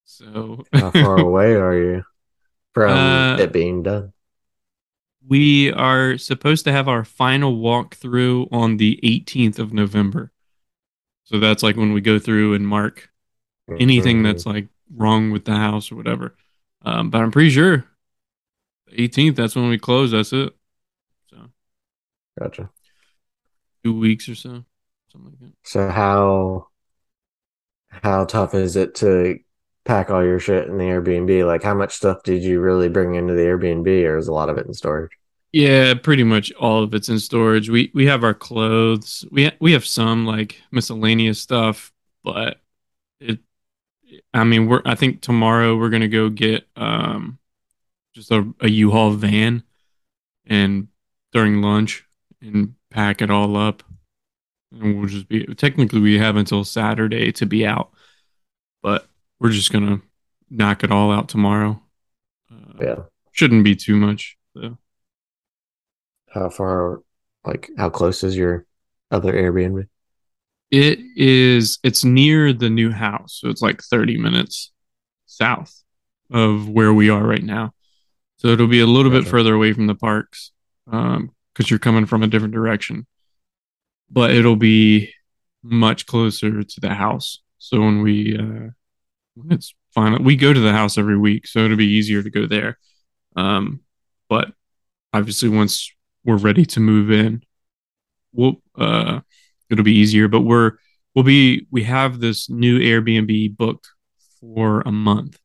So 0.06 0.66
How 0.74 0.92
far 0.92 1.18
away 1.22 1.56
are 1.56 1.76
you 1.76 2.04
from 2.74 3.32
Uh, 3.34 3.38
it 3.38 3.54
being 3.54 3.84
done? 3.84 4.14
We 5.28 5.72
are 5.74 6.18
supposed 6.18 6.66
to 6.66 6.72
have 6.72 6.88
our 6.88 7.04
final 7.04 7.58
walkthrough 7.58 8.52
on 8.52 8.78
the 8.78 9.00
18th 9.04 9.60
of 9.60 9.74
November. 9.74 10.32
So 11.26 11.40
that's 11.40 11.64
like 11.64 11.78
when 11.78 11.94
we 11.94 12.02
go 12.02 12.20
through 12.20 12.54
and 12.56 12.68
mark 12.68 13.10
anything 13.80 14.24
that's 14.24 14.46
like 14.46 14.68
wrong 14.94 15.32
with 15.32 15.46
the 15.46 15.56
house 15.56 15.92
or 15.92 15.96
whatever. 15.96 16.36
Um, 16.84 17.10
but 17.10 17.22
I'm 17.22 17.32
pretty 17.32 17.52
sure 17.52 17.86
the 18.88 19.08
18th. 19.08 19.36
That's 19.36 19.56
when 19.56 19.70
we 19.70 19.78
close. 19.78 20.12
That's 20.12 20.34
it. 20.34 20.54
So 21.30 21.38
gotcha. 22.40 22.70
two 23.84 23.98
weeks 23.98 24.28
or 24.28 24.36
so, 24.36 24.66
something 25.12 25.32
like 25.32 25.40
that. 25.40 25.54
So 25.64 25.90
how 25.90 26.68
how 27.88 28.26
tough 28.26 28.54
is 28.54 28.76
it 28.76 28.96
to 28.96 29.40
pack 29.86 30.10
all 30.10 30.24
your 30.24 30.40
shit 30.40 30.68
in 30.68 30.78
the 30.78 30.86
Airbnb? 30.86 31.46
Like, 31.46 31.64
how 31.64 31.74
much 31.74 31.94
stuff 31.94 32.24
did 32.24 32.44
you 32.44 32.60
really 32.60 32.90
bring 32.90 33.16
into 33.16 33.34
the 33.34 33.44
Airbnb, 33.44 33.88
or 34.08 34.18
is 34.18 34.28
a 34.28 34.34
lot 34.34 34.50
of 34.50 34.58
it 34.58 34.68
in 34.68 34.74
storage? 34.74 35.12
Yeah, 35.52 35.96
pretty 35.96 36.24
much 36.24 36.52
all 36.54 36.84
of 36.84 36.94
it's 36.94 37.10
in 37.10 37.20
storage. 37.20 37.70
We 37.70 37.92
we 37.94 38.06
have 38.06 38.24
our 38.24 38.34
clothes. 38.34 39.26
We 39.32 39.46
ha- 39.46 39.58
we 39.60 39.74
have 39.74 39.86
some 39.86 40.26
like 40.26 40.62
miscellaneous 40.72 41.42
stuff, 41.42 41.92
but 42.24 42.62
it. 43.20 43.40
I 44.34 44.46
mean, 44.46 44.68
we're. 44.68 44.82
I 44.86 44.96
think 44.96 45.22
tomorrow 45.22 45.76
we're 45.78 45.90
gonna 45.90 46.08
go 46.08 46.30
get 46.30 46.68
um, 46.78 47.38
just 48.14 48.32
a, 48.32 48.48
a 48.62 48.70
U-Haul 48.70 49.12
van, 49.12 49.64
and 50.46 50.88
during 51.34 51.62
lunch 51.62 52.06
and 52.42 52.76
pack 52.90 53.22
it 53.22 53.30
all 53.30 53.58
up, 53.58 53.84
and 54.72 55.00
we'll 55.00 55.10
just 55.10 55.28
be. 55.28 55.46
Technically, 55.56 56.00
we 56.00 56.18
have 56.18 56.38
until 56.38 56.64
Saturday 56.64 57.34
to 57.34 57.46
be 57.46 57.66
out, 57.66 57.92
but 58.82 59.08
we're 59.42 59.50
just 59.50 59.72
gonna 59.72 60.02
knock 60.52 60.84
it 60.84 60.92
all 60.92 61.12
out 61.12 61.28
tomorrow. 61.28 61.82
Uh, 62.52 62.74
Yeah, 62.80 62.96
shouldn't 63.32 63.64
be 63.64 63.76
too 63.76 63.98
much 63.98 64.38
though. 64.54 64.78
How 66.30 66.50
far, 66.50 67.02
like, 67.44 67.70
how 67.78 67.90
close 67.90 68.24
is 68.24 68.38
your 68.38 68.66
other 69.10 69.34
Airbnb? 69.34 69.88
It 70.70 71.00
is. 71.18 71.80
It's 71.84 72.06
near 72.06 72.54
the 72.54 72.70
new 72.70 72.92
house, 72.92 73.40
so 73.42 73.50
it's 73.50 73.62
like 73.62 73.82
thirty 73.82 74.18
minutes 74.18 74.72
south 75.26 75.84
of 76.30 76.70
where 76.70 76.94
we 76.94 77.10
are 77.10 77.26
right 77.26 77.44
now. 77.44 77.74
So 78.38 78.48
it'll 78.50 78.68
be 78.68 78.80
a 78.80 78.88
little 78.88 79.12
bit 79.12 79.28
further 79.28 79.54
away 79.54 79.74
from 79.74 79.88
the 79.88 79.96
parks 79.96 80.52
because 80.86 81.70
you're 81.70 81.80
coming 81.80 82.06
from 82.06 82.24
a 82.24 82.28
different 82.28 82.54
direction. 82.54 83.06
But 84.10 84.32
it'll 84.32 84.56
be 84.56 85.14
much 85.64 86.06
closer 86.06 86.64
to 86.64 86.80
the 86.80 86.94
house. 86.94 87.40
So 87.58 87.82
when 87.82 88.02
we 88.02 88.38
uh, 88.38 88.70
it's 89.50 89.74
fine. 89.94 90.24
we 90.24 90.36
go 90.36 90.54
to 90.54 90.60
the 90.60 90.74
house 90.74 90.98
every 90.98 91.18
week, 91.18 91.48
so 91.48 91.60
it'll 91.60 91.78
be 91.78 91.86
easier 91.86 92.24
to 92.24 92.30
go 92.30 92.46
there. 92.46 92.78
Um, 93.36 93.82
but 94.30 94.54
obviously, 95.14 95.50
once 95.50 95.92
we're 96.24 96.38
ready 96.38 96.66
to 96.66 96.80
move 96.80 97.12
in, 97.12 97.44
we'll 98.34 98.62
uh, 98.78 99.22
it'll 99.70 99.84
be 99.84 99.98
easier. 99.98 100.28
But 100.28 100.42
we're 100.42 100.74
we'll 101.16 101.26
be 101.26 101.68
we 101.72 101.84
have 101.84 102.20
this 102.20 102.50
new 102.50 102.80
Airbnb 102.80 103.58
booked 103.58 103.88
for 104.40 104.82
a 104.82 104.92
month, 104.92 105.40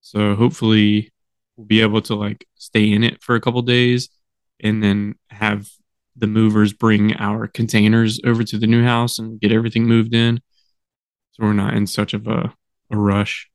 so 0.00 0.34
hopefully 0.34 1.12
we'll 1.56 1.66
be 1.66 1.82
able 1.82 2.02
to 2.02 2.14
like 2.14 2.46
stay 2.54 2.92
in 2.92 3.04
it 3.04 3.22
for 3.22 3.34
a 3.34 3.40
couple 3.40 3.62
days 3.62 4.08
and 4.60 4.82
then 4.82 5.14
have 5.30 5.68
the 6.16 6.26
movers 6.26 6.72
bring 6.72 7.14
our 7.16 7.46
containers 7.46 8.20
over 8.24 8.44
to 8.44 8.58
the 8.58 8.66
new 8.66 8.84
house 8.84 9.18
and 9.18 9.40
get 9.40 9.52
everything 9.52 9.84
moved 9.86 10.14
in. 10.14 10.40
So 11.32 11.44
we're 11.44 11.52
not 11.52 11.74
in 11.74 11.86
such 11.86 12.14
of 12.14 12.26
a, 12.26 12.52
a 12.90 12.96
rush 12.96 13.48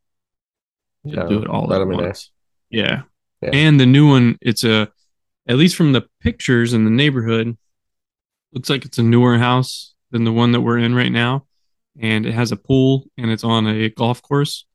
to 1.08 1.16
Yeah, 1.16 1.28
do 1.28 1.42
it 1.42 1.48
all 1.48 1.72
at 1.74 1.88
once. 1.88 2.32
Yeah. 2.70 3.04
Yeah. 3.42 3.50
And 3.54 3.80
the 3.80 3.86
new 3.86 4.08
one, 4.08 4.38
it's 4.42 4.64
a 4.64 4.92
at 5.48 5.58
least 5.58 5.76
from 5.76 5.94
the 5.94 6.08
pictures 6.22 6.74
in 6.74 6.86
the 6.86 6.92
neighborhood, 6.92 7.58
looks 8.54 8.70
like 8.70 8.86
it's 8.86 8.98
a 8.98 9.04
newer 9.04 9.38
house 9.38 9.94
than 10.12 10.24
the 10.24 10.32
one 10.32 10.52
that 10.54 10.62
we're 10.62 10.80
in 10.80 10.96
right 10.96 11.12
now. 11.12 11.46
And 12.00 12.26
it 12.26 12.34
has 12.34 12.52
a 12.52 12.58
pool 12.58 13.06
and 13.18 13.30
it's 13.32 13.44
on 13.44 13.68
a 13.68 13.90
golf 13.90 14.22
course. 14.22 14.66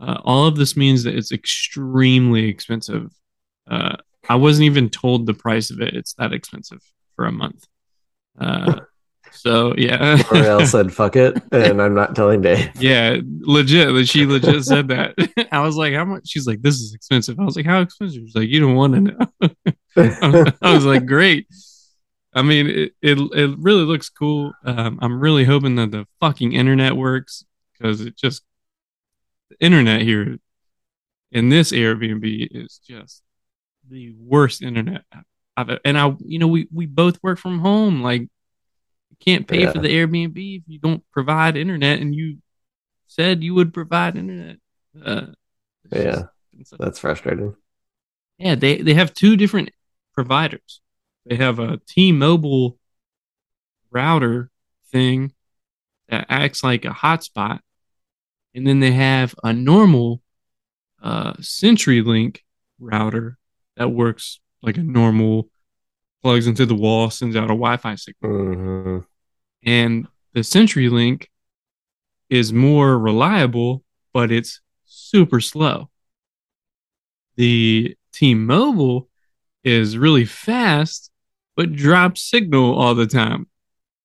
Uh, 0.00 0.18
all 0.24 0.46
of 0.46 0.56
this 0.56 0.76
means 0.76 1.04
that 1.04 1.14
it's 1.14 1.32
extremely 1.32 2.48
expensive. 2.48 3.12
Uh, 3.68 3.96
I 4.28 4.36
wasn't 4.36 4.66
even 4.66 4.90
told 4.90 5.26
the 5.26 5.34
price 5.34 5.70
of 5.70 5.80
it. 5.80 5.94
It's 5.94 6.14
that 6.14 6.32
expensive 6.32 6.80
for 7.16 7.26
a 7.26 7.32
month. 7.32 7.66
Uh, 8.38 8.80
so 9.32 9.74
yeah, 9.76 10.22
L'Oreal 10.30 10.66
said, 10.66 10.92
fuck 10.92 11.16
it. 11.16 11.40
And 11.52 11.80
I'm 11.80 11.94
not 11.94 12.14
telling 12.14 12.42
Dave. 12.42 12.70
yeah, 12.80 13.18
legit. 13.40 14.08
She 14.08 14.26
legit 14.26 14.64
said 14.64 14.88
that. 14.88 15.14
I 15.52 15.60
was 15.60 15.76
like, 15.76 15.94
how 15.94 16.04
much? 16.04 16.28
She's 16.28 16.46
like, 16.46 16.62
this 16.62 16.76
is 16.76 16.94
expensive. 16.94 17.38
I 17.38 17.44
was 17.44 17.56
like, 17.56 17.66
how 17.66 17.80
expensive? 17.80 18.22
She's 18.24 18.34
like, 18.34 18.48
you 18.48 18.60
don't 18.60 18.74
want 18.74 18.94
to 18.94 19.00
know. 19.00 20.54
I 20.62 20.74
was 20.74 20.84
like, 20.84 21.06
great. 21.06 21.46
I 22.32 22.42
mean, 22.42 22.68
it 22.68 22.92
it, 23.02 23.18
it 23.18 23.58
really 23.58 23.84
looks 23.84 24.08
cool. 24.08 24.52
Um, 24.64 24.98
I'm 25.02 25.20
really 25.20 25.44
hoping 25.44 25.76
that 25.76 25.90
the 25.90 26.06
fucking 26.20 26.52
internet 26.52 26.96
works 26.96 27.44
because 27.72 28.00
it 28.00 28.16
just 28.16 28.42
the 29.48 29.56
internet 29.60 30.02
here 30.02 30.38
in 31.32 31.48
this 31.48 31.72
Airbnb 31.72 32.48
is 32.50 32.80
just 32.86 33.22
the 33.88 34.14
worst 34.18 34.62
internet 34.62 35.02
I've 35.56 35.78
and 35.84 35.98
I 35.98 36.14
you 36.20 36.38
know 36.38 36.48
we 36.48 36.68
we 36.72 36.86
both 36.86 37.22
work 37.22 37.38
from 37.38 37.58
home 37.58 38.02
like 38.02 38.22
you 38.22 38.28
can't 39.24 39.46
pay 39.46 39.66
for 39.72 39.78
the 39.78 39.88
Airbnb 39.88 40.56
if 40.58 40.62
you 40.66 40.78
don't 40.78 41.02
provide 41.12 41.56
internet 41.56 42.00
and 42.00 42.14
you 42.14 42.38
said 43.06 43.42
you 43.42 43.54
would 43.54 43.72
provide 43.74 44.16
internet. 44.16 44.56
Uh, 45.04 45.26
Yeah. 45.92 46.24
just- 46.56 46.74
That's 46.78 46.98
frustrating. 46.98 47.54
yeah, 48.38 48.54
they 48.54 48.78
they 48.82 48.94
have 48.94 49.12
two 49.14 49.36
different 49.36 49.70
providers. 50.14 50.80
They 51.26 51.36
have 51.36 51.58
a 51.58 51.80
T-Mobile 51.86 52.78
router 53.90 54.50
thing 54.90 55.32
that 56.08 56.26
acts 56.28 56.62
like 56.64 56.84
a 56.84 56.88
hotspot, 56.90 57.60
and 58.54 58.66
then 58.66 58.80
they 58.80 58.92
have 58.92 59.34
a 59.44 59.52
normal 59.52 60.22
uh, 61.02 61.34
CenturyLink 61.34 62.38
router 62.78 63.38
that 63.76 63.88
works 63.90 64.40
like 64.62 64.76
a 64.76 64.82
normal, 64.82 65.48
plugs 66.22 66.46
into 66.46 66.66
the 66.66 66.74
wall, 66.74 67.10
sends 67.10 67.36
out 67.36 67.44
a 67.44 67.56
Wi-Fi 67.56 67.94
signal, 67.94 68.32
hmm 68.54 68.98
and 69.64 70.06
the 70.32 70.40
CenturyLink 70.40 71.26
is 72.28 72.52
more 72.52 72.98
reliable, 72.98 73.82
but 74.12 74.30
it's 74.30 74.60
super 74.84 75.40
slow. 75.40 75.90
The 77.36 77.96
T-Mobile 78.12 79.08
is 79.64 79.96
really 79.96 80.24
fast, 80.24 81.10
but 81.56 81.72
drops 81.72 82.22
signal 82.22 82.78
all 82.78 82.94
the 82.94 83.06
time. 83.06 83.46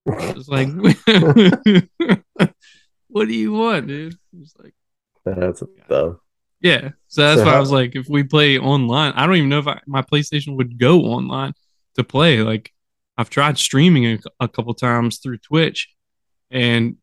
It's 0.06 0.48
like, 0.48 0.70
what 3.08 3.28
do 3.28 3.34
you 3.34 3.54
want, 3.54 3.88
dude? 3.88 4.16
It's 4.42 4.56
like, 4.62 4.74
That's 5.24 5.64
dumb. 5.90 6.20
yeah. 6.62 6.90
So 7.08 7.22
that's 7.22 7.40
So 7.40 7.44
why 7.44 7.56
I 7.56 7.60
was 7.60 7.72
like, 7.72 7.96
if 7.96 8.08
we 8.10 8.24
play 8.24 8.60
online, 8.60 9.14
I 9.14 9.26
don't 9.26 9.36
even 9.38 9.50
know 9.50 9.60
if 9.60 9.68
I, 9.68 9.80
my 9.88 10.02
PlayStation 10.02 10.58
would 10.58 10.78
go 10.80 11.02
online 11.06 11.54
to 11.96 12.04
play. 12.04 12.42
Like, 12.42 12.72
I've 13.18 13.30
tried 13.30 13.58
streaming 13.58 14.06
a, 14.06 14.20
a 14.40 14.48
couple 14.48 14.74
times 14.74 15.20
through 15.20 15.38
Twitch, 15.40 15.90
and 16.52 16.98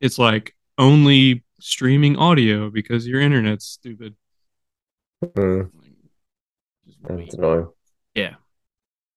it's 0.00 0.18
like 0.18 0.54
only 0.78 1.44
streaming 1.60 2.16
audio 2.16 2.70
because 2.70 3.06
your 3.06 3.20
internet's 3.20 3.66
stupid. 3.66 4.16
Mm, 5.22 5.70
Like, 5.74 5.92
just 6.86 7.02
that's 7.02 7.34
annoying. 7.34 7.68
Yeah. 8.14 8.36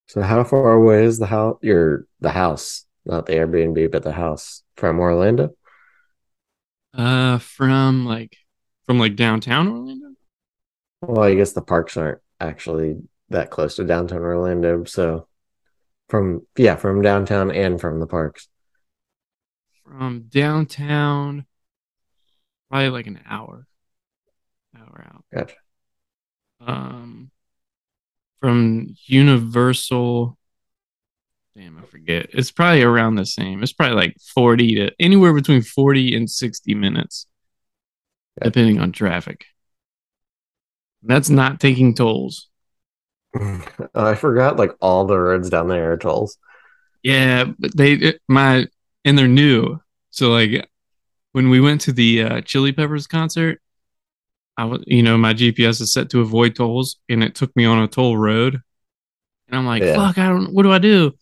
So 0.08 0.22
how 0.22 0.44
far 0.44 0.72
away 0.72 1.04
is 1.04 1.18
the 1.18 1.26
house? 1.26 1.58
Your 1.62 2.06
the 2.20 2.30
house, 2.30 2.84
not 3.04 3.26
the 3.26 3.34
Airbnb, 3.34 3.90
but 3.90 4.02
the 4.02 4.12
house 4.12 4.62
from 4.76 4.98
Orlando? 4.98 5.54
Uh, 6.92 7.38
from 7.38 8.04
like 8.04 8.36
from 8.86 8.98
like 8.98 9.16
downtown 9.16 9.68
Orlando. 9.68 10.08
Well, 11.02 11.22
I 11.22 11.34
guess 11.34 11.52
the 11.52 11.62
parks 11.62 11.96
aren't 11.96 12.20
actually 12.40 12.96
that 13.30 13.50
close 13.50 13.76
to 13.76 13.84
downtown 13.84 14.20
Orlando. 14.22 14.84
So 14.84 15.26
from 16.10 16.46
yeah, 16.56 16.76
from 16.76 17.00
downtown 17.02 17.50
and 17.50 17.80
from 17.80 18.00
the 18.00 18.06
parks. 18.06 18.48
From 19.84 20.26
downtown, 20.28 21.46
probably 22.68 22.90
like 22.90 23.06
an 23.06 23.20
hour, 23.28 23.66
hour 24.76 25.04
out. 25.06 25.24
Gotcha. 25.32 25.54
Um, 26.60 27.30
from 28.40 28.94
Universal, 29.06 30.36
damn, 31.56 31.78
I 31.78 31.82
forget. 31.82 32.26
It's 32.32 32.50
probably 32.50 32.82
around 32.82 33.14
the 33.14 33.24
same. 33.26 33.62
It's 33.62 33.72
probably 33.72 33.96
like 33.96 34.16
forty 34.34 34.74
to 34.76 34.92
anywhere 35.00 35.32
between 35.32 35.62
forty 35.62 36.14
and 36.14 36.28
sixty 36.30 36.74
minutes, 36.74 37.26
Yeah. 38.38 38.44
depending 38.44 38.78
on 38.78 38.92
traffic. 38.92 39.46
That's 41.02 41.30
not 41.30 41.60
taking 41.60 41.94
tolls. 41.94 42.49
I 43.94 44.14
forgot 44.14 44.56
like 44.56 44.72
all 44.80 45.04
the 45.06 45.18
roads 45.18 45.50
down 45.50 45.68
there 45.68 45.92
are 45.92 45.96
tolls. 45.96 46.36
Yeah, 47.02 47.44
but 47.58 47.76
they 47.76 47.92
it- 47.94 48.20
my 48.28 48.66
and 49.04 49.16
they're 49.18 49.28
new. 49.28 49.78
So 50.10 50.30
like 50.30 50.68
when 51.32 51.48
we 51.50 51.60
went 51.60 51.80
to 51.82 51.92
the 51.92 52.22
uh, 52.22 52.40
Chili 52.42 52.72
Peppers 52.72 53.06
concert, 53.06 53.60
I 54.56 54.64
was 54.64 54.82
you 54.86 55.02
know 55.02 55.16
my 55.16 55.32
GPS 55.34 55.80
is 55.80 55.92
set 55.92 56.10
to 56.10 56.20
avoid 56.20 56.56
tolls, 56.56 56.96
and 57.08 57.22
it 57.22 57.34
took 57.34 57.54
me 57.56 57.64
on 57.64 57.82
a 57.82 57.88
toll 57.88 58.16
road, 58.16 58.60
and 59.48 59.56
I'm 59.56 59.66
like, 59.66 59.82
Yeah. 59.82 59.94
fuck, 59.94 60.18
I 60.18 60.28
don't. 60.28 60.52
What 60.52 60.64
do 60.64 60.72
I 60.72 60.78
do? 60.78 61.12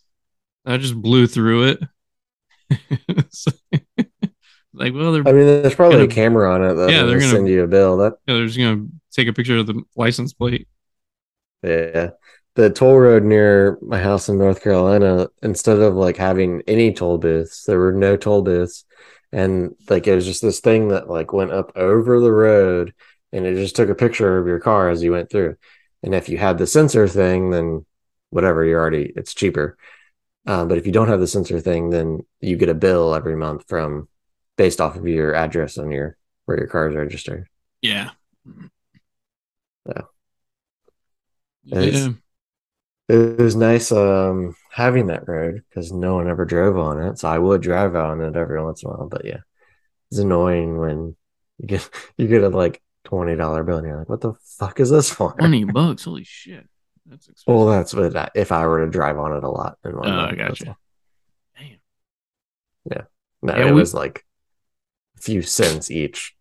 I 0.66 0.76
just 0.78 0.94
blew 1.00 1.26
through 1.26 1.76
it. 1.76 1.80
Like, 4.74 4.94
well, 4.94 5.10
they're 5.12 5.26
I 5.26 5.32
mean, 5.32 5.46
there's 5.46 5.74
probably 5.74 5.96
a 5.96 6.00
Gonna- 6.02 6.14
camera 6.14 6.54
on 6.54 6.62
it 6.62 6.74
that 6.74 6.90
Yeah, 6.90 7.00
yeah, 7.00 7.02
they're 7.06 7.18
gonna- 7.18 7.32
send 7.32 7.48
you 7.48 7.64
a 7.64 7.66
bill. 7.66 7.96
That 7.96 8.12
yeah, 8.28 8.34
they're 8.34 8.46
just 8.46 8.58
gonna 8.58 8.86
take 9.10 9.26
a 9.26 9.32
picture 9.32 9.56
of 9.56 9.66
the 9.66 9.82
license 9.96 10.32
plate. 10.32 10.68
Yeah. 11.62 12.10
The 12.54 12.70
toll 12.70 12.98
road 12.98 13.22
near 13.22 13.78
my 13.80 14.00
house 14.00 14.28
in 14.28 14.38
North 14.38 14.62
Carolina, 14.62 15.28
instead 15.42 15.78
of 15.78 15.94
like 15.94 16.16
having 16.16 16.62
any 16.66 16.92
toll 16.92 17.18
booths, 17.18 17.64
there 17.64 17.78
were 17.78 17.92
no 17.92 18.16
toll 18.16 18.42
booths. 18.42 18.84
And 19.32 19.76
like 19.88 20.06
it 20.06 20.14
was 20.14 20.24
just 20.24 20.42
this 20.42 20.60
thing 20.60 20.88
that 20.88 21.08
like 21.08 21.32
went 21.32 21.52
up 21.52 21.72
over 21.76 22.18
the 22.18 22.32
road 22.32 22.94
and 23.32 23.46
it 23.46 23.54
just 23.54 23.76
took 23.76 23.90
a 23.90 23.94
picture 23.94 24.38
of 24.38 24.46
your 24.46 24.58
car 24.58 24.88
as 24.88 25.02
you 25.02 25.12
went 25.12 25.30
through. 25.30 25.56
And 26.02 26.14
if 26.14 26.28
you 26.28 26.38
had 26.38 26.58
the 26.58 26.66
sensor 26.66 27.06
thing, 27.06 27.50
then 27.50 27.84
whatever, 28.30 28.64
you're 28.64 28.80
already 28.80 29.12
it's 29.14 29.34
cheaper. 29.34 29.76
Uh, 30.46 30.64
but 30.64 30.78
if 30.78 30.86
you 30.86 30.92
don't 30.92 31.08
have 31.08 31.20
the 31.20 31.26
sensor 31.26 31.60
thing, 31.60 31.90
then 31.90 32.24
you 32.40 32.56
get 32.56 32.70
a 32.70 32.74
bill 32.74 33.14
every 33.14 33.36
month 33.36 33.64
from 33.68 34.08
based 34.56 34.80
off 34.80 34.96
of 34.96 35.06
your 35.06 35.34
address 35.34 35.78
on 35.78 35.92
your 35.92 36.16
where 36.46 36.58
your 36.58 36.66
car 36.66 36.88
is 36.88 36.96
registered. 36.96 37.46
Yeah. 37.82 38.10
Yeah. 39.86 40.02
Yeah. 41.70 42.10
It 43.08 43.38
was 43.40 43.56
nice 43.56 43.90
um 43.90 44.54
having 44.70 45.06
that 45.06 45.26
road 45.26 45.62
because 45.68 45.92
no 45.92 46.16
one 46.16 46.28
ever 46.28 46.44
drove 46.44 46.76
on 46.78 47.00
it. 47.02 47.18
So 47.18 47.28
I 47.28 47.38
would 47.38 47.62
drive 47.62 47.94
on 47.94 48.20
it 48.20 48.36
every 48.36 48.62
once 48.62 48.82
in 48.82 48.90
a 48.90 48.92
while. 48.92 49.08
But 49.08 49.24
yeah, 49.24 49.38
it's 50.10 50.20
annoying 50.20 50.78
when 50.78 51.16
you 51.58 51.66
get 51.66 51.88
you 52.18 52.28
get 52.28 52.42
a 52.44 52.48
like 52.50 52.82
twenty 53.04 53.34
dollar 53.36 53.62
bill 53.64 53.78
and 53.78 53.86
you're 53.86 53.98
like, 53.98 54.08
what 54.08 54.20
the 54.20 54.34
fuck 54.58 54.78
is 54.80 54.90
this 54.90 55.10
for? 55.10 55.32
Twenty 55.34 55.64
bucks. 55.78 56.04
Holy 56.04 56.24
shit. 56.24 56.66
That's 57.06 57.28
expensive. 57.28 57.44
Well, 57.46 57.66
that's 57.66 57.94
what 57.94 58.14
I, 58.14 58.28
if 58.34 58.52
I 58.52 58.66
were 58.66 58.84
to 58.84 58.90
drive 58.90 59.18
on 59.18 59.32
it 59.34 59.42
a 59.42 59.48
lot. 59.50 59.78
In 59.84 59.92
Oh, 59.94 60.00
I 60.02 60.04
gotcha. 60.04 60.10
all. 60.10 60.12
Oh, 60.12 60.20
I 60.20 60.34
That's 60.34 60.48
gotcha. 60.60 60.68
all. 60.68 60.76
Damn. 61.56 61.78
Yeah. 62.90 63.02
No, 63.40 63.56
Yeah, 63.56 63.68
it 63.68 63.72
we 63.74 63.80
was 63.80 63.94
like 63.94 64.26
a 65.16 65.22
few 65.22 65.40
cents 65.40 65.90
each 65.90 66.34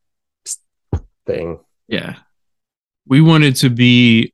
thing. 1.25 1.59
yeah. 1.87 2.15
We 3.07 3.21
wanted 3.21 3.55
to 3.57 3.69
be 3.69 4.33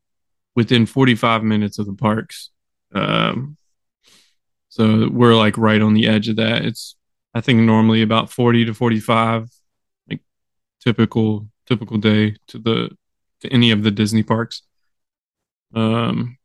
within 0.56 0.86
45 0.86 1.44
minutes 1.44 1.80
of 1.80 1.86
the 1.86 1.94
parks. 1.94 2.50
Um, 2.94 3.58
so 4.70 5.10
we're 5.10 5.36
like 5.36 5.58
right 5.58 5.82
on 5.82 5.94
the 5.94 6.08
edge 6.08 6.30
of 6.30 6.38
that. 6.38 6.66
It's 6.66 6.96
I 7.34 7.42
think 7.42 7.60
normally 7.60 8.02
about 8.02 8.32
40 8.32 8.66
to 8.66 8.74
45, 8.74 9.50
like 10.10 10.22
typical 10.84 11.48
typical 11.66 11.98
day 11.98 12.36
to 12.48 12.60
the 12.60 12.90
to 13.42 13.54
any 13.54 13.72
of 13.72 13.84
the 13.84 13.92
Disney 13.92 14.24
parks. 14.24 14.64
Um, 15.74 16.38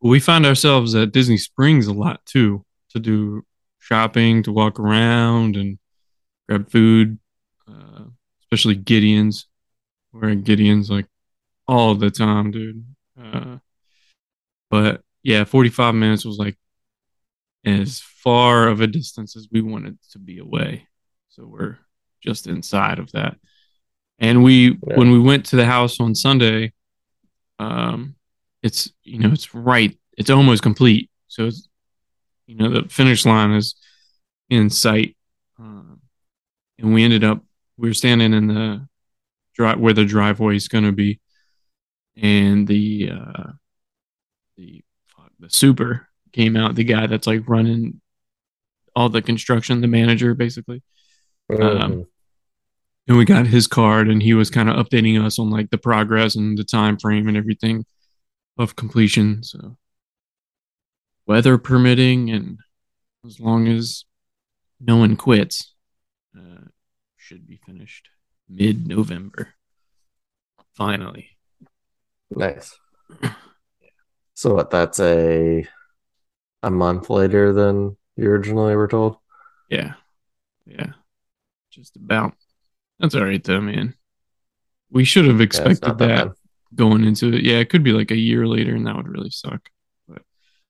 we 0.00 0.20
find 0.20 0.44
ourselves 0.44 0.94
at 0.94 1.12
Disney 1.12 1.38
Springs 1.38 1.86
a 1.86 1.92
lot 1.92 2.24
too 2.26 2.64
to 2.90 2.98
do 2.98 3.44
shopping, 3.78 4.42
to 4.42 4.52
walk 4.52 4.78
around 4.78 5.56
and 5.56 5.78
grab 6.48 6.70
food, 6.70 7.18
uh, 7.68 8.04
especially 8.42 8.74
Gideon's. 8.74 9.46
We're 10.12 10.30
at 10.30 10.44
Gideon's 10.44 10.90
like 10.90 11.06
all 11.66 11.94
the 11.94 12.10
time, 12.10 12.50
dude. 12.50 12.84
Uh, 13.20 13.58
but 14.70 15.02
yeah, 15.22 15.44
45 15.44 15.94
minutes 15.94 16.24
was 16.24 16.38
like 16.38 16.56
as 17.64 18.00
far 18.00 18.68
of 18.68 18.80
a 18.80 18.86
distance 18.86 19.36
as 19.36 19.48
we 19.50 19.62
wanted 19.62 19.98
to 20.10 20.18
be 20.18 20.38
away. 20.38 20.86
So 21.30 21.46
we're 21.46 21.78
just 22.22 22.46
inside 22.46 22.98
of 22.98 23.12
that. 23.12 23.36
And 24.18 24.42
we, 24.44 24.78
Yeah. 24.86 24.96
when 24.96 25.10
we 25.10 25.18
went 25.18 25.46
to 25.46 25.56
the 25.56 25.66
house 25.66 25.98
on 26.00 26.14
Sunday, 26.14 26.72
um, 27.58 28.16
it's, 28.62 28.90
you 29.02 29.18
know, 29.18 29.30
it's 29.32 29.54
right, 29.54 29.96
it's 30.16 30.30
almost 30.30 30.62
complete. 30.62 31.10
So 31.28 31.46
it's, 31.46 31.68
you 32.46 32.56
know, 32.56 32.68
the 32.70 32.88
finish 32.88 33.24
line 33.24 33.52
is 33.52 33.74
in 34.50 34.70
sight. 34.70 35.16
Um, 35.58 36.00
and 36.78 36.92
we 36.94 37.02
ended 37.04 37.24
up, 37.24 37.42
we 37.76 37.88
were 37.88 37.94
standing 37.94 38.32
in 38.34 38.46
the 38.48 38.86
drive 39.54 39.78
where 39.78 39.92
the 39.94 40.04
driveway 40.04 40.56
is 40.56 40.68
going 40.68 40.84
to 40.84 40.92
be. 40.92 41.20
And 42.16 42.66
the, 42.68 43.10
uh, 43.12 43.50
the, 44.56 44.84
fuck, 45.16 45.30
the 45.38 45.50
super 45.50 46.08
came 46.32 46.56
out, 46.56 46.74
the 46.74 46.84
guy 46.84 47.06
that's 47.06 47.26
like 47.26 47.48
running 47.48 48.00
all 48.96 49.08
the 49.08 49.22
construction, 49.22 49.80
the 49.80 49.88
manager 49.88 50.34
basically. 50.34 50.82
Mhm. 51.50 52.06
and 53.06 53.18
we 53.18 53.24
got 53.26 53.46
his 53.46 53.66
card 53.66 54.08
and 54.08 54.22
he 54.22 54.32
was 54.32 54.48
kind 54.48 54.70
of 54.70 54.76
updating 54.76 55.22
us 55.22 55.38
on 55.38 55.50
like 55.50 55.68
the 55.68 55.76
progress 55.76 56.36
and 56.36 56.56
the 56.56 56.64
time 56.64 56.96
frame 56.98 57.28
and 57.28 57.36
everything 57.36 57.84
of 58.56 58.76
completion 58.76 59.42
so 59.42 59.76
weather 61.26 61.58
permitting 61.58 62.30
and 62.30 62.58
as 63.26 63.38
long 63.38 63.68
as 63.68 64.06
no 64.80 64.96
one 64.96 65.16
quits 65.16 65.74
uh, 66.34 66.64
should 67.18 67.46
be 67.46 67.60
finished 67.66 68.08
mid-november 68.48 69.52
finally 70.72 71.33
Nice. 72.30 72.78
So 74.34 74.54
what? 74.54 74.70
That's 74.70 74.98
a 75.00 75.66
a 76.62 76.70
month 76.70 77.10
later 77.10 77.52
than 77.52 77.96
you 78.16 78.28
originally 78.30 78.74
were 78.74 78.88
told. 78.88 79.16
yeah 79.68 79.94
yeah 80.66 80.92
just 81.70 81.94
about 81.96 82.32
that's 82.98 83.14
all 83.14 83.24
right 83.24 83.44
though 83.44 83.60
man 83.60 83.92
we 84.90 85.04
should 85.04 85.26
have 85.26 85.40
expected 85.42 85.82
not 85.82 85.98
that, 85.98 86.28
that 86.28 86.32
going 86.74 87.04
into 87.04 87.34
it 87.34 87.42
yeah 87.44 87.56
it 87.58 87.68
could 87.68 87.82
be 87.82 87.92
like 87.92 88.10
a 88.10 88.16
year 88.16 88.46
later 88.46 88.74
and 88.74 88.86
that 88.86 88.96
would 88.96 89.08
really 89.08 89.28
suck 89.30 89.68
but 90.08 90.22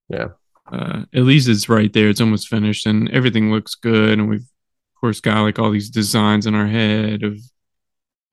Yeah. 0.08 0.28
uh, 0.70 1.04
at 1.14 1.22
least 1.22 1.48
it's 1.48 1.68
right 1.68 1.92
there. 1.92 2.08
It's 2.08 2.20
almost 2.20 2.48
finished, 2.48 2.86
and 2.86 3.08
everything 3.10 3.50
looks 3.52 3.74
good. 3.76 4.18
And 4.18 4.28
we've, 4.28 4.40
of 4.40 5.00
course, 5.00 5.20
got 5.20 5.42
like 5.42 5.58
all 5.58 5.70
these 5.70 5.90
designs 5.90 6.46
in 6.46 6.54
our 6.54 6.66
head 6.66 7.22
of 7.22 7.38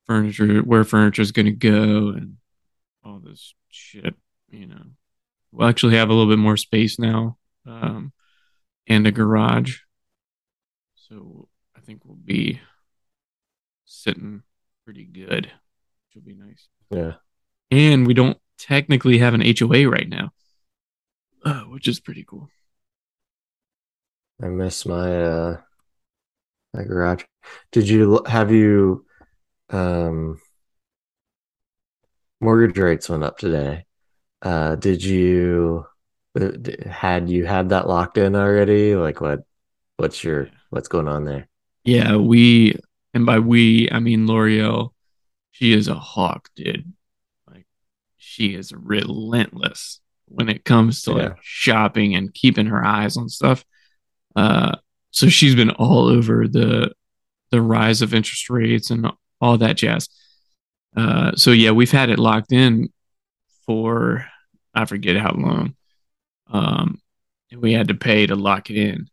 furniture, 0.08 0.60
where 0.62 0.84
furniture 0.84 1.22
is 1.22 1.32
going 1.34 1.46
to 1.48 1.52
go, 1.52 2.10
and 2.10 2.38
all 3.04 3.20
this 3.20 3.54
shit. 3.70 4.16
You 4.50 4.68
know, 4.68 4.84
we'll 5.52 5.68
actually 5.68 5.96
have 5.96 6.10
a 6.10 6.14
little 6.14 6.32
bit 6.32 6.40
more 6.40 6.58
space 6.58 7.00
now, 7.00 7.38
um, 7.66 8.12
and 8.88 9.08
a 9.08 9.12
garage. 9.12 9.80
So 10.96 11.48
I 11.76 11.80
think 11.80 12.06
we'll 12.06 12.16
be 12.16 12.60
sitting 13.86 14.44
pretty 14.86 15.06
good, 15.06 15.46
which 15.46 16.16
will 16.16 16.22
be 16.22 16.36
nice. 16.36 16.68
Yeah. 16.90 17.14
And 17.70 18.06
we 18.06 18.14
don't 18.14 18.38
technically 18.58 19.18
have 19.20 19.34
an 19.34 19.42
HOA 19.42 19.90
right 19.90 20.08
now, 20.08 20.32
uh, 21.46 21.62
which 21.62 21.88
is 21.88 22.00
pretty 22.00 22.24
cool. 22.28 22.50
I 24.42 24.48
miss 24.48 24.86
my 24.86 25.24
uh 25.24 25.58
my 26.74 26.84
garage. 26.84 27.24
Did 27.72 27.88
you 27.88 28.22
have 28.26 28.52
you 28.52 29.06
um 29.70 30.40
mortgage 32.42 32.78
rates 32.78 33.10
went 33.10 33.24
up 33.24 33.38
today. 33.38 33.86
Uh 34.42 34.76
did 34.76 35.04
you 35.04 35.86
uh, 36.40 36.52
had 36.90 37.30
you 37.30 37.46
had 37.46 37.70
that 37.70 37.88
locked 37.88 38.18
in 38.18 38.36
already? 38.36 38.96
Like 38.96 39.22
what 39.22 39.42
what's 39.98 40.24
your 40.24 40.50
what's 40.70 40.88
going 40.88 41.08
on 41.08 41.26
there? 41.26 41.48
Yeah, 41.84 42.16
we, 42.16 42.76
and 43.14 43.26
by 43.26 43.40
we, 43.40 43.90
I 43.92 44.00
mean 44.00 44.28
L'Oreal. 44.28 44.90
She 45.52 45.74
is 45.74 45.88
a 45.88 45.96
hawk, 45.96 46.50
dude. 46.56 46.92
Like, 47.50 47.66
she 48.18 48.56
is 48.56 48.72
relentless 48.72 50.00
when 50.26 50.50
it 50.50 50.64
comes 50.64 51.04
to 51.04 51.14
like 51.14 51.38
shopping 51.42 52.16
and 52.16 52.34
keeping 52.34 52.68
her 52.68 52.84
eyes 52.84 53.18
on 53.18 53.30
stuff. 53.30 53.66
Uh, 54.36 54.78
so 55.12 55.28
she's 55.28 55.56
been 55.56 55.72
all 55.72 56.08
over 56.08 56.48
the 56.48 56.92
the 57.52 57.62
rise 57.62 58.02
of 58.02 58.14
interest 58.14 58.50
rates 58.50 58.90
and 58.90 59.08
all 59.42 59.58
that 59.58 59.76
jazz. 59.76 60.08
Uh, 60.96 61.32
so 61.36 61.52
yeah, 61.52 61.72
we've 61.72 61.92
had 61.92 62.10
it 62.10 62.20
locked 62.20 62.52
in 62.52 62.90
for 63.66 64.26
I 64.74 64.86
forget 64.86 65.18
how 65.18 65.34
long. 65.34 65.76
Um, 66.48 67.02
and 67.52 67.62
we 67.62 67.74
had 67.74 67.90
to 67.90 67.94
pay 67.94 68.26
to 68.28 68.36
lock 68.36 68.70
it 68.70 68.78
in, 68.78 69.10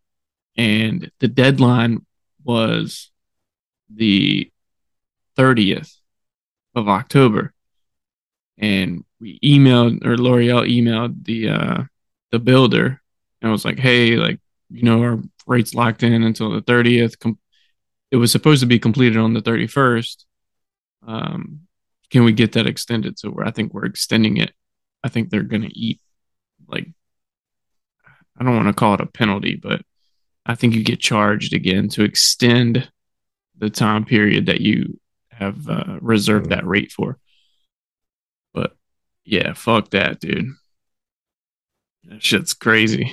and 0.57 1.11
the 1.21 1.29
deadline 1.29 2.05
was 2.45 3.11
the 3.93 4.51
30th 5.37 5.95
of 6.75 6.89
October. 6.89 7.53
And 8.59 9.05
we 9.21 9.39
emailed 9.41 10.05
or 10.05 10.17
L'Oreal 10.17 10.69
emailed 10.69 11.25
the 11.25 11.49
uh 11.49 11.83
the 12.31 12.39
builder 12.39 13.01
and 13.41 13.53
was 13.53 13.65
like, 13.65 13.79
hey, 13.79 14.17
like, 14.17 14.41
you 14.71 14.83
know, 14.83 15.01
our 15.03 15.19
rates 15.47 15.75
locked 15.75 16.03
in 16.03 16.23
until 16.23 16.51
the 16.51 16.61
30th. 16.61 17.19
Com- 17.19 17.39
it 18.11 18.17
was 18.17 18.33
supposed 18.33 18.61
to 18.61 18.67
be 18.67 18.79
completed 18.79 19.17
on 19.17 19.33
the 19.33 19.41
31st. 19.41 20.25
Um, 21.07 21.68
can 22.11 22.25
we 22.25 22.33
get 22.33 22.53
that 22.53 22.67
extended? 22.67 23.19
So 23.19 23.37
I 23.45 23.51
think 23.51 23.73
we're 23.75 23.85
extending 23.85 24.37
it. 24.39 24.53
I 25.05 25.09
think 25.09 25.31
they're 25.31 25.43
gonna 25.43 25.71
eat 25.73 26.01
like 26.67 26.89
I 28.39 28.45
don't 28.45 28.57
want 28.57 28.69
to 28.69 28.73
call 28.75 28.95
it 28.95 29.01
a 29.01 29.07
penalty, 29.07 29.57
but 29.57 29.83
I 30.47 30.55
think 30.55 30.75
you 30.75 30.85
get 30.85 31.01
charged 31.01 31.53
again 31.53 31.89
to 31.91 32.05
extend 32.05 32.91
the 33.57 33.69
time 33.71 34.05
period 34.05 34.47
that 34.47 34.61
you 34.61 35.01
have 35.31 35.69
uh, 35.69 35.99
reserved 36.01 36.47
Mm. 36.47 36.51
that 36.51 36.67
rate 36.67 36.93
for. 36.93 37.19
But 38.55 38.77
yeah, 39.25 39.53
fuck 39.55 39.91
that, 39.91 40.21
dude. 40.21 40.53
That 42.05 42.23
shit's 42.23 42.55
crazy. 42.55 43.13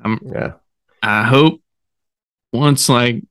I'm. 0.00 0.18
Yeah. 0.22 0.54
I 1.02 1.22
hope 1.24 1.60
once 2.52 2.88
like 2.88 3.22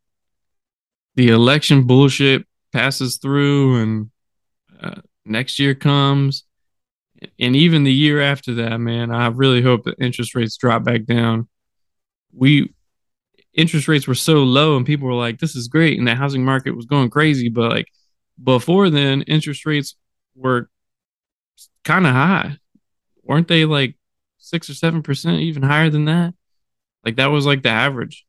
the 1.15 1.29
election 1.29 1.85
bullshit 1.85 2.45
passes 2.71 3.17
through 3.17 3.81
and 3.81 4.09
uh, 4.83 5.01
next 5.25 5.59
year 5.59 5.75
comes, 5.75 6.43
and 7.39 7.55
even 7.55 7.83
the 7.83 7.93
year 7.93 8.21
after 8.21 8.53
that, 8.55 8.79
man, 8.79 9.11
I 9.11 9.27
really 9.27 9.61
hope 9.61 9.83
that 9.83 9.95
interest 9.99 10.35
rates 10.35 10.57
drop 10.57 10.83
back 10.83 11.05
down. 11.05 11.47
We 12.33 12.73
interest 13.53 13.87
rates 13.87 14.07
were 14.07 14.15
so 14.15 14.43
low, 14.43 14.75
and 14.75 14.85
people 14.85 15.07
were 15.07 15.13
like, 15.13 15.39
"This 15.39 15.55
is 15.55 15.67
great," 15.67 15.97
and 15.97 16.07
the 16.07 16.15
housing 16.15 16.43
market 16.43 16.75
was 16.75 16.85
going 16.85 17.09
crazy. 17.09 17.49
But 17.49 17.71
like 17.71 17.87
before 18.41 18.89
then, 18.89 19.21
interest 19.23 19.65
rates 19.65 19.95
were 20.35 20.69
kind 21.83 22.05
of 22.07 22.13
high, 22.13 22.57
weren't 23.23 23.47
they? 23.47 23.65
Like 23.65 23.95
six 24.37 24.69
or 24.69 24.73
seven 24.73 25.03
percent, 25.03 25.41
even 25.41 25.63
higher 25.63 25.89
than 25.89 26.05
that. 26.05 26.33
Like 27.05 27.17
that 27.17 27.27
was 27.27 27.45
like 27.45 27.63
the 27.63 27.69
average 27.69 28.25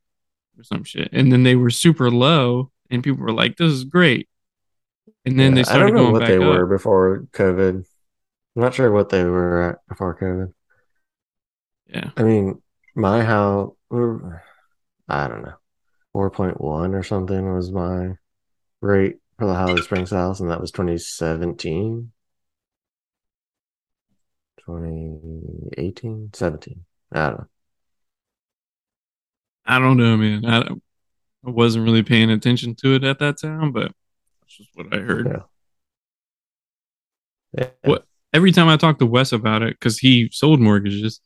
or 0.57 0.63
some 0.63 0.83
shit. 0.83 1.09
And 1.11 1.31
then 1.31 1.43
they 1.43 1.55
were 1.55 1.69
super 1.69 2.11
low, 2.11 2.71
and 2.89 3.03
people 3.03 3.21
were 3.23 3.33
like, 3.33 3.57
"This 3.57 3.71
is 3.71 3.83
great." 3.83 4.29
And 5.25 5.39
then 5.39 5.55
Yeah, 5.55 5.63
they 5.63 5.71
I 5.71 5.77
don't 5.77 5.93
know 5.93 6.03
going 6.03 6.13
what 6.13 6.25
they 6.25 6.37
up. 6.37 6.47
were 6.47 6.65
before 6.65 7.27
COVID. 7.33 7.85
I'm 8.55 8.61
not 8.61 8.73
sure 8.73 8.91
what 8.91 9.09
they 9.09 9.23
were 9.23 9.61
at 9.71 9.87
before 9.87 10.17
COVID. 10.17 10.53
Yeah, 11.87 12.11
I 12.17 12.23
mean, 12.23 12.61
my 12.95 13.23
house, 13.23 13.73
I 13.91 15.27
don't 15.27 15.43
know, 15.43 15.55
4.1 16.13 16.93
or 16.93 17.03
something 17.03 17.53
was 17.53 17.71
my 17.71 18.15
rate 18.81 19.17
for 19.37 19.47
the 19.47 19.55
Holly 19.55 19.81
Springs 19.81 20.11
house, 20.11 20.39
and 20.39 20.51
that 20.51 20.61
was 20.61 20.71
2017. 20.71 22.11
2018, 24.57 26.31
17. 26.33 26.85
I 27.11 27.29
don't 27.29 27.39
know. 27.39 27.47
I 29.65 29.79
don't 29.79 29.97
know, 29.97 30.17
man. 30.17 30.45
I, 30.45 30.59
I 31.47 31.49
wasn't 31.51 31.85
really 31.85 32.03
paying 32.03 32.31
attention 32.31 32.75
to 32.77 32.95
it 32.95 33.03
at 33.03 33.19
that 33.19 33.39
time, 33.39 33.71
but 33.71 33.93
that's 34.57 34.69
just 34.69 34.69
what 34.75 34.93
I 34.93 35.01
heard. 35.01 35.27
Yeah. 35.27 35.41
Yeah. 37.57 37.89
What 37.89 38.05
every 38.33 38.51
time 38.51 38.67
I 38.67 38.77
talk 38.77 38.99
to 38.99 39.05
Wes 39.05 39.31
about 39.31 39.61
it, 39.61 39.79
because 39.79 39.99
he 39.99 40.29
sold 40.31 40.59
mortgages, 40.59 41.21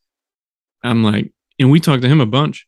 I'm 0.84 1.04
like, 1.04 1.32
and 1.60 1.72
we 1.72 1.80
talked 1.80 2.04
to 2.04 2.10
him 2.10 2.22
a 2.22 2.26
bunch 2.26 2.68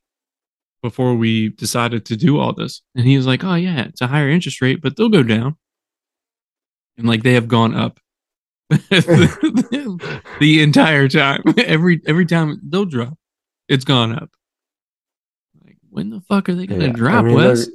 before 0.82 1.16
we 1.16 1.49
decided 1.49 2.05
to 2.05 2.16
do 2.16 2.39
all 2.39 2.53
this. 2.53 2.82
And 2.95 3.05
he 3.05 3.18
was 3.18 3.28
like, 3.28 3.43
Oh 3.43 3.55
yeah, 3.55 3.86
it's 3.86 4.01
a 4.01 4.07
higher 4.07 4.30
interest 4.30 4.62
rate, 4.62 4.82
but 4.82 4.95
they'll 4.95 5.09
go 5.09 5.24
down. 5.24 5.55
And 6.97 7.07
like 7.07 7.24
they 7.24 7.34
have 7.34 7.47
gone 7.47 7.76
up 7.76 7.99
the 8.70 10.59
entire 10.62 11.07
time. 11.07 11.43
Every 11.57 12.01
every 12.07 12.26
time 12.26 12.59
they'll 12.64 12.86
drop, 12.86 13.18
it's 13.68 13.86
gone 13.86 14.14
up. 14.14 14.30
When 15.91 16.09
the 16.09 16.21
fuck 16.21 16.47
are 16.47 16.55
they 16.55 16.65
gonna 16.67 16.85
Yeah, 16.85 16.89
I 16.91 16.93
drop, 16.93 17.25
mean, 17.25 17.35
Wes? 17.35 17.67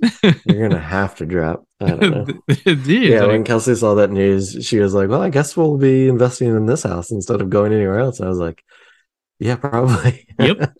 You're 0.47 0.69
gonna 0.69 0.81
have 0.97 1.17
to 1.17 1.27
drop. 1.27 1.67
I 1.81 1.91
don't 1.91 2.01
know. 2.11 2.25
did. 2.65 2.89
Yeah, 2.89 3.21
like, 3.21 3.29
when 3.29 3.45
Kelsey 3.45 3.75
saw 3.75 3.95
that 3.97 4.11
news, 4.11 4.57
she 4.67 4.79
was 4.79 4.95
like, 4.95 5.11
"Well, 5.11 5.21
I 5.21 5.29
guess 5.29 5.55
we'll 5.55 5.77
be 5.77 6.09
investing 6.09 6.49
in 6.49 6.65
this 6.65 6.83
house 6.83 7.11
instead 7.11 7.43
of 7.43 7.51
going 7.51 7.75
anywhere 7.75 8.01
else." 8.01 8.23
I 8.23 8.29
was 8.29 8.39
like, 8.39 8.65
"Yeah, 9.39 9.57
probably." 9.61 10.27
yep. 10.39 10.73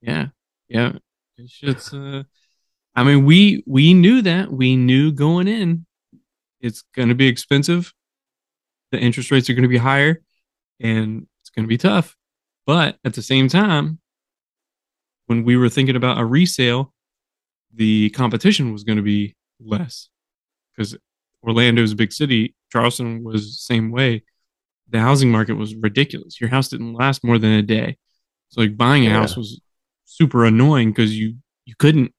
yeah. 0.00 0.28
Yeah. 0.68 0.92
It's 1.36 1.58
just 1.58 1.94
uh 1.94 2.22
I 2.94 3.02
mean 3.02 3.24
we 3.24 3.64
we 3.66 3.94
knew 3.94 4.22
that. 4.22 4.52
We 4.52 4.76
knew 4.76 5.10
going 5.10 5.48
in 5.48 5.86
it's 6.60 6.84
gonna 6.94 7.14
be 7.14 7.26
expensive. 7.26 7.92
The 8.92 8.98
interest 9.00 9.30
rates 9.30 9.50
are 9.50 9.54
gonna 9.54 9.68
be 9.68 9.78
higher 9.78 10.22
and 10.78 11.26
it's 11.42 11.50
gonna 11.50 11.68
be 11.68 11.78
tough. 11.78 12.16
But 12.66 12.98
at 13.04 13.14
the 13.14 13.22
same 13.22 13.48
time, 13.48 13.99
when 15.30 15.44
we 15.44 15.56
were 15.56 15.68
thinking 15.68 15.94
about 15.94 16.18
a 16.18 16.24
resale, 16.24 16.92
the 17.72 18.10
competition 18.10 18.72
was 18.72 18.82
gonna 18.82 19.00
be 19.00 19.36
less. 19.60 20.08
Because 20.74 20.96
Orlando's 21.46 21.92
a 21.92 21.96
big 21.96 22.12
city, 22.12 22.56
Charleston 22.72 23.22
was 23.22 23.42
the 23.46 23.52
same 23.74 23.92
way 23.92 24.24
the 24.88 24.98
housing 24.98 25.30
market 25.30 25.54
was 25.54 25.76
ridiculous. 25.76 26.40
Your 26.40 26.50
house 26.50 26.66
didn't 26.66 26.94
last 26.94 27.22
more 27.22 27.38
than 27.38 27.52
a 27.52 27.62
day. 27.62 27.96
So 28.48 28.60
like 28.60 28.76
buying 28.76 29.06
a 29.06 29.10
Yeah. 29.10 29.20
house 29.20 29.36
was 29.36 29.60
super 30.04 30.44
annoying 30.44 30.90
because 30.90 31.16
you 31.16 31.36
you 31.64 31.76
couldn't, 31.78 32.12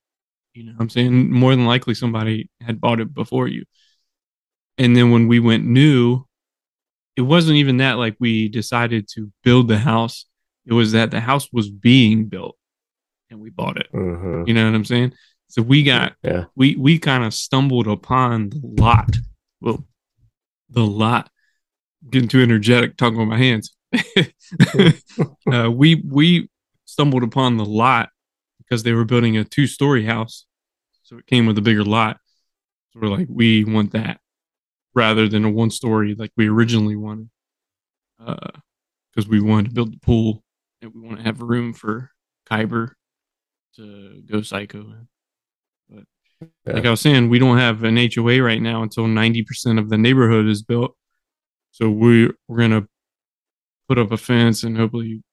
you 0.54 0.64
know 0.64 0.72
what 0.72 0.84
I'm 0.84 0.90
saying? 0.90 1.32
More 1.34 1.54
than 1.54 1.66
likely 1.66 1.96
somebody 1.96 2.50
had 2.62 2.80
bought 2.80 3.02
it 3.02 3.14
before 3.14 3.50
you. 3.50 3.66
And 4.78 4.96
then 4.96 5.12
when 5.12 5.28
we 5.28 5.42
went 5.42 5.66
new, 5.66 6.24
it 7.18 7.24
wasn't 7.24 7.58
even 7.58 7.76
that 7.78 7.98
like 7.98 8.16
we 8.22 8.48
decided 8.48 9.10
to 9.16 9.34
build 9.44 9.68
the 9.68 9.80
house. 9.80 10.28
It 10.66 10.72
was 10.72 10.94
that 10.94 11.12
the 11.12 11.20
house 11.20 11.50
was 11.52 11.70
being 11.70 12.30
built 12.30 12.56
and 13.32 13.40
we 13.40 13.50
bought 13.50 13.78
it. 13.78 13.88
hmm 13.92 14.44
You 14.46 14.54
know 14.54 14.66
what 14.66 14.76
I'm 14.76 14.86
saying? 14.86 15.14
So 15.48 15.62
we 15.62 15.84
got 15.84 16.14
Yeah. 16.24 16.46
we 16.56 16.76
we 16.76 17.00
kind 17.00 17.24
of 17.24 17.34
stumbled 17.34 17.88
upon 17.88 18.50
the 18.50 18.62
lot. 18.64 19.18
Well, 19.60 19.86
the 20.70 20.86
lot. 20.86 21.30
Getting 22.10 22.30
too 22.30 22.42
energetic 22.42 22.98
talking 22.98 23.20
with 23.20 23.28
my 23.28 23.38
hands. 23.38 23.76
uh, 25.52 25.72
we 25.72 25.96
we 25.96 26.50
stumbled 26.86 27.24
upon 27.24 27.58
the 27.58 27.66
lot 27.66 28.10
because 28.58 28.84
they 28.84 28.94
were 28.94 29.06
building 29.06 29.38
a 29.38 29.44
two 29.44 29.68
story 29.68 30.06
house, 30.06 30.46
so 31.04 31.18
it 31.18 31.28
came 31.28 31.46
with 31.46 31.58
a 31.58 31.62
bigger 31.62 31.84
lot. 31.84 32.18
So 32.92 33.00
we're 33.02 33.10
like, 33.10 33.28
we 33.30 33.64
want 33.64 33.92
that 33.92 34.20
rather 34.96 35.28
than 35.28 35.46
a 35.46 35.50
one 35.50 35.70
story 35.70 36.16
like 36.16 36.32
we 36.36 36.50
originally 36.50 36.96
wanted, 36.96 37.30
because 38.18 39.28
we 39.28 39.40
wanted 39.42 39.70
to 39.70 39.74
build 39.76 39.94
the 39.94 40.00
pool 40.00 40.44
and 40.82 40.94
we 40.94 41.02
want 41.02 41.18
to 41.20 41.24
have 41.24 41.42
room 41.42 41.74
for 41.74 42.12
Kyber 42.50 42.94
to 43.76 44.22
go 44.30 44.42
psycho. 44.42 44.94
But 45.90 46.04
like 46.66 46.86
I 46.86 46.90
was 46.90 47.02
saying, 47.02 47.30
we 47.30 47.40
don't 47.40 47.58
have 47.58 47.84
an 47.84 47.98
HOA 47.98 48.42
right 48.42 48.62
now 48.62 48.84
until 48.84 49.08
ninety 49.08 49.44
percent 49.44 49.80
of 49.80 49.90
the 49.90 49.98
neighborhood 49.98 50.48
is 50.48 50.64
built. 50.64 50.96
So 51.72 51.90
we 51.90 52.30
we're 52.48 52.60
gonna 52.60 52.88
put 53.88 54.00
up 54.00 54.12
a 54.12 54.18
fence 54.18 54.64
and 54.64 54.78
hopefully, 54.78 55.24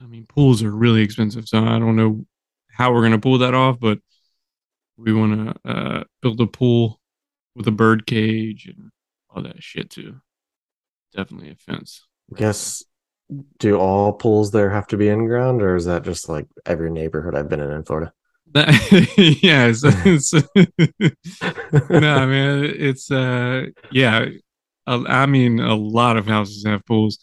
I 0.00 0.06
mean, 0.06 0.26
pools 0.26 0.62
are 0.62 0.70
really 0.70 1.02
expensive, 1.02 1.48
so 1.48 1.64
I 1.64 1.78
don't 1.78 1.96
know 1.96 2.26
how 2.72 2.92
we're 2.92 3.02
gonna 3.02 3.18
pull 3.18 3.38
that 3.38 3.54
off, 3.54 3.78
but 3.80 3.98
we 4.96 5.12
want 5.12 5.54
to 5.64 5.70
uh, 5.70 6.04
build 6.20 6.40
a 6.40 6.46
pool 6.46 7.00
with 7.54 7.66
a 7.66 7.72
bird 7.72 8.06
cage 8.06 8.66
and 8.66 8.90
all 9.30 9.42
that 9.42 9.62
shit 9.62 9.90
too. 9.90 10.20
Definitely 11.14 11.50
a 11.50 11.56
fence. 11.56 12.06
I 12.34 12.38
guess. 12.38 12.84
Do 13.58 13.78
all 13.78 14.12
pools 14.12 14.50
there 14.50 14.70
have 14.70 14.86
to 14.88 14.96
be 14.96 15.08
in 15.08 15.26
ground, 15.26 15.62
or 15.62 15.76
is 15.76 15.84
that 15.84 16.02
just 16.02 16.28
like 16.28 16.46
every 16.66 16.90
neighborhood 16.90 17.34
I've 17.34 17.48
been 17.48 17.60
in 17.60 17.70
in 17.70 17.84
Florida? 17.84 18.12
That, 18.52 18.68
yeah, 19.42 19.66
it's, 19.66 19.82
it's 19.84 20.32
no 21.90 22.26
man, 22.26 22.64
it's 22.64 23.10
uh 23.10 23.66
yeah. 23.92 24.26
I 24.86 24.94
I 25.06 25.26
mean, 25.26 25.60
a 25.60 25.74
lot 25.74 26.16
of 26.16 26.26
houses 26.26 26.64
have 26.66 26.84
pools. 26.86 27.18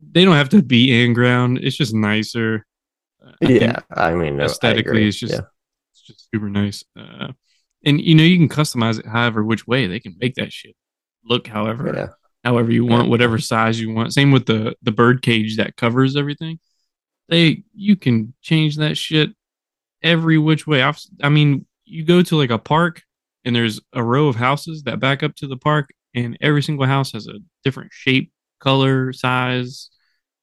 They 0.00 0.24
don't 0.24 0.36
have 0.36 0.48
to 0.50 0.62
be 0.62 1.04
in 1.04 1.12
ground. 1.12 1.58
It's 1.58 1.76
just 1.76 1.94
nicer. 1.94 2.66
Uh, 3.22 3.32
I 3.44 3.48
yeah, 3.48 3.80
I 3.94 4.14
mean, 4.14 4.40
I 4.40 4.44
aesthetically, 4.44 4.90
agree. 4.90 5.08
it's 5.08 5.18
just 5.18 5.34
yeah. 5.34 5.40
it's 5.92 6.02
just 6.02 6.30
super 6.32 6.48
nice. 6.48 6.82
Uh, 6.98 7.32
and 7.84 8.00
you 8.00 8.14
know, 8.14 8.22
you 8.22 8.38
can 8.38 8.48
customize 8.48 8.98
it 8.98 9.06
however 9.06 9.44
which 9.44 9.66
way 9.66 9.86
they 9.86 10.00
can 10.00 10.16
make 10.18 10.36
that 10.36 10.52
shit 10.52 10.74
look 11.24 11.46
however 11.46 11.92
yeah. 11.94 12.08
However 12.44 12.70
you 12.72 12.84
want, 12.86 13.08
whatever 13.10 13.38
size 13.38 13.80
you 13.80 13.92
want. 13.92 14.12
Same 14.12 14.30
with 14.32 14.46
the 14.46 14.74
the 14.82 14.92
bird 14.92 15.22
cage 15.22 15.56
that 15.58 15.76
covers 15.76 16.16
everything. 16.16 16.58
They 17.28 17.62
you 17.74 17.96
can 17.96 18.34
change 18.42 18.76
that 18.76 18.96
shit 18.96 19.30
every 20.02 20.38
which 20.38 20.66
way. 20.66 20.82
I've, 20.82 20.98
I 21.22 21.28
mean, 21.28 21.66
you 21.84 22.04
go 22.04 22.22
to 22.22 22.36
like 22.36 22.50
a 22.50 22.58
park 22.58 23.02
and 23.44 23.54
there's 23.54 23.80
a 23.92 24.02
row 24.02 24.28
of 24.28 24.36
houses 24.36 24.82
that 24.84 25.00
back 25.00 25.22
up 25.22 25.34
to 25.36 25.46
the 25.46 25.56
park, 25.56 25.90
and 26.14 26.36
every 26.40 26.62
single 26.62 26.86
house 26.86 27.12
has 27.12 27.26
a 27.26 27.34
different 27.64 27.90
shape, 27.92 28.32
color, 28.58 29.12
size, 29.12 29.90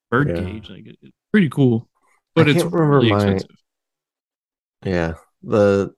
bird 0.09 0.29
Yeah. 0.29 0.43
cage. 0.43 0.69
Like 0.69 0.85
it, 0.87 0.97
it's 1.01 1.15
pretty 1.31 1.49
cool, 1.49 1.89
but 2.35 2.47
I 2.47 2.51
it's 2.51 2.63
really 2.63 3.09
my- 3.09 3.15
expensive. 3.17 3.49
Yeah. 4.85 5.13
The 5.43 5.93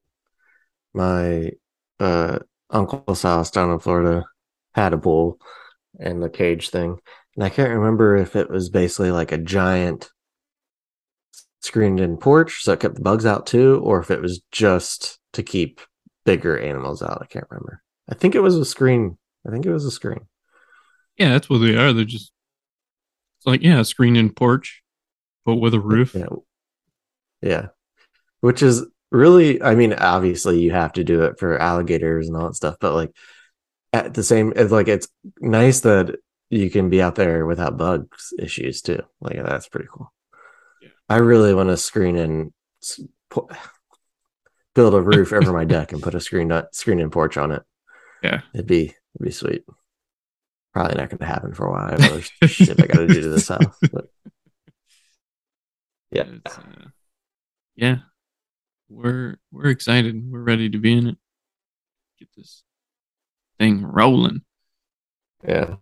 my 0.94 1.52
uh 2.00 2.40
uncle's 2.70 3.22
house 3.22 3.52
down 3.52 3.72
in 3.72 3.80
Florida 3.80 4.26
had 4.74 4.94
a 4.94 4.98
pool 4.98 5.40
and 6.00 6.22
the 6.22 6.30
cage 6.30 6.70
thing. 6.70 6.98
And 7.36 7.44
I 7.44 7.50
can't 7.50 7.78
remember 7.78 8.16
if 8.16 8.36
it 8.36 8.50
was 8.50 8.70
basically 8.70 9.12
like 9.12 9.32
a 9.32 9.38
giant 9.38 10.10
screened 11.62 12.00
in 12.00 12.16
porch 12.16 12.64
so 12.64 12.72
it 12.72 12.80
kept 12.80 12.96
the 12.96 13.02
bugs 13.02 13.26
out 13.26 13.46
too, 13.46 13.82
or 13.84 14.00
if 14.00 14.12
it 14.12 14.22
was 14.22 14.42
just 14.52 15.20
to 15.34 15.44
keep 15.44 15.82
bigger 16.26 16.58
animals 16.58 17.02
out. 17.02 17.22
I 17.22 17.26
can't 17.26 17.48
remember. 17.50 17.82
I 18.10 18.16
think 18.16 18.36
it 18.36 18.42
was 18.42 18.56
a 18.56 18.66
screen. 18.66 19.18
I 19.48 19.52
think 19.52 19.66
it 19.66 19.74
was 19.74 19.86
a 19.86 19.92
screen. 19.92 20.22
Yeah, 21.18 21.30
that's 21.30 21.50
what 21.50 21.60
they 21.60 21.76
are. 21.76 21.94
They're 21.94 22.06
just 22.06 22.32
it's 23.38 23.46
like 23.46 23.62
yeah, 23.62 23.80
a 23.80 23.86
screen 23.86 24.16
and 24.16 24.36
porch, 24.36 24.82
but 25.46 25.56
with 25.56 25.74
a 25.74 25.80
roof. 25.80 26.16
Yeah. 26.16 26.28
Yeah. 27.42 27.68
Which 28.42 28.62
is 28.62 28.86
really, 29.12 29.62
I 29.62 29.76
mean, 29.76 29.94
obviously 29.94 30.60
you 30.60 30.72
have 30.72 30.94
to 30.94 31.04
do 31.04 31.24
it 31.24 31.40
for 31.40 31.58
alligators 31.58 32.28
and 32.28 32.38
all 32.38 32.48
that 32.48 32.56
stuff, 32.56 32.76
but 32.80 32.94
like 32.94 33.12
at 33.94 34.14
the 34.14 34.24
same, 34.24 34.54
it's 34.56 34.72
like 34.72 34.88
it's 34.88 35.08
nice 35.40 35.82
that 35.82 36.16
you 36.50 36.70
can 36.70 36.90
be 36.90 37.02
out 37.02 37.16
there 37.16 37.46
without 37.46 37.78
bugs 37.78 38.34
issues 38.40 38.82
too. 38.82 39.02
Like 39.22 39.44
that's 39.44 39.68
pretty 39.68 39.88
cool. 39.92 40.12
Yeah. 40.82 40.90
I 41.08 41.18
really 41.18 41.54
want 41.54 41.70
to 41.70 41.78
screen 41.78 42.16
and 42.16 42.54
build 44.76 44.94
a 44.94 45.02
roof 45.02 45.34
over 45.34 45.54
my 45.54 45.66
deck 45.66 45.92
and 45.92 46.02
put 46.02 46.16
a 46.16 46.20
screen 46.20 46.52
screen 46.72 47.00
and 47.00 47.12
porch 47.12 47.38
on 47.38 47.52
it. 47.52 47.64
Yeah. 48.24 48.42
It'd 48.54 48.68
be 48.68 48.86
it'd 48.86 48.96
be 49.22 49.32
sweet. 49.32 49.64
Probably 50.74 50.96
not 50.96 51.10
going 51.10 51.20
to 51.20 51.26
happen 51.26 51.54
for 51.54 51.68
a 51.68 51.72
while. 51.72 51.96
I 51.96 52.02
have 52.02 52.52
shit 52.52 52.82
I 52.82 52.86
got 52.86 53.00
to 53.00 53.08
do 53.08 53.22
to 53.22 53.30
this 53.30 53.48
house. 53.48 53.66
But 53.92 54.06
yeah. 56.12 56.26
Uh, 56.46 56.90
yeah. 57.76 57.98
We're 58.90 59.38
we're 59.52 59.70
excited. 59.70 60.32
We're 60.32 60.42
ready 60.42 60.70
to 60.70 60.78
be 60.78 60.94
in 60.94 61.08
it. 61.08 61.18
Get 62.20 62.30
this 62.36 62.64
thing 63.60 63.84
rolling. 63.84 64.42
Yeah. 65.48 65.76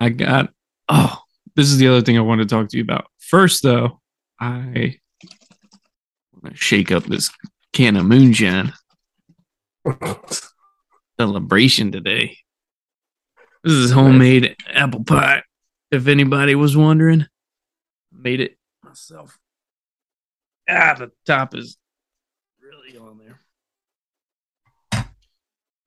I 0.00 0.10
got 0.10 0.50
oh, 0.88 1.20
this 1.54 1.68
is 1.68 1.78
the 1.78 1.88
other 1.88 2.02
thing 2.02 2.16
I 2.16 2.22
want 2.22 2.40
to 2.40 2.46
talk 2.46 2.68
to 2.68 2.76
you 2.76 2.82
about. 2.82 3.06
First 3.18 3.62
though, 3.62 4.00
I 4.40 4.98
want 6.32 6.54
to 6.54 6.60
shake 6.60 6.92
up 6.92 7.04
this 7.04 7.30
can 7.72 7.96
of 7.96 8.06
moonshine 8.06 8.72
celebration 11.18 11.92
today. 11.92 12.38
This 13.64 13.74
is 13.74 13.90
homemade 13.90 14.54
apple 14.72 15.04
pie. 15.04 15.42
If 15.90 16.08
anybody 16.08 16.54
was 16.54 16.76
wondering, 16.76 17.26
made 18.12 18.40
it 18.40 18.56
myself. 18.84 19.38
Ah, 20.68 20.94
the 20.98 21.10
top 21.26 21.54
is 21.54 21.76
really 22.60 22.98
on 22.98 23.18
there. 23.18 23.40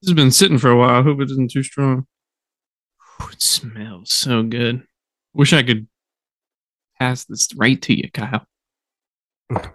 This 0.02 0.10
has 0.10 0.16
been 0.16 0.32
sitting 0.32 0.58
for 0.58 0.70
a 0.70 0.78
while. 0.78 1.00
I 1.00 1.04
hope 1.04 1.20
it 1.20 1.30
isn't 1.32 1.52
too 1.52 1.64
strong. 1.64 2.08
Whew, 3.18 3.30
It 3.32 3.42
smells 3.42 4.12
so 4.12 4.44
good. 4.44 4.84
Wish 5.34 5.54
I 5.54 5.64
could 5.64 5.88
pass 6.98 7.26
this 7.26 7.50
right 7.56 7.82
to 7.84 7.94
you, 7.94 8.10
Kyle. 8.12 8.46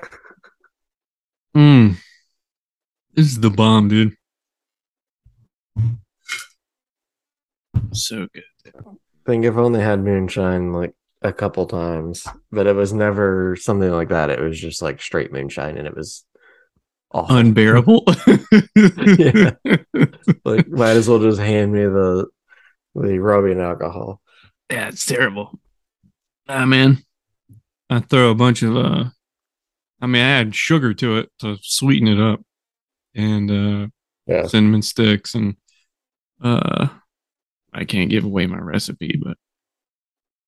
Mm. 1.57 1.95
This 3.15 3.27
is 3.27 3.39
the 3.39 3.49
bomb, 3.51 3.87
dude. 3.87 4.17
So 7.93 8.27
good. 8.35 8.43
I 8.67 8.81
think 9.27 9.47
I've 9.47 9.59
only 9.59 9.81
had 9.81 10.03
moonshine 10.03 10.73
like 10.73 10.95
a 11.23 11.33
couple 11.33 11.67
times, 11.67 12.27
but 12.51 12.67
it 12.67 12.75
was 12.75 12.93
never 12.93 13.57
something 13.57 13.91
like 13.91 14.09
that. 14.09 14.31
It 14.31 14.41
was 14.41 14.59
just 14.61 14.83
like 14.83 15.01
straight 15.01 15.33
moonshine, 15.33 15.77
and 15.79 15.87
it 15.87 15.97
was 15.97 16.25
Unbearable. 17.15 18.05
Yeah. 19.19 19.53
like, 20.45 20.69
might 20.69 20.97
as 20.97 21.09
well 21.09 21.21
just 21.21 21.41
hand 21.41 21.73
me 21.73 21.83
the 21.85 22.27
the 22.95 23.19
rubbing 23.19 23.61
alcohol. 23.61 24.21
Yeah, 24.71 24.89
it's 24.89 25.07
terrible. 25.07 25.59
Ah, 26.49 26.67
man. 26.67 26.99
I 27.91 28.01
throw 28.01 28.31
a 28.31 28.35
bunch 28.35 28.63
of 28.63 28.77
uh 28.77 29.05
I 30.01 30.07
mean 30.07 30.23
I 30.23 30.29
add 30.41 30.55
sugar 30.55 30.95
to 30.95 31.19
it 31.19 31.31
to 31.41 31.59
sweeten 31.63 32.09
it 32.09 32.21
up 32.21 32.41
and 33.15 33.51
uh 33.51 33.87
Yeah, 34.27 34.47
cinnamon 34.47 34.83
sticks 34.83 35.35
and 35.35 35.57
uh 36.43 36.89
I 37.73 37.85
can't 37.85 38.11
give 38.11 38.25
away 38.25 38.47
my 38.47 38.59
recipe, 38.59 39.19
but 39.23 39.37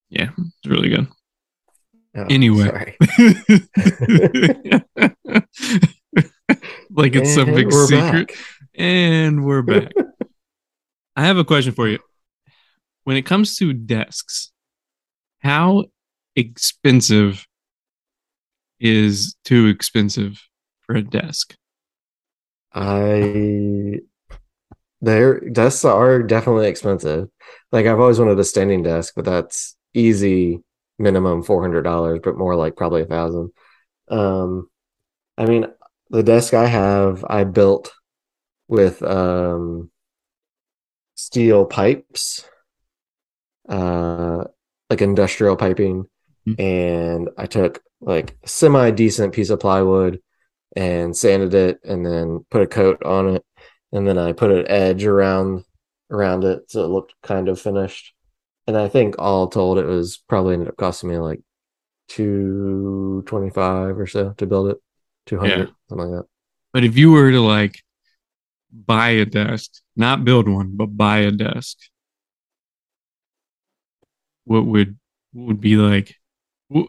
yeah, 0.09 0.31
it's 0.39 0.67
really 0.67 0.89
good. 0.89 1.09
Oh, 2.17 2.27
Anyway. 2.31 2.97
like 6.95 7.15
it's 7.15 7.35
some 7.35 7.53
big 7.55 7.73
secret. 7.73 8.29
back. 8.29 8.39
And 8.75 9.45
we're 9.45 9.63
back. 9.63 9.93
I 11.17 11.25
have 11.25 11.39
a 11.39 11.45
question 11.45 11.73
for 11.73 11.89
you. 11.89 11.99
When 13.05 13.17
it 13.17 13.23
comes 13.23 13.57
to 13.57 13.73
desks, 13.73 14.53
how 15.41 15.85
expensive 16.35 17.47
is 18.81 19.37
too 19.45 19.67
expensive 19.67 20.43
for 20.83 20.97
a 20.97 21.03
desk? 21.03 21.55
I 22.75 24.01
their 25.01 25.41
desks 25.41 25.85
are 25.85 26.23
definitely 26.23 26.69
expensive. 26.69 27.29
Like 27.73 27.87
I've 27.87 28.01
always 28.01 28.19
wanted 28.19 28.39
a 28.39 28.45
standing 28.45 28.83
desk, 28.83 29.15
but 29.17 29.25
that's 29.25 29.77
easy 29.95 30.61
minimum 30.99 31.43
four 31.43 31.63
hundred 31.63 31.83
dollars, 31.83 32.21
but 32.23 32.37
more 32.37 32.57
like 32.57 32.77
probably 32.77 33.03
a 33.03 33.07
thousand. 33.07 33.51
Um, 34.09 34.69
I 35.39 35.47
mean, 35.47 35.67
the 36.11 36.23
desk 36.23 36.55
I 36.55 36.67
have, 36.67 37.25
I 37.29 37.45
built 37.45 37.93
with 38.69 39.03
um 39.03 39.91
steel 41.15 41.65
pipes, 41.65 42.45
uh, 43.69 44.45
like 44.91 45.03
industrial 45.03 45.57
piping, 45.57 46.07
Mhm. 46.47 46.61
and 46.61 47.31
I 47.37 47.47
took 47.47 47.83
like 48.01 48.37
semi 48.45 48.91
decent 48.91 49.35
piece 49.35 49.51
of 49.51 49.61
plywood 49.61 50.21
and 50.77 51.17
sanded 51.17 51.55
it 51.55 51.81
and 51.85 52.05
then 52.07 52.45
put 52.51 52.63
a 52.63 52.67
coat 52.67 53.03
on 53.05 53.29
it 53.37 53.45
and 53.93 54.07
then 54.07 54.19
I 54.19 54.33
put 54.33 54.51
an 54.53 54.69
edge 54.69 55.05
around 55.07 55.65
around 56.11 56.45
it 56.45 56.71
so 56.71 56.85
it 56.85 56.89
looked 56.89 57.15
kind 57.23 57.49
of 57.49 57.61
finished. 57.61 58.15
And 58.69 58.77
I 58.77 58.89
think 58.89 59.17
all 59.19 59.49
told 59.49 59.79
it 59.79 59.87
was 59.87 60.19
probably 60.29 60.55
ended 60.55 60.69
up 60.69 60.77
costing 60.77 61.11
me 61.11 61.19
like 61.19 61.41
two 62.09 63.23
twenty 63.27 63.51
five 63.51 63.99
or 63.99 64.07
so 64.07 64.33
to 64.35 64.47
build 64.47 64.69
it. 64.71 64.79
Two 65.27 65.39
hundred, 65.39 65.59
Yeah. 65.59 65.75
something 65.89 66.11
like 66.11 66.21
that. 66.21 66.29
But 66.73 66.85
if 66.85 66.97
you 66.97 67.11
were 67.13 67.31
to 67.31 67.41
like 67.41 67.83
buy 68.73 69.11
a 69.11 69.25
desk, 69.25 69.71
not 69.97 70.25
build 70.25 70.49
one, 70.49 70.77
but 70.77 70.97
buy 70.97 71.19
a 71.19 71.31
desk, 71.31 71.79
what 74.45 74.65
would 74.67 74.99
what 75.33 75.47
would 75.47 75.61
be 75.61 75.77
like 75.77 76.15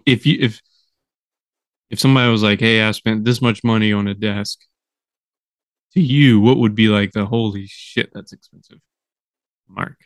if 0.06 0.26
you 0.26 0.38
if 0.40 0.62
if 1.90 2.00
somebody 2.00 2.30
was 2.32 2.44
like, 2.44 2.60
"Hey, 2.60 2.82
I 2.82 2.92
spent 2.92 3.24
this 3.26 3.42
much 3.42 3.64
money 3.64 3.94
on 3.94 4.08
a 4.08 4.14
desk," 4.14 4.60
to 5.94 6.02
you, 6.02 6.40
what 6.40 6.58
would 6.58 6.76
be 6.76 6.88
like 6.90 7.12
the 7.14 7.26
holy 7.26 7.66
shit? 7.68 8.12
That's 8.14 8.34
expensive, 8.34 8.80
Mark. 9.68 9.98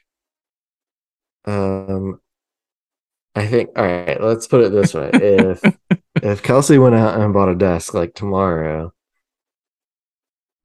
Um 1.46 2.20
I 3.36 3.48
think 3.48 3.72
all 3.78 3.86
right, 3.86 4.22
let's 4.22 4.48
put 4.48 4.62
it 4.64 4.72
this 4.72 4.94
way. 4.94 5.10
If 5.14 5.64
if 6.22 6.44
Kelsey 6.44 6.78
went 6.78 6.96
out 6.96 7.20
and 7.20 7.34
bought 7.34 7.50
a 7.50 7.56
desk 7.56 7.94
like 7.94 8.14
tomorrow, 8.14 8.94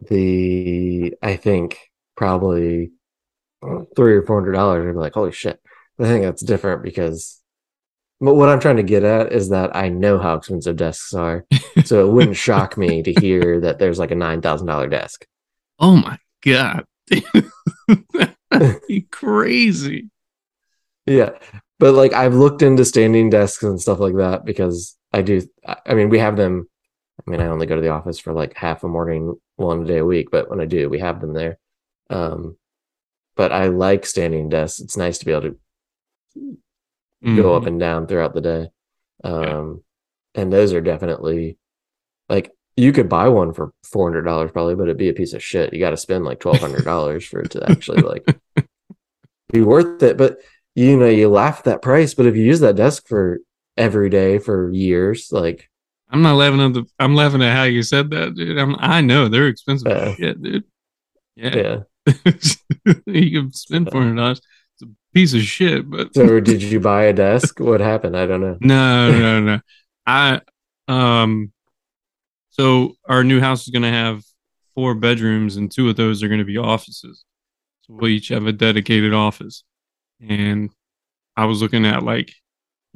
the 0.08 1.14
I 1.22 1.36
think 1.36 1.78
probably 2.16 2.92
three 3.94 4.16
or 4.16 4.22
four 4.22 4.40
hundred 4.40 4.52
dollars. 4.52 4.86
I'd 4.86 4.92
be 4.92 4.98
like, 4.98 5.14
holy 5.14 5.32
shit. 5.32 5.60
I 5.98 6.04
think 6.04 6.24
that's 6.24 6.42
different 6.42 6.82
because 6.82 7.40
but 8.20 8.34
what 8.34 8.48
I'm 8.48 8.60
trying 8.60 8.76
to 8.76 8.82
get 8.82 9.04
at 9.04 9.32
is 9.32 9.50
that 9.50 9.76
I 9.76 9.90
know 9.90 10.18
how 10.18 10.34
expensive 10.34 10.76
desks 10.76 11.12
are. 11.12 11.44
So 11.84 12.06
it 12.06 12.12
wouldn't 12.12 12.36
shock 12.36 12.78
me 12.78 13.02
to 13.02 13.12
hear 13.12 13.60
that 13.60 13.78
there's 13.78 13.98
like 13.98 14.10
a 14.10 14.14
nine 14.16 14.40
thousand 14.40 14.66
dollar 14.66 14.88
desk. 14.88 15.26
Oh 15.78 15.96
my 15.96 16.18
god, 16.42 16.86
crazy. 19.10 20.10
Yeah. 21.04 21.30
But 21.78 21.92
like 21.92 22.14
I've 22.14 22.34
looked 22.34 22.62
into 22.62 22.86
standing 22.86 23.28
desks 23.28 23.62
and 23.62 23.80
stuff 23.80 24.00
like 24.00 24.16
that 24.16 24.46
because 24.46 24.95
I 25.12 25.22
do 25.22 25.42
I 25.64 25.94
mean 25.94 26.08
we 26.08 26.18
have 26.18 26.36
them 26.36 26.68
I 27.26 27.30
mean 27.30 27.40
I 27.40 27.46
only 27.46 27.66
go 27.66 27.76
to 27.76 27.82
the 27.82 27.90
office 27.90 28.18
for 28.18 28.32
like 28.32 28.56
half 28.56 28.84
a 28.84 28.88
morning 28.88 29.34
one 29.56 29.84
day 29.84 29.98
a 29.98 30.04
week, 30.04 30.30
but 30.30 30.50
when 30.50 30.60
I 30.60 30.66
do 30.66 30.88
we 30.88 30.98
have 30.98 31.20
them 31.20 31.32
there. 31.32 31.58
Um 32.10 32.56
but 33.36 33.52
I 33.52 33.66
like 33.66 34.06
standing 34.06 34.48
desks. 34.48 34.80
It's 34.80 34.96
nice 34.96 35.18
to 35.18 35.26
be 35.26 35.32
able 35.32 35.42
to 35.42 35.58
go 37.36 37.54
up 37.54 37.66
and 37.66 37.80
down 37.80 38.06
throughout 38.06 38.34
the 38.34 38.40
day. 38.40 38.68
Um 39.24 39.82
and 40.34 40.52
those 40.52 40.72
are 40.72 40.80
definitely 40.80 41.58
like 42.28 42.52
you 42.76 42.92
could 42.92 43.08
buy 43.08 43.28
one 43.28 43.54
for 43.54 43.72
four 43.82 44.08
hundred 44.08 44.22
dollars 44.22 44.50
probably, 44.52 44.74
but 44.74 44.84
it'd 44.84 44.98
be 44.98 45.08
a 45.08 45.14
piece 45.14 45.32
of 45.32 45.42
shit. 45.42 45.72
You 45.72 45.80
gotta 45.80 45.96
spend 45.96 46.24
like 46.24 46.40
twelve 46.40 46.58
hundred 46.58 46.84
dollars 46.84 47.24
for 47.24 47.40
it 47.40 47.52
to 47.52 47.68
actually 47.70 48.02
like 48.02 48.26
be 49.52 49.62
worth 49.62 50.02
it. 50.02 50.16
But 50.18 50.38
you 50.74 50.96
know, 50.98 51.08
you 51.08 51.30
laugh 51.30 51.60
at 51.60 51.64
that 51.64 51.82
price, 51.82 52.12
but 52.12 52.26
if 52.26 52.36
you 52.36 52.44
use 52.44 52.60
that 52.60 52.76
desk 52.76 53.08
for 53.08 53.38
every 53.76 54.08
day 54.10 54.38
for 54.38 54.70
years, 54.72 55.28
like 55.32 55.68
I'm 56.10 56.22
not 56.22 56.34
laughing 56.36 56.60
at 56.60 56.74
the. 56.74 56.84
I'm 56.98 57.14
laughing 57.14 57.42
at 57.42 57.54
how 57.56 57.64
you 57.64 57.82
said 57.82 58.10
that, 58.10 58.34
dude. 58.34 58.58
I'm, 58.58 58.76
I 58.78 59.00
know 59.00 59.28
they're 59.28 59.48
expensive 59.48 59.88
Yeah. 59.88 60.14
shit, 60.14 60.42
dude. 60.42 60.64
Yeah, 61.36 61.56
yeah. 62.06 62.12
you 63.06 63.42
can 63.42 63.52
spend 63.52 63.90
four 63.90 64.02
hundred 64.02 64.16
dollars. 64.16 64.40
It's 64.74 64.82
a 64.90 64.94
piece 65.12 65.34
of 65.34 65.40
shit, 65.42 65.90
but 65.90 66.14
So 66.14 66.38
did 66.40 66.62
you 66.62 66.78
buy 66.80 67.04
a 67.04 67.12
desk? 67.12 67.58
What 67.60 67.80
happened? 67.80 68.16
I 68.16 68.26
don't 68.26 68.40
know. 68.40 68.56
no, 68.60 69.10
no, 69.18 69.40
no. 69.40 69.60
I 70.06 70.40
um. 70.88 71.52
So 72.50 72.94
our 73.08 73.22
new 73.24 73.40
house 73.40 73.62
is 73.64 73.68
gonna 73.70 73.90
have 73.90 74.22
four 74.74 74.94
bedrooms, 74.94 75.56
and 75.56 75.70
two 75.70 75.88
of 75.88 75.96
those 75.96 76.22
are 76.22 76.28
gonna 76.28 76.44
be 76.44 76.56
offices. 76.56 77.24
So 77.82 77.94
we'll 77.94 78.10
each 78.10 78.28
have 78.28 78.46
a 78.46 78.52
dedicated 78.52 79.12
office. 79.12 79.64
And 80.26 80.70
I 81.36 81.44
was 81.44 81.60
looking 81.60 81.84
at 81.84 82.02
like, 82.02 82.32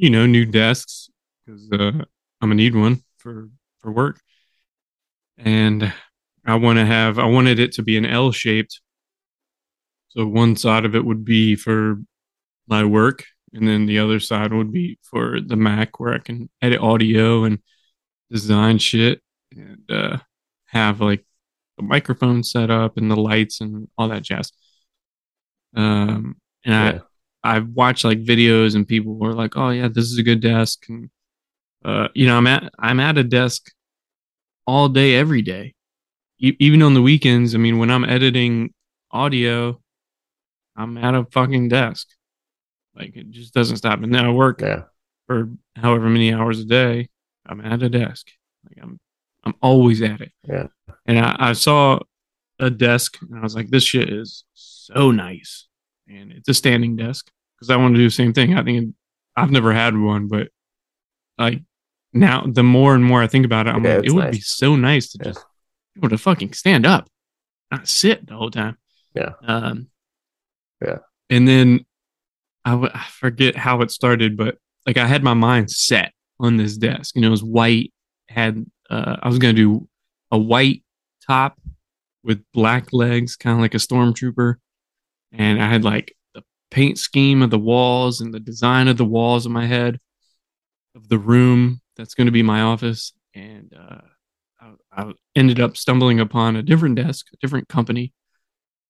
you 0.01 0.09
know, 0.09 0.25
new 0.27 0.47
desks 0.47 1.11
because 1.45 1.69
uh, 1.73 1.93
I'm 2.41 2.49
gonna 2.49 2.55
need 2.55 2.75
one 2.75 3.03
for 3.19 3.51
for 3.81 3.93
work. 3.93 4.19
And 5.37 5.93
I 6.47 6.55
want 6.55 6.79
to 6.79 6.87
have. 6.87 7.19
I 7.19 7.27
wanted 7.27 7.59
it 7.59 7.73
to 7.73 7.83
be 7.83 7.99
an 7.99 8.07
L 8.07 8.33
shaped. 8.33 8.81
So 10.09 10.27
one 10.27 10.57
side 10.57 10.87
of 10.87 10.95
it 10.95 11.05
would 11.05 11.23
be 11.25 11.55
for 11.55 11.97
my 12.67 12.83
work, 12.85 13.25
and 13.53 13.69
then 13.69 13.85
the 13.85 13.99
other 13.99 14.21
side 14.21 14.53
would 14.55 14.73
be 14.73 14.99
for 15.03 15.39
the 15.41 15.57
Mac 15.57 16.01
where 16.01 16.15
I 16.15 16.19
can 16.19 16.49
edit 16.63 16.81
audio 16.81 17.45
and 17.45 17.59
design 18.31 18.79
shit 18.79 19.21
and 19.53 19.83
uh, 19.91 20.17
have 20.67 21.01
like 21.03 21.27
the 21.77 21.83
microphone 21.83 22.43
set 22.43 22.71
up 22.71 22.97
and 22.97 23.11
the 23.11 23.17
lights 23.17 23.61
and 23.61 23.89
all 23.99 24.09
that 24.09 24.23
jazz. 24.23 24.51
Um, 25.77 26.37
and 26.65 26.75
Yeah. 26.75 27.01
I 27.01 27.01
I've 27.43 27.69
watched 27.69 28.05
like 28.05 28.23
videos 28.23 28.75
and 28.75 28.87
people 28.87 29.15
were 29.15 29.33
like, 29.35 29.57
"Oh 29.57 29.71
yeah, 29.71 29.89
this 29.89 30.05
is 30.13 30.19
a 30.19 30.23
good 30.23 30.41
desk," 30.41 30.85
and 30.89 31.11
uh, 31.85 32.09
you 32.15 32.27
know, 32.27 32.37
I'm 32.37 32.47
at 32.47 32.71
I'm 32.79 33.01
at 33.01 33.17
a 33.19 33.25
desk 33.25 33.71
all 34.67 34.89
day, 34.89 35.17
every 35.17 35.43
day, 35.43 35.75
e- 36.39 36.57
even 36.59 36.83
on 36.83 36.95
the 36.95 37.03
weekends. 37.03 37.55
I 37.55 37.59
mean, 37.59 37.79
when 37.79 37.91
I'm 37.91 38.05
editing 38.05 38.73
audio, 39.11 39.81
I'm 40.77 40.99
at 40.99 41.15
a 41.15 41.25
fucking 41.33 41.69
desk. 41.69 42.09
Like 42.95 43.17
it 43.17 43.31
just 43.31 43.55
doesn't 43.55 43.79
stop. 43.79 44.03
And 44.03 44.15
then 44.15 44.25
I 44.27 44.31
work 44.31 44.61
Yeah. 44.61 44.83
for 45.27 45.49
however 45.77 46.09
many 46.11 46.33
hours 46.35 46.61
a 46.61 46.65
day. 46.65 47.09
I'm 47.47 47.61
at 47.63 47.83
a 47.83 47.89
desk. 47.89 48.29
Like 48.69 48.79
I'm 48.83 49.01
I'm 49.45 49.55
always 49.63 50.03
at 50.03 50.21
it. 50.21 50.33
Yeah. 50.47 50.67
And 51.07 51.19
I, 51.19 51.37
I 51.39 51.53
saw 51.55 52.01
a 52.59 52.69
desk 52.69 53.17
and 53.23 53.39
I 53.39 53.41
was 53.43 53.55
like, 53.55 53.71
this 53.71 53.85
shit 53.85 54.13
is 54.13 54.45
so 54.53 55.11
nice. 55.11 55.67
And 56.11 56.33
it's 56.33 56.49
a 56.49 56.55
standing 56.55 56.97
desk 56.97 57.31
because 57.57 57.71
I 57.71 57.77
want 57.77 57.95
to 57.95 57.99
do 57.99 58.05
the 58.07 58.11
same 58.11 58.33
thing. 58.33 58.55
I 58.57 58.63
think 58.65 58.95
I've 59.37 59.51
never 59.51 59.73
had 59.73 59.97
one, 59.97 60.27
but 60.29 60.49
like 61.39 61.63
now 62.13 62.45
the 62.47 62.63
more 62.65 62.95
and 62.95 63.05
more 63.05 63.23
I 63.23 63.27
think 63.29 63.47
about 63.47 63.67
it, 63.67 63.71
I'm 63.75 63.85
Yeah, 63.85 63.97
like, 63.99 64.07
it 64.07 64.11
would 64.13 64.25
nice. 64.25 64.35
be 64.35 64.41
so 64.41 64.77
nice 64.77 65.13
to 65.13 65.19
Yeah. 65.21 65.25
just 65.31 65.45
be 65.95 66.01
able 66.01 66.09
to 66.11 66.19
fucking 66.19 66.53
stand 66.55 66.85
up, 66.85 67.09
not 67.71 67.87
sit 67.89 68.27
the 68.27 68.35
whole 68.35 68.51
time. 68.51 68.77
Yeah. 69.15 69.33
Um, 69.43 69.89
Yeah. 70.85 70.99
And 71.29 71.47
then 71.47 71.85
I, 72.65 72.71
w- 72.73 72.91
I 72.93 73.07
forget 73.11 73.55
how 73.57 73.81
it 73.83 73.91
started, 73.91 74.37
but 74.37 74.59
like 74.87 74.97
I 74.99 75.07
had 75.07 75.23
my 75.23 75.35
mind 75.35 75.71
set 75.71 76.13
on 76.41 76.57
this 76.57 76.77
desk, 76.77 77.15
and 77.17 77.25
it 77.25 77.29
was 77.29 77.45
white. 77.45 77.93
Had 78.29 78.65
uh, 78.89 79.17
I 79.23 79.29
was 79.29 79.39
gonna 79.39 79.53
do 79.53 79.89
a 80.31 80.39
white 80.39 80.83
top 81.27 81.61
with 82.25 82.43
black 82.53 82.93
legs, 82.93 83.37
kind 83.37 83.55
of 83.55 83.61
like 83.61 83.75
a 83.75 83.79
stormtrooper, 83.79 84.57
and 85.33 85.63
I 85.63 85.69
had 85.69 85.85
like 85.85 86.15
the 86.35 86.43
paint 86.71 86.99
scheme 86.99 87.43
of 87.43 87.51
the 87.51 87.59
walls 87.59 88.21
and 88.21 88.33
the 88.33 88.41
design 88.41 88.89
of 88.89 88.97
the 88.97 89.05
walls 89.05 89.47
in 89.47 89.53
my 89.53 89.67
head 89.67 89.99
of 90.95 91.09
the 91.09 91.19
room 91.19 91.81
that's 91.97 92.15
going 92.15 92.27
to 92.27 92.33
be 92.33 92.43
my 92.43 92.63
office, 92.63 93.13
and 93.35 93.73
uh, 93.79 94.01
I, 94.61 95.03
I 95.03 95.13
ended 95.37 95.61
up 95.61 95.77
stumbling 95.77 96.21
upon 96.21 96.57
a 96.57 96.63
different 96.63 96.97
desk, 96.97 97.27
a 97.33 97.37
different 97.37 97.69
company, 97.69 98.13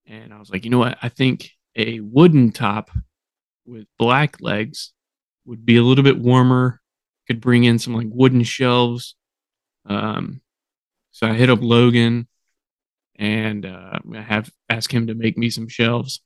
and 0.07 0.33
I 0.33 0.39
was 0.39 0.51
like, 0.51 0.65
you 0.65 0.71
know 0.71 0.79
what? 0.79 0.99
I 1.03 1.09
think 1.09 1.51
a 1.77 2.01
wooden 2.01 2.53
top 2.53 2.91
with 3.67 3.87
black 3.99 4.41
legs 4.41 4.93
would 5.45 5.65
be 5.65 5.77
a 5.77 5.83
little 5.83 6.05
bit 6.05 6.19
warmer. 6.19 6.81
Could 7.27 7.41
bring 7.41 7.65
in 7.65 7.79
some 7.79 7.95
like 7.95 8.09
wooden 8.11 8.43
shelves. 8.43 9.15
Um, 9.87 10.41
so 11.13 11.29
I 11.29 11.35
hit 11.35 11.51
up 11.51 11.61
Logan 11.63 12.27
and 13.17 13.65
uh, 13.67 14.01
I 14.15 14.21
have 14.21 14.51
asked 14.69 14.91
him 14.91 15.07
to 15.07 15.15
make 15.15 15.39
me 15.39 15.49
some 15.51 15.69
shelves. 15.69 16.21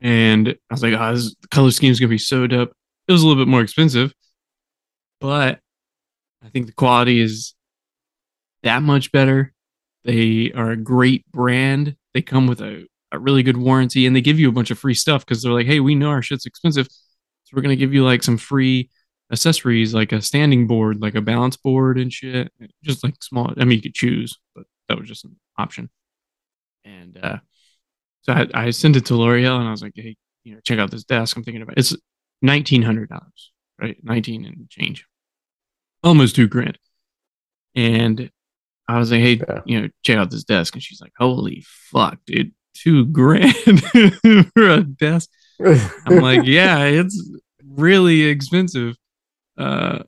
And 0.00 0.48
I 0.48 0.74
was 0.74 0.82
like, 0.82 0.94
oh, 0.94 1.14
this 1.14 1.34
the 1.40 1.48
color 1.48 1.70
scheme 1.70 1.90
is 1.90 2.00
gonna 2.00 2.10
be 2.10 2.18
so 2.18 2.46
dope. 2.46 2.72
It 3.08 3.12
was 3.12 3.22
a 3.22 3.26
little 3.26 3.42
bit 3.42 3.50
more 3.50 3.62
expensive, 3.62 4.12
but 5.20 5.60
I 6.44 6.48
think 6.48 6.66
the 6.66 6.72
quality 6.72 7.20
is 7.20 7.54
that 8.62 8.82
much 8.82 9.12
better. 9.12 9.52
They 10.04 10.52
are 10.54 10.70
a 10.70 10.76
great 10.76 11.24
brand. 11.32 11.96
They 12.14 12.22
come 12.22 12.46
with 12.46 12.60
a, 12.60 12.86
a 13.12 13.18
really 13.18 13.42
good 13.42 13.56
warranty 13.56 14.06
and 14.06 14.14
they 14.14 14.20
give 14.20 14.38
you 14.38 14.48
a 14.48 14.52
bunch 14.52 14.70
of 14.70 14.78
free 14.78 14.94
stuff 14.94 15.24
because 15.24 15.42
they're 15.42 15.52
like, 15.52 15.66
hey, 15.66 15.80
we 15.80 15.94
know 15.94 16.10
our 16.10 16.22
shit's 16.22 16.46
expensive. 16.46 16.86
So 16.86 17.52
we're 17.54 17.62
gonna 17.62 17.76
give 17.76 17.94
you 17.94 18.04
like 18.04 18.22
some 18.22 18.38
free 18.38 18.90
accessories 19.32 19.94
like 19.94 20.12
a 20.12 20.22
standing 20.22 20.66
board, 20.66 21.00
like 21.00 21.14
a 21.14 21.20
balance 21.20 21.56
board 21.56 21.98
and 21.98 22.12
shit. 22.12 22.52
Just 22.82 23.02
like 23.02 23.14
small. 23.22 23.52
I 23.56 23.64
mean, 23.64 23.76
you 23.76 23.82
could 23.82 23.94
choose, 23.94 24.38
but 24.54 24.64
that 24.88 24.98
was 24.98 25.08
just 25.08 25.24
an 25.24 25.36
option. 25.58 25.90
And 26.84 27.18
uh, 27.20 27.38
so 28.26 28.32
I, 28.32 28.46
I 28.54 28.70
sent 28.70 28.96
it 28.96 29.06
to 29.06 29.14
L'Oreal 29.14 29.58
and 29.58 29.68
I 29.68 29.70
was 29.70 29.82
like, 29.82 29.92
hey, 29.94 30.16
you 30.42 30.54
know, 30.54 30.60
check 30.64 30.80
out 30.80 30.90
this 30.90 31.04
desk. 31.04 31.36
I'm 31.36 31.44
thinking 31.44 31.62
about 31.62 31.78
it. 31.78 31.80
it's 31.80 31.96
nineteen 32.42 32.82
hundred 32.82 33.08
dollars, 33.08 33.52
right? 33.80 33.96
Nineteen 34.02 34.44
and 34.44 34.68
change, 34.68 35.06
almost 36.02 36.34
two 36.34 36.48
grand. 36.48 36.78
And 37.76 38.30
I 38.88 38.98
was 38.98 39.12
like, 39.12 39.20
hey, 39.20 39.40
yeah. 39.48 39.60
you 39.64 39.80
know, 39.80 39.88
check 40.02 40.18
out 40.18 40.30
this 40.30 40.44
desk. 40.44 40.74
And 40.74 40.82
she's 40.82 41.00
like, 41.00 41.12
holy 41.16 41.64
fuck, 41.66 42.18
dude, 42.26 42.52
two 42.74 43.06
grand 43.06 43.54
for 44.54 44.70
a 44.70 44.82
desk. 44.82 45.30
I'm 45.60 46.20
like, 46.20 46.42
yeah, 46.44 46.84
it's 46.84 47.30
really 47.64 48.22
expensive. 48.24 48.96
Uh, 49.56 50.00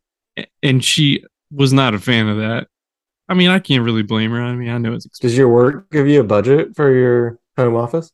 and 0.62 0.84
she 0.84 1.24
was 1.52 1.72
not 1.72 1.94
a 1.94 1.98
fan 2.00 2.28
of 2.28 2.38
that. 2.38 2.66
I 3.28 3.34
mean, 3.34 3.50
I 3.50 3.58
can't 3.58 3.84
really 3.84 4.02
blame 4.02 4.30
her. 4.30 4.42
I 4.42 4.54
mean, 4.54 4.70
I 4.70 4.78
know 4.78 4.94
it's 4.94 5.04
expensive. 5.04 5.32
Does 5.32 5.38
your 5.38 5.48
work 5.48 5.90
give 5.90 6.08
you 6.08 6.20
a 6.20 6.24
budget 6.24 6.74
for 6.74 6.92
your 6.92 7.38
home 7.58 7.76
office? 7.76 8.10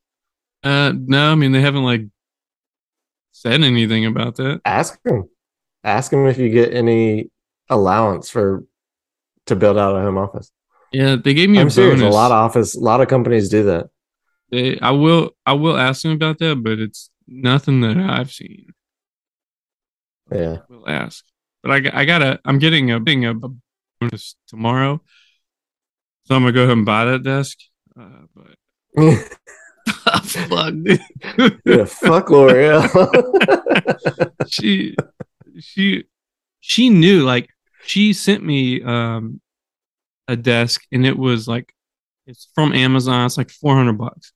Uh, 0.63 0.93
no, 0.97 1.33
I 1.33 1.35
mean, 1.35 1.53
they 1.53 1.61
haven't 1.61 1.85
like 1.85 2.03
said 3.33 3.63
anything 3.63 4.07
about 4.07 4.37
that. 4.37 4.61
Ask 4.65 5.01
them. 5.03 5.29
Ask 5.83 6.11
them 6.11 6.27
if 6.27 6.39
you 6.39 6.49
get 6.49 6.73
any 6.73 7.31
allowance 7.69 8.31
for 8.31 8.65
to 9.47 9.57
build 9.57 9.77
out 9.77 9.97
a 9.97 10.01
home 10.01 10.17
office. 10.17 10.51
Yeah, 10.93 11.17
they 11.17 11.35
gave 11.35 11.51
me 11.51 11.59
I'm 11.59 11.67
a 11.67 11.71
serious. 11.71 12.01
bonus. 12.01 12.15
A 12.15 12.17
lot 12.17 12.31
of 12.31 12.37
office, 12.37 12.75
a 12.77 12.81
lot 12.81 13.01
of 13.01 13.09
companies 13.09 13.49
do 13.49 13.65
that. 13.65 13.89
They, 14.51 14.79
I 14.79 14.93
will, 14.93 15.37
I 15.45 15.53
will 15.55 15.77
ask 15.77 16.03
them 16.03 16.13
about 16.13 16.39
that, 16.39 16.63
but 16.63 16.79
it's 16.79 17.11
nothing 17.27 17.81
that 17.81 17.97
I've 17.99 18.33
seen. 18.33 18.69
Yeah, 20.33 20.59
we'll 20.69 20.89
ask. 20.89 21.25
But 21.63 21.73
I, 21.73 22.01
I 22.01 22.05
gotta, 22.05 22.41
I'm 22.45 22.59
getting 22.59 22.91
a, 22.91 23.01
being 23.01 23.27
a 23.27 23.35
bonus 23.35 24.37
tomorrow, 24.47 25.01
so 26.25 26.35
I'm 26.35 26.43
gonna 26.43 26.53
go 26.53 26.63
ahead 26.63 26.77
and 26.77 26.87
buy 26.87 27.05
that 27.07 27.23
desk. 27.23 27.59
Uh, 27.99 28.27
but 28.35 28.55
fuck, 28.97 30.75
yeah, 31.65 31.85
fuck 31.85 32.31
L'Oreal. 32.31 32.89
she, 34.49 34.97
she, 35.59 36.05
she 36.61 36.91
knew. 36.91 37.23
Like, 37.25 37.49
she 37.85 38.13
sent 38.13 38.45
me 38.45 38.83
um 38.83 39.41
a 40.29 40.37
desk, 40.37 40.83
and 40.93 41.07
it 41.07 41.19
was 41.19 41.47
like, 41.47 41.73
it's 42.27 42.49
from 42.55 42.73
Amazon. 42.73 43.27
It's 43.27 43.37
like 43.37 43.51
400 43.51 43.99
bucks, 43.99 44.33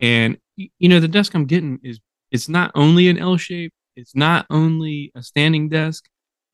and 0.00 0.38
you 0.56 0.88
know 0.88 1.00
the 1.00 1.08
desk 1.08 1.34
I'm 1.34 1.46
getting 1.46 1.78
is 1.82 2.00
it's 2.30 2.48
not 2.48 2.70
only 2.74 3.08
an 3.08 3.18
L 3.18 3.36
shape, 3.36 3.72
it's 3.94 4.14
not 4.14 4.46
only 4.50 5.12
a 5.14 5.22
standing 5.22 5.68
desk, 5.68 6.04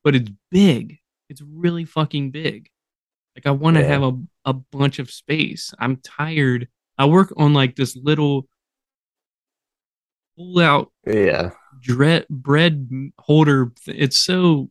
but 0.05 0.15
it's 0.15 0.31
big. 0.51 0.99
It's 1.29 1.43
really 1.43 1.85
fucking 1.85 2.31
big. 2.31 2.69
Like 3.37 3.47
I 3.47 3.51
want 3.51 3.77
to 3.77 3.83
yeah. 3.83 3.89
have 3.89 4.03
a, 4.03 4.13
a 4.45 4.53
bunch 4.53 4.99
of 4.99 5.11
space. 5.11 5.73
I'm 5.79 5.97
tired. 5.97 6.69
I 6.99 7.07
work 7.07 7.33
on 7.37 7.55
like 7.55 7.77
this 7.77 7.97
little 7.97 8.47
pull 10.37 10.59
out 10.61 10.93
yeah 11.07 11.51
dread 11.81 12.27
bread 12.29 12.89
holder. 13.19 13.73
It's 13.87 14.19
so 14.19 14.71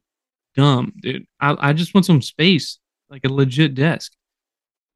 dumb, 0.55 0.93
dude. 1.01 1.25
I, 1.39 1.69
I 1.69 1.73
just 1.73 1.93
want 1.93 2.05
some 2.05 2.21
space, 2.21 2.79
like 3.09 3.25
a 3.25 3.29
legit 3.29 3.75
desk. 3.75 4.13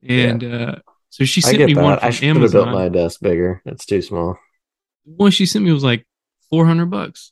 And 0.08 0.42
yeah. 0.42 0.56
uh 0.56 0.76
so 1.10 1.24
she 1.24 1.40
sent 1.40 1.60
me 1.60 1.74
that. 1.74 1.82
one 1.82 1.98
from 1.98 2.08
I 2.08 2.12
should 2.12 2.26
Amazon. 2.26 2.66
have 2.66 2.74
built 2.74 2.76
my 2.76 2.90
desk 2.90 3.22
bigger. 3.22 3.62
It's 3.66 3.86
too 3.86 4.02
small. 4.02 4.38
One 5.06 5.32
she 5.32 5.46
sent 5.46 5.64
me 5.64 5.72
was 5.72 5.84
like 5.84 6.06
400 6.50 6.88
bucks. 6.88 7.32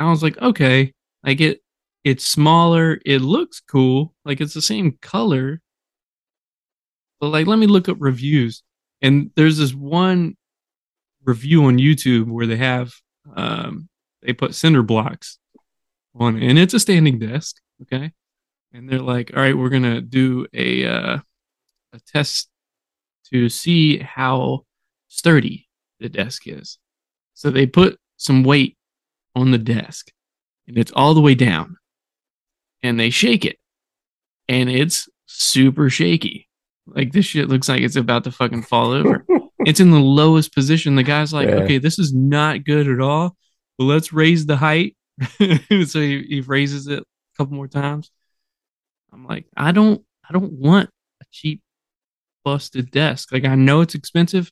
I 0.00 0.10
was 0.10 0.22
like, 0.22 0.36
okay, 0.38 0.92
I 1.22 1.34
get 1.34 1.62
it's 2.02 2.26
smaller. 2.26 2.98
It 3.04 3.20
looks 3.20 3.60
cool. 3.60 4.14
Like 4.24 4.40
it's 4.40 4.54
the 4.54 4.62
same 4.62 4.98
color. 5.02 5.60
But 7.20 7.28
like, 7.28 7.46
let 7.46 7.58
me 7.58 7.66
look 7.66 7.88
up 7.88 7.96
reviews. 8.00 8.62
And 9.02 9.30
there's 9.36 9.58
this 9.58 9.74
one 9.74 10.36
review 11.24 11.64
on 11.64 11.78
YouTube 11.78 12.26
where 12.26 12.46
they 12.46 12.56
have, 12.56 12.92
um, 13.34 13.88
they 14.22 14.32
put 14.32 14.54
cinder 14.54 14.82
blocks 14.82 15.38
on 16.14 16.36
it, 16.36 16.48
and 16.48 16.58
it's 16.58 16.74
a 16.74 16.80
standing 16.80 17.18
desk. 17.18 17.56
Okay. 17.82 18.12
And 18.72 18.88
they're 18.88 18.98
like, 18.98 19.32
all 19.34 19.42
right, 19.42 19.56
we're 19.56 19.70
to 19.82 20.00
do 20.00 20.46
a, 20.52 20.86
uh, 20.86 21.18
a 21.92 22.00
test 22.12 22.48
to 23.32 23.48
see 23.48 23.98
how 23.98 24.64
sturdy 25.08 25.68
the 26.00 26.08
desk 26.08 26.46
is. 26.46 26.78
So 27.34 27.50
they 27.50 27.66
put 27.66 27.98
some 28.16 28.44
weight 28.44 28.76
on 29.34 29.50
the 29.50 29.58
desk 29.58 30.10
and 30.66 30.78
it's 30.78 30.92
all 30.92 31.14
the 31.14 31.20
way 31.20 31.34
down 31.34 31.76
and 32.82 32.98
they 32.98 33.10
shake 33.10 33.44
it 33.44 33.58
and 34.48 34.70
it's 34.70 35.08
super 35.26 35.90
shaky. 35.90 36.45
Like 36.86 37.12
this 37.12 37.26
shit 37.26 37.48
looks 37.48 37.68
like 37.68 37.82
it's 37.82 37.96
about 37.96 38.24
to 38.24 38.32
fucking 38.32 38.62
fall 38.62 38.92
over. 38.92 39.24
it's 39.60 39.80
in 39.80 39.90
the 39.90 40.00
lowest 40.00 40.54
position. 40.54 40.94
The 40.94 41.02
guy's 41.02 41.32
like, 41.32 41.48
yeah. 41.48 41.56
okay, 41.56 41.78
this 41.78 41.98
is 41.98 42.14
not 42.14 42.64
good 42.64 42.88
at 42.88 43.00
all. 43.00 43.36
But 43.78 43.84
let's 43.84 44.12
raise 44.12 44.46
the 44.46 44.56
height. 44.56 44.96
so 45.38 46.00
he, 46.00 46.24
he 46.28 46.42
raises 46.46 46.86
it 46.86 47.00
a 47.00 47.04
couple 47.36 47.56
more 47.56 47.68
times. 47.68 48.10
I'm 49.12 49.26
like, 49.26 49.46
I 49.56 49.72
don't 49.72 50.02
I 50.28 50.32
don't 50.32 50.52
want 50.52 50.90
a 51.20 51.24
cheap 51.30 51.62
busted 52.44 52.90
desk. 52.90 53.32
Like 53.32 53.44
I 53.44 53.54
know 53.54 53.80
it's 53.80 53.94
expensive, 53.94 54.50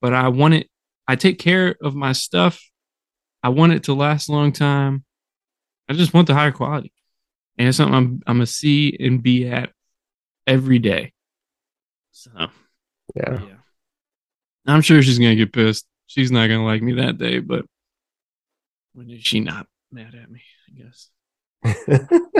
but 0.00 0.12
I 0.12 0.28
want 0.28 0.54
it 0.54 0.68
I 1.06 1.16
take 1.16 1.38
care 1.38 1.76
of 1.82 1.94
my 1.94 2.12
stuff 2.12 2.60
I 3.42 3.50
want 3.50 3.72
it 3.72 3.84
to 3.84 3.94
last 3.94 4.28
a 4.28 4.32
long 4.32 4.52
time. 4.52 5.04
I 5.88 5.94
just 5.94 6.12
want 6.12 6.26
the 6.26 6.34
higher 6.34 6.52
quality. 6.52 6.92
And 7.56 7.68
it's 7.68 7.76
something 7.76 7.94
I'm 7.94 8.20
I'm 8.26 8.40
a 8.40 8.46
C 8.46 8.96
and 8.98 9.22
B 9.22 9.46
at 9.46 9.70
every 10.46 10.78
day. 10.78 11.12
So 12.18 12.32
yeah. 13.14 13.40
yeah. 13.40 13.56
I'm 14.66 14.80
sure 14.80 15.00
she's 15.02 15.20
gonna 15.20 15.36
get 15.36 15.52
pissed. 15.52 15.86
She's 16.08 16.32
not 16.32 16.48
gonna 16.48 16.64
like 16.64 16.82
me 16.82 16.94
that 16.94 17.16
day, 17.16 17.38
but 17.38 17.64
when 18.92 19.08
is 19.08 19.22
she 19.22 19.38
not 19.38 19.68
mad 19.92 20.16
at 20.16 20.28
me, 20.28 20.42
I 20.66 20.82
guess. 20.82 21.10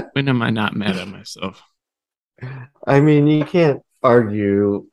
when 0.14 0.29
am 0.29 0.43
I 0.43 0.51
not 0.51 0.74
mad 0.74 0.97
at 0.97 1.07
myself? 1.07 1.62
I 2.85 2.99
mean, 2.99 3.29
you 3.29 3.45
can't 3.45 3.81
argue 4.03 4.89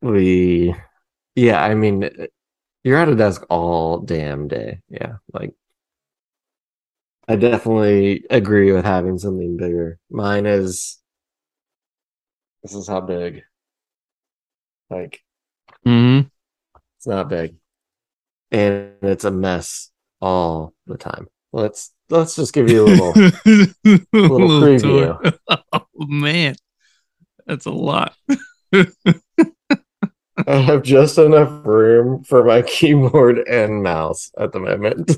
the 0.00 0.74
yeah, 1.34 1.60
I 1.60 1.74
mean 1.74 2.08
you're 2.84 2.98
at 2.98 3.08
a 3.08 3.16
desk 3.16 3.44
all 3.50 3.98
damn 3.98 4.46
day. 4.46 4.80
Yeah. 4.88 5.14
Like 5.32 5.54
I 7.26 7.34
definitely 7.34 8.26
agree 8.30 8.70
with 8.70 8.84
having 8.84 9.18
something 9.18 9.56
bigger. 9.56 9.98
Mine 10.08 10.46
is 10.46 10.98
this 12.62 12.74
is 12.74 12.86
how 12.86 13.00
big. 13.00 13.42
Like 14.90 15.20
mm-hmm. 15.86 16.26
it's 16.96 17.06
not 17.06 17.28
big. 17.28 17.56
And 18.50 18.94
it's 19.02 19.24
a 19.24 19.30
mess 19.30 19.90
all 20.20 20.74
the 20.86 20.98
time. 20.98 21.28
Let's 21.52 21.92
let's 22.08 22.36
just 22.36 22.52
give 22.52 22.68
you 22.68 22.84
a 22.84 22.86
little 22.86 23.12
little 24.12 24.60
preview. 24.60 25.38
oh 25.72 25.86
man. 25.96 26.56
That's 27.46 27.66
a 27.66 27.70
lot. 27.70 28.14
I 30.46 30.56
have 30.56 30.82
just 30.82 31.18
enough 31.18 31.66
room 31.66 32.22
for 32.24 32.44
my 32.44 32.62
keyboard 32.62 33.38
and 33.48 33.82
mouse 33.82 34.30
at 34.38 34.52
the 34.52 34.60
moment. 34.60 35.16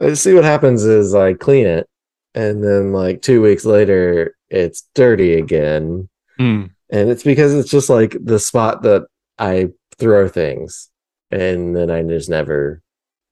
I 0.00 0.14
see 0.14 0.34
what 0.34 0.44
happens 0.44 0.84
is 0.84 1.14
I 1.14 1.34
clean 1.34 1.66
it, 1.66 1.88
and 2.34 2.62
then 2.62 2.92
like 2.92 3.22
two 3.22 3.40
weeks 3.40 3.64
later, 3.64 4.36
it's 4.50 4.88
dirty 4.94 5.34
again. 5.34 6.08
Hmm. 6.36 6.64
And 6.94 7.10
it's 7.10 7.24
because 7.24 7.52
it's 7.52 7.70
just 7.70 7.90
like 7.90 8.16
the 8.22 8.38
spot 8.38 8.82
that 8.82 9.08
I 9.36 9.70
throw 9.98 10.28
things, 10.28 10.90
and 11.28 11.74
then 11.74 11.90
I 11.90 12.04
just 12.04 12.30
never. 12.30 12.82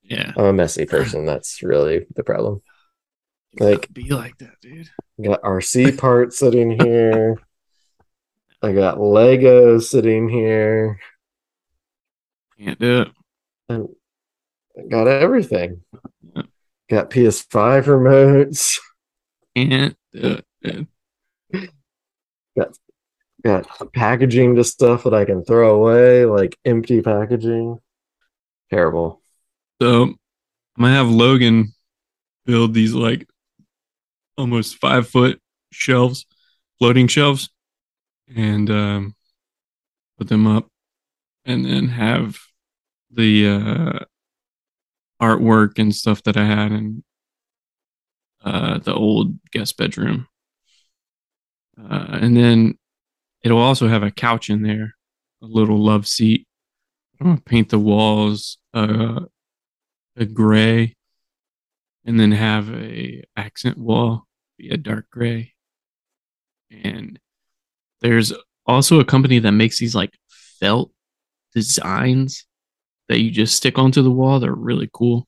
Yeah. 0.03 0.33
I'm 0.37 0.47
a 0.47 0.53
messy 0.53 0.85
person. 0.85 1.27
That's 1.27 1.63
really 1.63 2.05
the 2.17 2.25
problem. 2.25 2.61
Like 3.61 3.93
be 3.93 4.11
like 4.11 4.37
that, 4.39 4.61
dude. 4.61 4.91
got 5.23 5.43
RC 5.43 5.97
parts 5.97 6.41
sitting 6.41 6.77
here. 6.81 7.41
I 8.61 8.73
got 8.73 9.01
Lego 9.01 9.79
sitting 9.79 10.29
here. 10.29 10.99
Can't 12.59 12.81
do 12.81 13.03
it. 13.03 13.09
And 13.69 13.89
I 14.77 14.89
got 14.89 15.07
everything. 15.07 15.83
Yeah. 16.35 16.43
Got 16.91 17.11
PS5 17.11 17.85
remotes. 17.85 18.81
Can't 19.55 19.97
do 20.13 20.41
it. 20.41 20.45
dude. 21.53 21.71
Got 22.59 22.77
packaging 23.93 24.57
to 24.57 24.65
stuff 24.65 25.05
that 25.05 25.15
I 25.15 25.25
can 25.25 25.45
throw 25.45 25.75
away, 25.75 26.25
like 26.25 26.59
empty 26.65 27.03
packaging. 27.03 27.79
Terrible. 28.71 29.21
So 29.81 30.03
I'm 30.03 30.17
gonna 30.79 30.95
have 30.95 31.09
Logan 31.09 31.75
build 32.47 32.75
these 32.75 32.95
like 32.95 33.29
almost 34.37 34.77
five 34.77 35.09
foot 35.09 35.41
shelves, 35.73 36.27
floating 36.79 37.09
shelves, 37.09 37.51
and 38.35 38.71
um, 38.71 39.15
put 40.19 40.29
them 40.29 40.47
up, 40.47 40.69
and 41.45 41.65
then 41.65 41.89
have 41.89 42.39
the 43.11 43.49
uh, 43.49 43.99
artwork 45.21 45.79
and 45.79 45.95
stuff 45.95 46.23
that 46.23 46.37
I 46.37 46.45
had 46.45 46.73
in 46.73 47.05
uh, 48.45 48.79
the 48.79 48.95
old 48.95 49.39
guest 49.51 49.77
bedroom, 49.77 50.27
uh, 51.79 52.19
and 52.21 52.37
then 52.37 52.79
it'll 53.43 53.59
also 53.59 53.89
have 53.89 54.03
a 54.03 54.11
couch 54.11 54.51
in 54.51 54.63
there, 54.63 54.95
a 55.43 55.47
little 55.47 55.83
love 55.83 56.07
seat. 56.07 56.47
I'm 57.21 57.27
gonna 57.27 57.41
paint 57.41 57.69
the 57.69 57.79
walls 57.79 58.59
uh, 58.75 59.21
a 60.17 60.25
gray, 60.25 60.97
and 62.05 62.19
then 62.19 62.33
have 62.33 62.71
a 62.71 63.25
accent 63.37 63.79
wall 63.79 64.27
be 64.59 64.71
a 64.71 64.77
dark 64.77 65.09
gray. 65.11 65.53
And 66.71 67.19
there's 68.01 68.33
also 68.67 69.01
a 69.01 69.05
company 69.05 69.39
that 69.41 69.53
makes 69.53 69.79
these 69.79 69.95
like 69.95 70.17
felt 70.61 70.91
designs 71.55 72.47
that 73.09 73.21
you 73.21 73.31
just 73.31 73.57
stick 73.57 73.79
onto 73.79 74.03
the 74.03 74.11
wall. 74.11 74.41
They're 74.41 74.55
really 74.55 74.89
cool. 74.93 75.27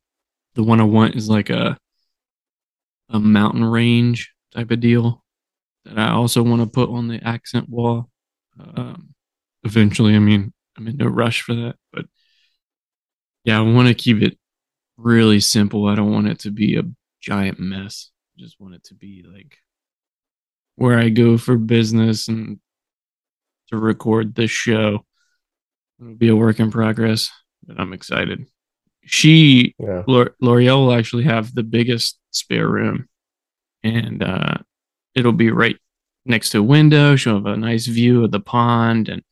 The 0.54 0.62
one 0.62 0.80
I 0.80 0.84
want 0.84 1.16
is 1.16 1.28
like 1.28 1.50
a 1.50 1.78
a 3.10 3.20
mountain 3.20 3.64
range 3.64 4.32
type 4.54 4.70
of 4.70 4.80
deal 4.80 5.23
that 5.84 5.98
I 5.98 6.10
also 6.10 6.42
want 6.42 6.62
to 6.62 6.66
put 6.66 6.90
on 6.90 7.08
the 7.08 7.20
accent 7.22 7.68
wall. 7.68 8.10
Um, 8.58 9.14
eventually, 9.64 10.14
I 10.14 10.18
mean, 10.18 10.52
I'm 10.76 10.88
in 10.88 10.96
no 10.96 11.06
rush 11.06 11.42
for 11.42 11.54
that, 11.54 11.76
but 11.92 12.06
yeah, 13.44 13.58
I 13.58 13.62
want 13.62 13.88
to 13.88 13.94
keep 13.94 14.22
it 14.22 14.38
really 14.96 15.40
simple. 15.40 15.86
I 15.86 15.94
don't 15.94 16.12
want 16.12 16.28
it 16.28 16.40
to 16.40 16.50
be 16.50 16.76
a 16.76 16.84
giant 17.20 17.58
mess. 17.58 18.10
I 18.36 18.42
just 18.42 18.58
want 18.58 18.74
it 18.74 18.84
to 18.84 18.94
be 18.94 19.24
like 19.30 19.58
where 20.76 20.98
I 20.98 21.08
go 21.08 21.38
for 21.38 21.56
business 21.56 22.28
and 22.28 22.58
to 23.68 23.76
record 23.76 24.34
this 24.34 24.50
show. 24.50 25.04
It'll 26.00 26.14
be 26.14 26.28
a 26.28 26.36
work 26.36 26.58
in 26.60 26.70
progress, 26.70 27.30
but 27.64 27.78
I'm 27.78 27.92
excited. 27.92 28.46
She 29.04 29.74
Yeah. 29.78 30.02
L'Oreal 30.06 30.86
will 30.86 30.94
actually 30.94 31.24
have 31.24 31.54
the 31.54 31.62
biggest 31.62 32.18
spare 32.30 32.68
room, 32.68 33.08
and 33.82 34.22
uh, 34.22 34.58
it'll 35.14 35.32
be 35.32 35.50
right 35.50 35.76
next 36.24 36.50
to 36.50 36.58
a 36.58 36.62
window. 36.62 37.16
She'll 37.16 37.34
have 37.34 37.46
a 37.46 37.56
nice 37.56 37.86
view 37.86 38.24
of 38.24 38.30
the 38.30 38.40
pond, 38.40 39.08
and 39.08 39.22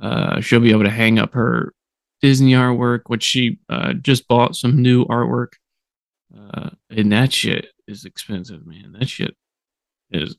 uh, 0.00 0.40
she'll 0.40 0.60
be 0.60 0.70
able 0.70 0.84
to 0.84 0.90
hang 0.90 1.18
up 1.18 1.34
her 1.34 1.72
Disney 2.20 2.52
artwork, 2.52 3.02
which 3.06 3.22
she 3.22 3.58
uh, 3.68 3.92
just 3.94 4.26
bought 4.28 4.56
some 4.56 4.80
new 4.80 5.04
artwork. 5.06 5.54
Uh, 6.36 6.70
and 6.90 7.12
that 7.12 7.32
shit 7.32 7.68
is 7.86 8.04
expensive, 8.04 8.66
man. 8.66 8.96
That 8.98 9.08
shit 9.08 9.36
is. 10.10 10.36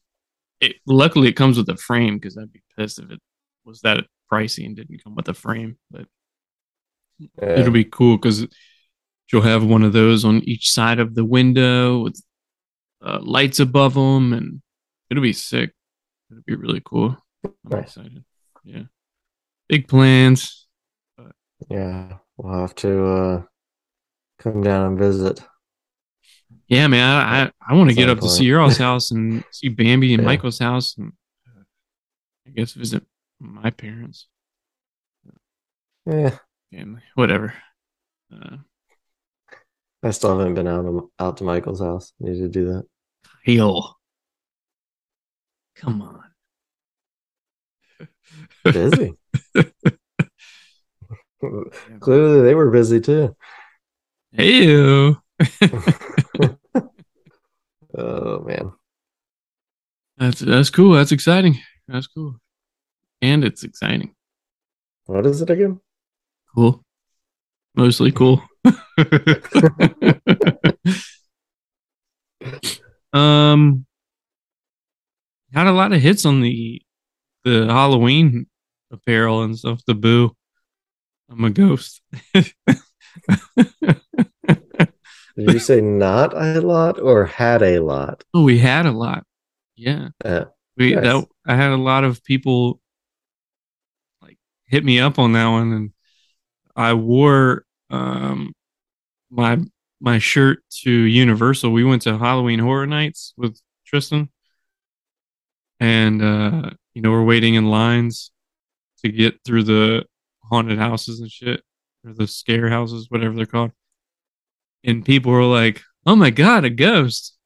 It, 0.62 0.78
luckily, 0.86 1.28
it 1.28 1.34
comes 1.34 1.58
with 1.58 1.70
a 1.70 1.78
frame 1.78 2.18
because 2.18 2.38
I'd 2.38 2.52
be 2.52 2.64
pissed 2.78 3.00
if 3.00 3.12
it 3.12 3.20
was 3.66 3.82
that 3.82 4.06
pricey 4.32 4.66
and 4.66 4.76
didn't 4.76 5.04
come 5.04 5.16
with 5.16 5.28
a 5.30 5.34
frame. 5.34 5.78
But 5.92 6.08
Yeah. 7.20 7.60
it'll 7.60 7.72
be 7.74 7.84
cool 7.86 8.18
because 8.18 8.48
she'll 9.28 9.42
have 9.42 9.64
one 9.64 9.84
of 9.84 9.94
those 9.94 10.26
on 10.26 10.42
each 10.44 10.72
side 10.72 11.00
of 11.00 11.14
the 11.16 11.26
window 11.26 12.00
with 12.04 12.22
uh, 13.06 13.20
lights 13.22 13.60
above 13.60 13.94
them, 13.94 14.34
and 14.34 14.62
it'll 15.16 15.24
be 15.24 15.34
sick. 15.34 15.72
It'll 16.30 16.44
be 16.46 16.56
really 16.56 16.82
cool. 16.84 17.18
I'm 17.46 17.54
Nice. 17.64 17.98
excited. 17.98 18.24
Yeah, 18.64 18.84
big 19.70 19.88
plans. 19.88 20.68
Yeah. 21.70 22.18
We'll 22.38 22.60
have 22.60 22.76
to 22.76 23.06
uh 23.06 23.44
come 24.40 24.62
down 24.62 24.88
and 24.88 25.00
visit. 25.00 25.42
Yeah, 26.68 26.88
man, 26.88 27.10
I 27.10 27.44
I, 27.44 27.52
I 27.70 27.74
want 27.76 27.90
to 27.90 27.96
get 27.96 28.10
up 28.10 28.20
to 28.20 28.30
see 28.30 28.44
your 28.46 28.60
all's 28.60 28.78
house 28.88 29.12
and 29.12 29.44
see 29.52 29.70
Bambi 29.70 30.14
and 30.14 30.24
Yeah. 30.24 30.28
Michael's 30.28 30.60
house, 30.60 30.98
and 30.98 31.14
uh, 31.48 31.62
I 32.48 32.50
guess 32.52 32.74
visit 32.74 33.04
my 33.40 33.70
parents. 33.70 34.28
Yeah. 36.06 36.38
Family, 36.74 37.02
whatever. 37.16 37.54
Uh, 38.34 38.58
I 40.04 40.12
still 40.12 40.38
haven't 40.38 40.56
been 40.56 40.68
out 40.68 40.86
of, 40.86 41.06
out 41.20 41.38
to 41.38 41.44
Michael's 41.44 41.80
house. 41.80 42.12
Need 42.20 42.40
to 42.40 42.48
do 42.50 42.66
that. 42.66 42.84
Kyle, 43.46 43.95
come 45.76 46.02
on. 46.02 46.24
Busy. 48.64 49.14
Clearly 52.00 52.42
they 52.42 52.56
were 52.56 52.72
busy 52.72 53.00
too. 53.00 53.36
Ew. 54.34 55.18
Oh 57.98 58.40
man. 58.40 58.74
That's 60.18 60.40
that's 60.42 60.70
cool. 60.70 60.94
That's 60.94 61.14
exciting. 61.14 61.62
That's 61.88 62.08
cool. 62.08 62.36
And 63.22 63.44
it's 63.46 63.64
exciting. 63.64 64.14
What 65.06 65.26
is 65.26 65.42
it 65.42 65.50
again? 65.50 65.80
Cool. 66.54 66.84
Mostly 67.76 68.12
cool. 68.12 68.42
um 73.14 73.86
had 75.56 75.68
a 75.68 75.72
lot 75.72 75.94
of 75.94 76.02
hits 76.02 76.26
on 76.26 76.42
the 76.42 76.82
the 77.44 77.66
Halloween 77.68 78.48
apparel 78.92 79.44
and 79.44 79.58
stuff. 79.58 79.82
The 79.88 79.96
boo. 79.96 80.36
I'm 81.30 81.44
a 81.44 81.50
ghost. 81.50 82.02
Did 85.38 85.52
you 85.52 85.60
say 85.60 85.82
not 85.82 86.34
a 86.34 86.62
lot 86.62 87.00
or 87.00 87.26
had 87.26 87.62
a 87.62 87.80
lot? 87.80 88.24
oh, 88.34 88.44
we 88.44 88.58
had 88.60 88.86
a 88.86 88.92
lot. 88.92 89.26
Yeah. 89.76 90.10
Uh, 90.24 90.46
We 90.78 90.94
Nice. 90.94 91.04
that 91.04 91.28
I 91.46 91.56
had 91.56 91.72
a 91.72 91.78
lot 91.78 92.04
of 92.04 92.24
people 92.24 92.80
like 94.22 94.38
hit 94.68 94.84
me 94.86 95.00
up 95.00 95.20
on 95.20 95.34
that 95.34 95.48
one, 95.48 95.72
and 95.74 95.92
I 96.76 96.94
wore 96.94 97.66
um 97.90 98.54
my 99.30 99.60
my 100.00 100.20
shirt 100.20 100.60
to 100.84 100.92
Universal. 100.92 101.72
We 101.72 101.84
went 101.84 102.04
to 102.04 102.18
Halloween 102.18 102.60
Horror 102.60 102.88
Nights 102.88 103.34
with 103.38 103.60
Tristan, 103.86 104.30
and 105.80 106.22
uh, 106.22 106.70
you 106.94 107.02
know 107.02 107.12
we're 107.12 107.24
waiting 107.24 107.56
in 107.56 107.70
lines 107.70 108.32
to 109.04 109.12
get 109.12 109.36
through 109.46 109.64
the 109.64 110.06
haunted 110.44 110.78
houses 110.78 111.20
and 111.20 111.32
shit, 111.32 111.62
or 112.06 112.14
the 112.14 112.28
scare 112.28 112.70
houses, 112.70 113.08
whatever 113.10 113.36
they're 113.36 113.46
called. 113.46 113.72
And 114.84 115.06
people 115.06 115.32
were 115.32 115.44
like, 115.44 115.82
"Oh 116.06 116.16
my 116.16 116.30
god, 116.30 116.66
a 116.66 116.70
ghost!" 116.70 117.38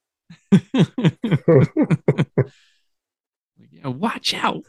Yeah, 3.72 3.88
watch 3.88 4.34
out. 4.34 4.64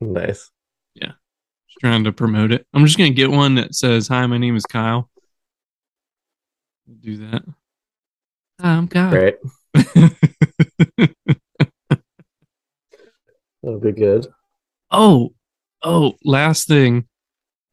nice. 0.00 0.50
Yeah, 0.94 1.12
just 1.68 1.78
trying 1.80 2.04
to 2.04 2.12
promote 2.12 2.52
it. 2.52 2.66
I'm 2.72 2.86
just 2.86 2.96
gonna 2.96 3.10
get 3.10 3.30
one 3.30 3.56
that 3.56 3.74
says, 3.74 4.08
"Hi, 4.08 4.24
my 4.26 4.38
name 4.38 4.56
is 4.56 4.64
Kyle." 4.64 5.10
We'll 6.86 6.96
do 6.96 7.18
that. 7.18 7.42
Hi, 8.60 8.70
I'm 8.70 8.88
Kyle. 8.88 9.10
Great. 9.10 9.36
That'll 13.62 13.80
be 13.80 13.92
good. 13.92 14.26
oh, 14.90 15.32
oh, 15.82 16.14
last 16.24 16.68
thing. 16.68 17.06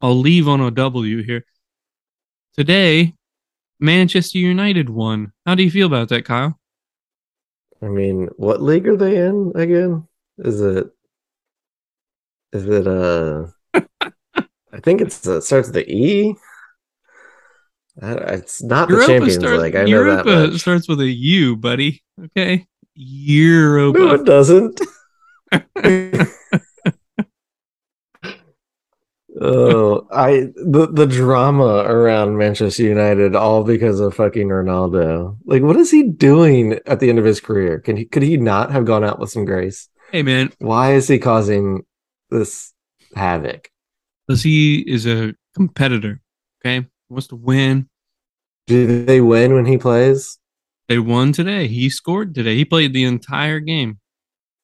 I'll 0.01 0.15
leave 0.19 0.47
on 0.47 0.61
a 0.61 0.71
W 0.71 1.23
here. 1.23 1.43
Today, 2.55 3.13
Manchester 3.79 4.37
United 4.37 4.89
won. 4.89 5.33
How 5.45 5.55
do 5.55 5.63
you 5.63 5.71
feel 5.71 5.87
about 5.87 6.09
that, 6.09 6.25
Kyle? 6.25 6.59
I 7.81 7.87
mean, 7.87 8.29
what 8.37 8.61
league 8.61 8.87
are 8.87 8.97
they 8.97 9.17
in 9.17 9.51
again? 9.55 10.07
Is 10.37 10.61
it 10.61 10.87
Is 12.53 12.65
it 12.67 12.87
uh? 12.87 13.47
I 14.71 14.79
think 14.81 15.01
it's 15.01 15.25
uh, 15.27 15.41
starts 15.41 15.69
with 15.69 15.75
the 15.75 15.91
E. 15.91 16.35
Uh, 18.01 18.15
It's 18.27 18.61
not 18.63 18.87
the 18.87 18.93
Europa 18.95 19.11
Champions 19.11 19.35
starts, 19.35 19.61
League. 19.63 19.75
I 19.75 19.81
know 19.83 19.87
Europa 19.87 20.29
that 20.29 20.51
much. 20.51 20.61
starts 20.61 20.87
with 20.87 21.01
a 21.01 21.07
U, 21.09 21.55
buddy. 21.57 22.01
Okay, 22.25 22.67
Europa. 22.95 23.99
No, 23.99 24.13
it 24.13 24.25
doesn't. 24.25 24.79
oh, 29.41 30.07
I 30.11 30.47
the 30.55 30.89
the 30.91 31.05
drama 31.05 31.83
around 31.85 32.37
Manchester 32.37 32.83
United 32.83 33.35
all 33.35 33.63
because 33.63 33.99
of 33.99 34.15
fucking 34.15 34.47
Ronaldo. 34.49 35.37
Like, 35.45 35.61
what 35.61 35.75
is 35.77 35.91
he 35.91 36.03
doing 36.03 36.79
at 36.85 36.99
the 36.99 37.09
end 37.09 37.19
of 37.19 37.25
his 37.25 37.39
career? 37.39 37.79
Can 37.79 37.97
he 37.97 38.05
could 38.05 38.23
he 38.23 38.37
not 38.37 38.71
have 38.71 38.85
gone 38.85 39.03
out 39.03 39.19
with 39.19 39.29
some 39.31 39.45
grace? 39.45 39.87
hey 40.11 40.23
man, 40.23 40.51
Why 40.57 40.93
is 40.93 41.07
he 41.07 41.19
causing 41.19 41.83
this 42.29 42.73
havoc? 43.15 43.69
because 44.27 44.43
he 44.43 44.79
is 44.87 45.05
a 45.07 45.33
competitor. 45.55 46.21
Okay, 46.63 46.81
he 46.81 46.87
wants 47.13 47.27
to 47.27 47.35
win. 47.35 47.87
Do 48.67 49.05
they 49.05 49.21
win 49.21 49.53
when 49.53 49.65
he 49.65 49.77
plays? 49.77 50.37
They 50.87 50.99
won 50.99 51.31
today. 51.33 51.67
He 51.67 51.89
scored 51.89 52.33
today. 52.35 52.55
He 52.55 52.65
played 52.65 52.93
the 52.93 53.03
entire 53.03 53.59
game. 53.59 53.99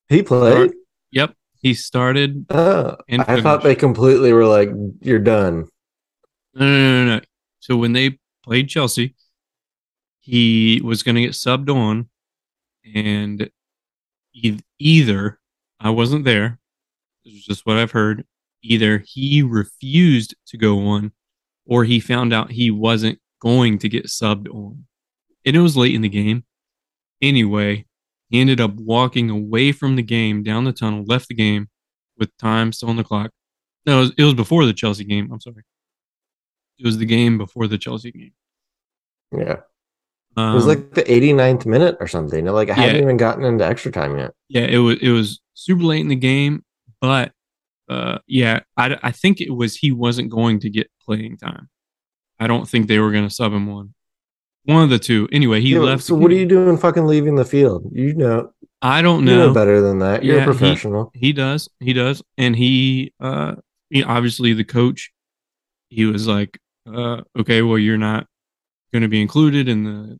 He 0.10 0.22
played. 0.24 0.72
Yep, 1.12 1.36
he 1.60 1.74
started. 1.74 2.46
Oh, 2.50 2.98
I 3.10 3.42
thought 3.42 3.64
they 3.64 3.76
completely 3.76 4.34
were 4.34 4.46
like, 4.46 4.70
"You're 5.02 5.20
done." 5.20 5.68
No, 6.54 6.66
no, 6.66 7.06
no, 7.06 7.16
no. 7.16 7.22
So 7.60 7.76
when 7.76 7.94
they 7.94 8.20
played 8.44 8.70
Chelsea, 8.70 9.16
he 10.20 10.82
was 10.84 11.04
going 11.04 11.16
to 11.16 11.22
get 11.22 11.32
subbed 11.32 11.70
on, 11.74 12.10
and 12.94 13.50
either 14.80 15.40
I 15.80 15.90
wasn't 15.90 16.26
there. 16.26 16.60
This 17.24 17.34
is 17.34 17.46
just 17.46 17.66
what 17.66 17.78
I've 17.78 17.92
heard. 17.92 18.26
Either 18.62 19.04
he 19.06 19.42
refused 19.42 20.36
to 20.48 20.58
go 20.58 20.88
on, 20.88 21.12
or 21.66 21.84
he 21.84 22.00
found 22.00 22.34
out 22.34 22.52
he 22.52 22.70
wasn't 22.70 23.20
going 23.42 23.80
to 23.80 23.90
get 23.90 24.06
subbed 24.06 24.48
on, 24.50 24.86
and 25.46 25.56
it 25.56 25.62
was 25.62 25.76
late 25.76 25.96
in 25.96 26.02
the 26.02 26.10
game. 26.10 26.44
Anyway, 27.22 27.86
he 28.36 28.42
ended 28.42 28.60
up 28.60 28.74
walking 28.74 29.30
away 29.30 29.72
from 29.72 29.96
the 29.96 30.02
game 30.04 30.44
down 30.44 30.66
the 30.66 30.74
tunnel, 30.74 31.04
left 31.06 31.30
the 31.30 31.34
game 31.36 31.70
with 32.18 32.36
time 32.38 32.72
still 32.72 32.90
on 32.90 32.98
the 32.98 33.04
clock. 33.04 33.32
No, 33.86 33.98
it 33.98 34.02
was, 34.02 34.12
it 34.18 34.24
was 34.24 34.34
before 34.34 34.66
the 34.66 34.74
Chelsea 34.74 35.04
game. 35.06 35.32
I'm 35.32 35.40
sorry. 35.40 35.64
It 36.78 36.86
was 36.86 36.98
the 36.98 37.06
game 37.06 37.38
before 37.38 37.68
the 37.68 37.78
Chelsea 37.78 38.12
game. 38.12 38.34
Yeah, 39.32 39.58
Um, 40.36 40.52
it 40.52 40.56
was 40.56 40.68
like 40.68 40.92
the 40.92 41.04
89th 41.04 41.66
minute 41.66 41.98
or 42.00 42.08
something. 42.08 42.46
Like 42.46 42.70
I 42.70 42.74
hadn't 42.74 43.02
even 43.02 43.18
gotten 43.18 43.44
into 43.44 43.66
extra 43.66 43.92
time 43.92 44.18
yet. 44.18 44.32
yeah, 44.50 44.64
it 44.64 44.78
was 44.78 44.98
it 45.02 45.10
was 45.10 45.40
super 45.54 45.84
late 45.84 46.02
in 46.02 46.10
the 46.10 46.16
game, 46.16 46.64
but 47.02 47.32
uh, 47.90 48.20
yeah, 48.28 48.60
I, 48.78 48.98
I 49.02 49.12
think 49.12 49.42
it 49.42 49.52
was 49.52 49.76
he 49.78 49.92
wasn't 49.92 50.30
going 50.30 50.60
to 50.62 50.70
get 50.70 50.92
playing 51.02 51.38
time. 51.38 51.70
I 52.40 52.48
don't 52.48 52.68
think 52.68 52.88
they 52.88 53.00
were 53.00 53.12
going 53.12 53.28
to 53.28 53.34
sub 53.34 53.54
him 53.54 53.68
one. 53.68 53.94
One 54.66 54.84
of 54.84 54.90
the 54.90 55.00
two. 55.00 55.28
Anyway, 55.32 55.62
he 55.62 55.74
Yeah, 55.74 55.80
left. 55.80 56.04
So 56.04 56.16
what 56.16 56.32
are 56.32 56.36
you 56.36 56.46
doing? 56.48 56.78
Fucking 56.78 57.06
leaving 57.06 57.36
the 57.36 57.46
field? 57.46 57.90
You 57.92 58.14
know, 58.16 58.52
I 58.82 59.02
don't 59.02 59.24
know. 59.26 59.32
you 59.32 59.38
know. 59.38 59.54
better 59.54 59.80
than 59.82 60.00
that. 60.00 60.24
You're 60.24 60.38
Yeah, 60.38 60.42
a 60.42 60.46
he- 60.46 60.58
professional. 60.58 61.12
He 61.14 61.34
does. 61.34 61.70
He 61.80 61.94
does. 61.94 62.24
And 62.38 62.56
he, 62.56 63.14
uh, 63.20 63.56
he, 63.90 64.04
obviously 64.04 64.54
the 64.54 64.64
coach, 64.64 65.12
he 65.90 66.06
was 66.06 66.28
like, 66.28 66.60
uh, 66.92 67.22
okay, 67.38 67.62
well, 67.62 67.78
you're 67.78 67.98
not 67.98 68.28
going 68.92 69.04
to 69.04 69.08
be 69.08 69.22
included 69.22 69.68
in 69.70 69.84
the 69.84 70.18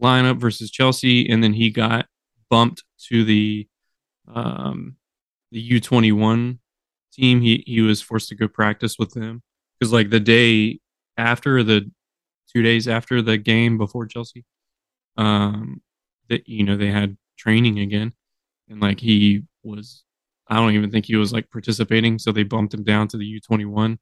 lineup 0.00 0.38
versus 0.40 0.70
Chelsea. 0.70 1.28
And 1.28 1.42
then 1.42 1.52
he 1.52 1.70
got 1.70 2.06
bumped 2.50 2.84
to 3.08 3.24
the, 3.24 3.66
um, 4.32 4.96
the 5.50 5.70
U21 5.80 6.58
team. 7.12 7.40
He, 7.40 7.64
he 7.66 7.80
was 7.80 8.00
forced 8.00 8.28
to 8.28 8.34
go 8.36 8.46
practice 8.48 8.96
with 8.98 9.12
them 9.12 9.42
because 9.78 9.92
like 9.92 10.10
the 10.10 10.20
day 10.20 10.78
after 11.16 11.62
the 11.62 11.90
two 12.54 12.62
days 12.62 12.88
after 12.88 13.22
the 13.22 13.38
game 13.38 13.78
before 13.78 14.06
Chelsea, 14.06 14.44
um, 15.16 15.82
that, 16.28 16.48
you 16.48 16.64
know, 16.64 16.76
they 16.76 16.90
had 16.90 17.16
training 17.36 17.78
again 17.80 18.12
and 18.68 18.80
like 18.80 19.00
he 19.00 19.42
was 19.62 20.04
I 20.48 20.56
don't 20.56 20.72
even 20.72 20.90
think 20.90 21.06
he 21.06 21.16
was 21.16 21.32
like 21.32 21.50
participating, 21.50 22.18
so 22.18 22.32
they 22.32 22.42
bumped 22.42 22.74
him 22.74 22.84
down 22.84 23.08
to 23.08 23.16
the 23.16 23.24
U21 23.24 23.98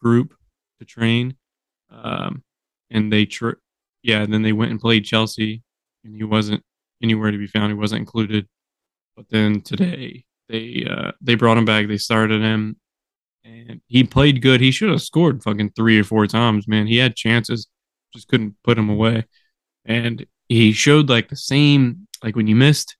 group 0.00 0.34
to 0.78 0.84
train. 0.84 1.36
Um, 1.90 2.42
and 2.90 3.12
they 3.12 3.24
tr- 3.26 3.60
yeah, 4.02 4.22
and 4.22 4.32
then 4.32 4.42
they 4.42 4.52
went 4.52 4.72
and 4.72 4.80
played 4.80 5.04
Chelsea 5.04 5.62
and 6.04 6.14
he 6.14 6.24
wasn't 6.24 6.62
anywhere 7.02 7.30
to 7.30 7.38
be 7.38 7.46
found. 7.46 7.70
He 7.70 7.78
wasn't 7.78 8.00
included. 8.00 8.46
But 9.16 9.28
then 9.30 9.60
today 9.60 10.24
they 10.48 10.86
uh 10.88 11.12
they 11.20 11.34
brought 11.34 11.58
him 11.58 11.64
back, 11.64 11.86
they 11.88 11.98
started 11.98 12.42
him 12.42 12.76
and 13.44 13.80
he 13.86 14.04
played 14.04 14.42
good. 14.42 14.60
He 14.60 14.70
should 14.70 14.90
have 14.90 15.02
scored 15.02 15.42
fucking 15.42 15.70
3 15.70 15.98
or 15.98 16.04
4 16.04 16.26
times, 16.26 16.68
man. 16.68 16.86
He 16.86 16.96
had 16.98 17.16
chances, 17.16 17.66
just 18.14 18.28
couldn't 18.28 18.56
put 18.64 18.78
him 18.78 18.88
away. 18.90 19.24
And 19.84 20.26
he 20.48 20.72
showed 20.72 21.08
like 21.08 21.28
the 21.28 21.36
same 21.36 22.06
like 22.22 22.36
when 22.36 22.46
you 22.46 22.56
missed 22.56 22.96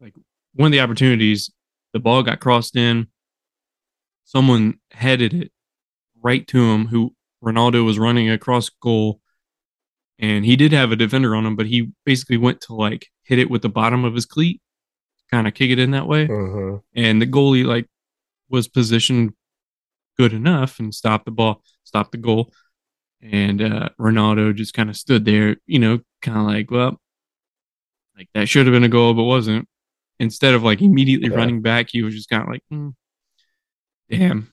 like 0.00 0.14
one 0.54 0.66
of 0.66 0.72
the 0.72 0.80
opportunities, 0.80 1.50
the 1.92 1.98
ball 2.00 2.22
got 2.22 2.40
crossed 2.40 2.76
in. 2.76 3.08
Someone 4.24 4.78
headed 4.92 5.34
it 5.34 5.52
right 6.22 6.46
to 6.48 6.70
him. 6.72 6.86
Who 6.86 7.14
Ronaldo 7.42 7.84
was 7.84 7.98
running 7.98 8.30
across 8.30 8.68
goal, 8.70 9.20
and 10.18 10.44
he 10.44 10.56
did 10.56 10.72
have 10.72 10.92
a 10.92 10.96
defender 10.96 11.34
on 11.34 11.44
him, 11.46 11.56
but 11.56 11.66
he 11.66 11.90
basically 12.06 12.36
went 12.36 12.60
to 12.62 12.74
like 12.74 13.08
hit 13.24 13.38
it 13.38 13.50
with 13.50 13.62
the 13.62 13.68
bottom 13.68 14.04
of 14.04 14.14
his 14.14 14.24
cleat, 14.26 14.60
kind 15.30 15.46
of 15.46 15.54
kick 15.54 15.70
it 15.70 15.78
in 15.78 15.90
that 15.92 16.06
way, 16.06 16.26
Mhm. 16.26 16.82
and 16.94 17.20
the 17.20 17.26
goalie 17.26 17.64
like 17.64 17.86
was 18.48 18.68
positioned 18.68 19.32
good 20.16 20.32
enough 20.32 20.78
and 20.78 20.94
stopped 20.94 21.24
the 21.24 21.30
ball, 21.30 21.62
stopped 21.84 22.12
the 22.12 22.18
goal, 22.18 22.52
and 23.22 23.60
uh, 23.62 23.88
Ronaldo 24.00 24.54
just 24.54 24.74
kind 24.74 24.90
of 24.90 24.96
stood 24.96 25.24
there, 25.24 25.56
you 25.66 25.78
know, 25.78 26.00
kind 26.22 26.38
of 26.38 26.44
like, 26.44 26.70
well, 26.70 27.00
like 28.16 28.28
that 28.34 28.48
should 28.48 28.66
have 28.66 28.72
been 28.74 28.84
a 28.84 28.88
goal, 28.88 29.14
but 29.14 29.24
wasn't. 29.24 29.68
Instead 30.20 30.54
of 30.54 30.62
like 30.62 30.80
immediately 30.80 31.28
Yeah. 31.30 31.36
running 31.36 31.62
back, 31.62 31.88
he 31.90 32.02
was 32.02 32.14
just 32.14 32.28
kind 32.28 32.42
of 32.42 32.48
like, 32.48 32.62
hmm, 32.70 32.90
damn. 34.10 34.52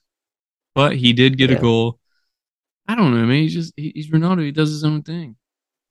But 0.73 0.95
he 0.95 1.13
did 1.13 1.37
get 1.37 1.49
Yeah. 1.49 1.57
a 1.57 1.61
goal. 1.61 1.99
I 2.87 2.95
don't 2.95 3.11
know, 3.13 3.25
man. 3.25 3.41
He's 3.43 3.53
just 3.53 3.73
he- 3.77 3.91
he's 3.93 4.09
Ronaldo. 4.09 4.43
He 4.43 4.51
does 4.51 4.69
his 4.69 4.83
own 4.83 5.03
thing. 5.03 5.35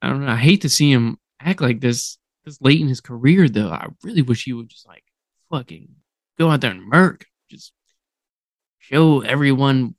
I 0.03 0.09
don't 0.09 0.21
know. 0.25 0.31
I 0.33 0.37
hate 0.37 0.63
to 0.63 0.69
see 0.69 0.91
him 0.91 1.19
act 1.39 1.61
like 1.61 1.81
this 1.81 2.19
this 2.45 2.61
late 2.61 2.81
in 2.81 2.89
his 2.89 3.01
career, 3.01 3.49
though. 3.49 3.69
I 3.71 3.87
really 4.03 4.23
wish 4.23 4.45
he 4.45 4.53
would 4.53 4.69
just 4.69 4.87
like 4.89 5.05
fucking 5.51 5.95
go 6.39 6.51
out 6.51 6.63
there 6.63 6.71
and 6.71 6.83
murk. 6.83 7.27
Just 7.51 7.73
show 8.81 9.21
everyone 9.21 9.95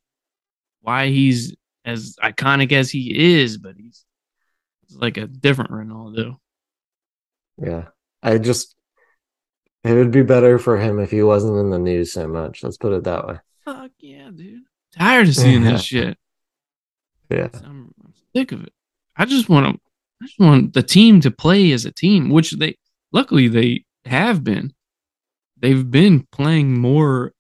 why 0.82 1.08
he's 1.08 1.56
as 1.86 2.16
iconic 2.24 2.72
as 2.72 2.92
he 2.92 3.34
is, 3.36 3.58
but 3.58 3.76
he's, 3.78 4.06
he's 4.88 4.98
like 4.98 5.18
a 5.18 5.28
different 5.28 5.72
Ronaldo. 5.72 6.38
Yeah, 7.58 7.86
I 8.22 8.38
just 8.38 8.76
it 9.84 9.94
would 9.94 10.12
be 10.12 10.24
better 10.24 10.60
for 10.60 10.78
him 10.78 11.00
if 11.00 11.10
he 11.12 11.24
wasn't 11.24 11.58
in 11.58 11.70
the 11.72 11.80
news 11.80 12.12
so 12.14 12.28
much. 12.28 12.64
Let's 12.64 12.78
put 12.78 12.94
it 12.94 13.04
that 13.06 13.28
way. 13.28 13.40
Fuck 13.66 13.92
yeah, 14.00 14.30
dude. 14.36 14.62
Tired 14.98 15.30
of 15.30 15.36
seeing 15.36 15.64
Yeah. 15.64 15.72
this 15.72 15.84
shit. 15.84 16.18
Yeah, 17.30 17.48
I'm, 17.64 17.94
I'm 18.04 18.14
sick 18.36 18.52
of 18.52 18.64
it. 18.64 18.74
I 19.16 19.26
just 19.26 19.48
want 19.50 19.68
to. 19.76 19.82
I 20.22 20.26
just 20.28 20.40
want 20.40 20.74
the 20.74 20.84
team 20.84 21.22
to 21.22 21.32
play 21.32 21.72
as 21.72 21.86
a 21.86 21.92
team, 21.92 22.30
which 22.30 22.52
they 22.52 22.78
luckily 23.12 23.48
they 23.48 23.86
have 24.06 24.44
been. 24.44 24.74
They've 25.58 25.90
been 25.90 26.28
playing 26.32 26.80
more 26.80 27.34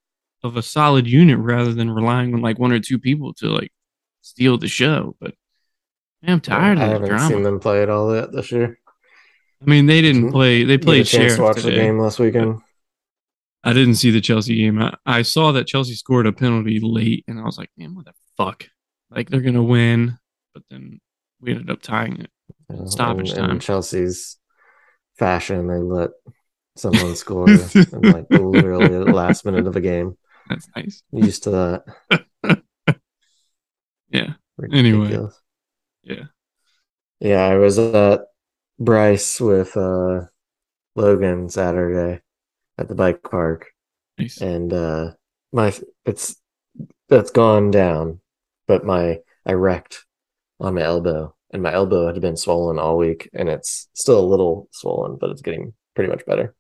of 0.44 0.58
a 0.58 0.62
solid 0.62 1.08
unit 1.08 1.38
rather 1.40 1.74
than 1.74 1.92
relying 1.92 2.34
on 2.34 2.42
like 2.42 2.60
one 2.60 2.72
or 2.72 2.80
two 2.80 3.00
people 3.00 3.34
to 3.36 3.48
like 3.48 3.72
steal 4.22 4.58
the 4.58 4.68
show. 4.68 5.16
But 5.20 5.36
man, 6.22 6.34
I'm 6.34 6.42
tired 6.42 6.78
I 6.80 6.84
of 6.84 6.88
the 6.90 6.94
haven't 6.94 7.10
drama. 7.10 7.28
seen 7.28 7.44
them 7.44 7.60
play 7.60 7.84
it 7.84 7.90
all 7.90 8.14
yet 8.16 8.32
this 8.32 8.52
year. 8.52 8.78
I 9.62 9.66
mean, 9.70 9.86
they 9.86 10.02
didn't 10.02 10.30
Mhm. 10.30 10.32
play. 10.32 10.64
They 10.64 10.78
played 10.78 11.08
Sheriff 11.08 11.36
to 11.36 11.42
watch 11.44 11.62
the 11.62 11.72
game 11.72 12.00
last 12.00 12.18
weekend. 12.20 12.60
I 13.64 13.74
didn't 13.74 13.96
see 13.96 14.10
the 14.10 14.22
Chelsea 14.22 14.56
game. 14.56 14.82
I, 14.82 14.96
I 15.06 15.22
saw 15.22 15.52
that 15.52 15.68
Chelsea 15.68 15.94
scored 15.94 16.26
a 16.26 16.34
penalty 16.34 16.80
late, 16.82 17.24
and 17.28 17.40
I 17.40 17.44
was 17.44 17.60
like, 17.60 17.70
man, 17.78 17.94
what 17.94 18.06
the 18.06 18.14
fuck? 18.36 18.66
Like 19.12 19.30
they're 19.30 19.42
gonna 19.42 19.62
win, 19.62 20.18
but 20.56 20.64
then 20.72 21.00
we 21.40 21.52
ended 21.52 21.70
up 21.70 21.84
tying 21.84 22.22
it. 22.22 22.32
know, 22.70 22.86
Stoppage 22.88 23.30
in- 23.32 23.36
time. 23.36 23.50
In 23.52 23.60
Chelsea's 23.60 24.38
fashion, 25.20 25.68
they 25.68 25.76
let 25.78 26.10
someone 26.76 27.16
score 27.16 27.48
in 27.48 27.60
like 28.02 28.26
literally 28.32 28.88
the 28.88 29.12
last 29.14 29.46
minute 29.46 29.68
of 29.68 29.76
a 29.76 29.82
game. 29.82 30.18
That's 30.50 30.68
nice. 30.76 31.04
Used 31.12 31.44
to 31.44 31.84
that. 32.44 32.62
Yeah. 34.10 34.34
Anyway. 34.74 35.18
Yeah. 36.04 36.26
Yeah, 37.20 37.46
I 37.46 37.56
was 37.58 37.80
at 37.80 38.22
Bryce 38.80 39.40
with 39.40 39.78
uh 39.78 40.26
Logan 40.96 41.50
Saturday 41.50 42.22
at 42.78 42.88
the 42.88 42.96
bike 42.96 43.24
park 43.24 43.68
Nice. 44.18 44.42
and 44.42 44.74
uh 44.74 45.12
my 45.54 45.74
it's 46.06 46.36
that's 47.10 47.32
gone 47.32 47.72
down, 47.72 48.20
but 48.68 48.86
my 48.86 49.20
I 49.46 49.54
wrecked 49.54 50.06
on 50.60 50.76
my 50.76 50.82
elbow 50.84 51.36
and 51.52 51.64
my 51.64 51.74
elbow 51.74 52.12
had 52.12 52.22
been 52.22 52.38
swollen 52.38 52.80
all 52.80 52.98
week 52.98 53.30
and 53.34 53.50
it's 53.50 53.90
still 53.94 54.20
a 54.20 54.26
little 54.28 54.68
swollen, 54.72 55.18
but 55.20 55.30
it's 55.30 55.42
getting 55.42 55.74
pretty 55.96 56.10
much 56.10 56.26
better. 56.26 56.56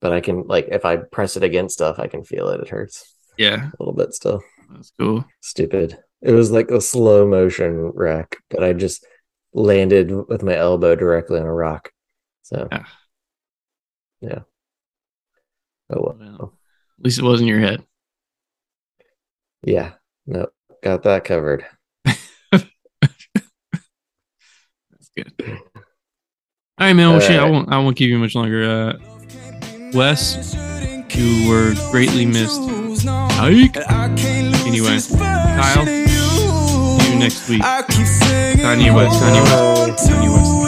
But 0.00 0.12
I 0.12 0.20
can 0.20 0.44
like 0.46 0.68
if 0.70 0.84
I 0.84 0.96
press 0.96 1.36
it 1.36 1.42
against 1.42 1.74
stuff, 1.74 1.98
I 1.98 2.06
can 2.06 2.24
feel 2.24 2.48
it. 2.48 2.60
It 2.60 2.68
hurts. 2.68 3.14
Yeah, 3.38 3.68
a 3.68 3.72
little 3.78 3.94
bit 3.94 4.12
still. 4.14 4.42
that's 4.70 4.92
cool. 4.98 5.24
Stupid. 5.40 5.98
It 6.22 6.32
was 6.32 6.50
like 6.50 6.70
a 6.70 6.80
slow 6.80 7.26
motion 7.26 7.76
wreck, 7.94 8.36
but 8.50 8.62
I 8.62 8.72
just 8.74 9.06
landed 9.52 10.10
with 10.28 10.42
my 10.42 10.54
elbow 10.56 10.94
directly 10.94 11.38
on 11.40 11.46
a 11.46 11.52
rock. 11.52 11.90
So 12.42 12.68
Yeah. 12.70 12.84
yeah. 14.20 14.38
Oh 15.90 16.14
well. 16.18 16.54
At 16.98 17.04
least 17.04 17.18
it 17.18 17.24
wasn't 17.24 17.48
your 17.48 17.60
head. 17.60 17.82
Yeah. 19.64 19.92
No, 20.26 20.46
got 20.82 21.02
that 21.04 21.24
covered. 21.24 21.64
That's 22.52 22.64
good. 25.16 25.32
All 25.40 25.56
right, 26.86 26.92
man. 26.94 27.08
Well, 27.08 27.14
All 27.14 27.20
shit, 27.20 27.38
I 27.40 27.48
won't. 27.50 27.70
I 27.72 27.78
won't 27.78 27.96
keep 27.96 28.08
you 28.08 28.18
much 28.18 28.34
longer. 28.34 28.62
Uh, 28.64 28.98
Wes, 29.92 30.54
you 31.10 31.48
were 31.48 31.74
greatly 31.90 32.24
missed. 32.24 32.60
Ike. 33.08 33.76
Anyway, 34.66 34.98
Kyle, 35.18 35.86
see 35.86 37.12
you 37.12 37.18
next 37.18 37.48
week. 37.48 37.62
Kanye 37.62 38.94
West. 38.94 39.20
Kanye 39.20 39.42
West. 39.42 40.08
Kanye 40.08 40.30
West. 40.36 40.59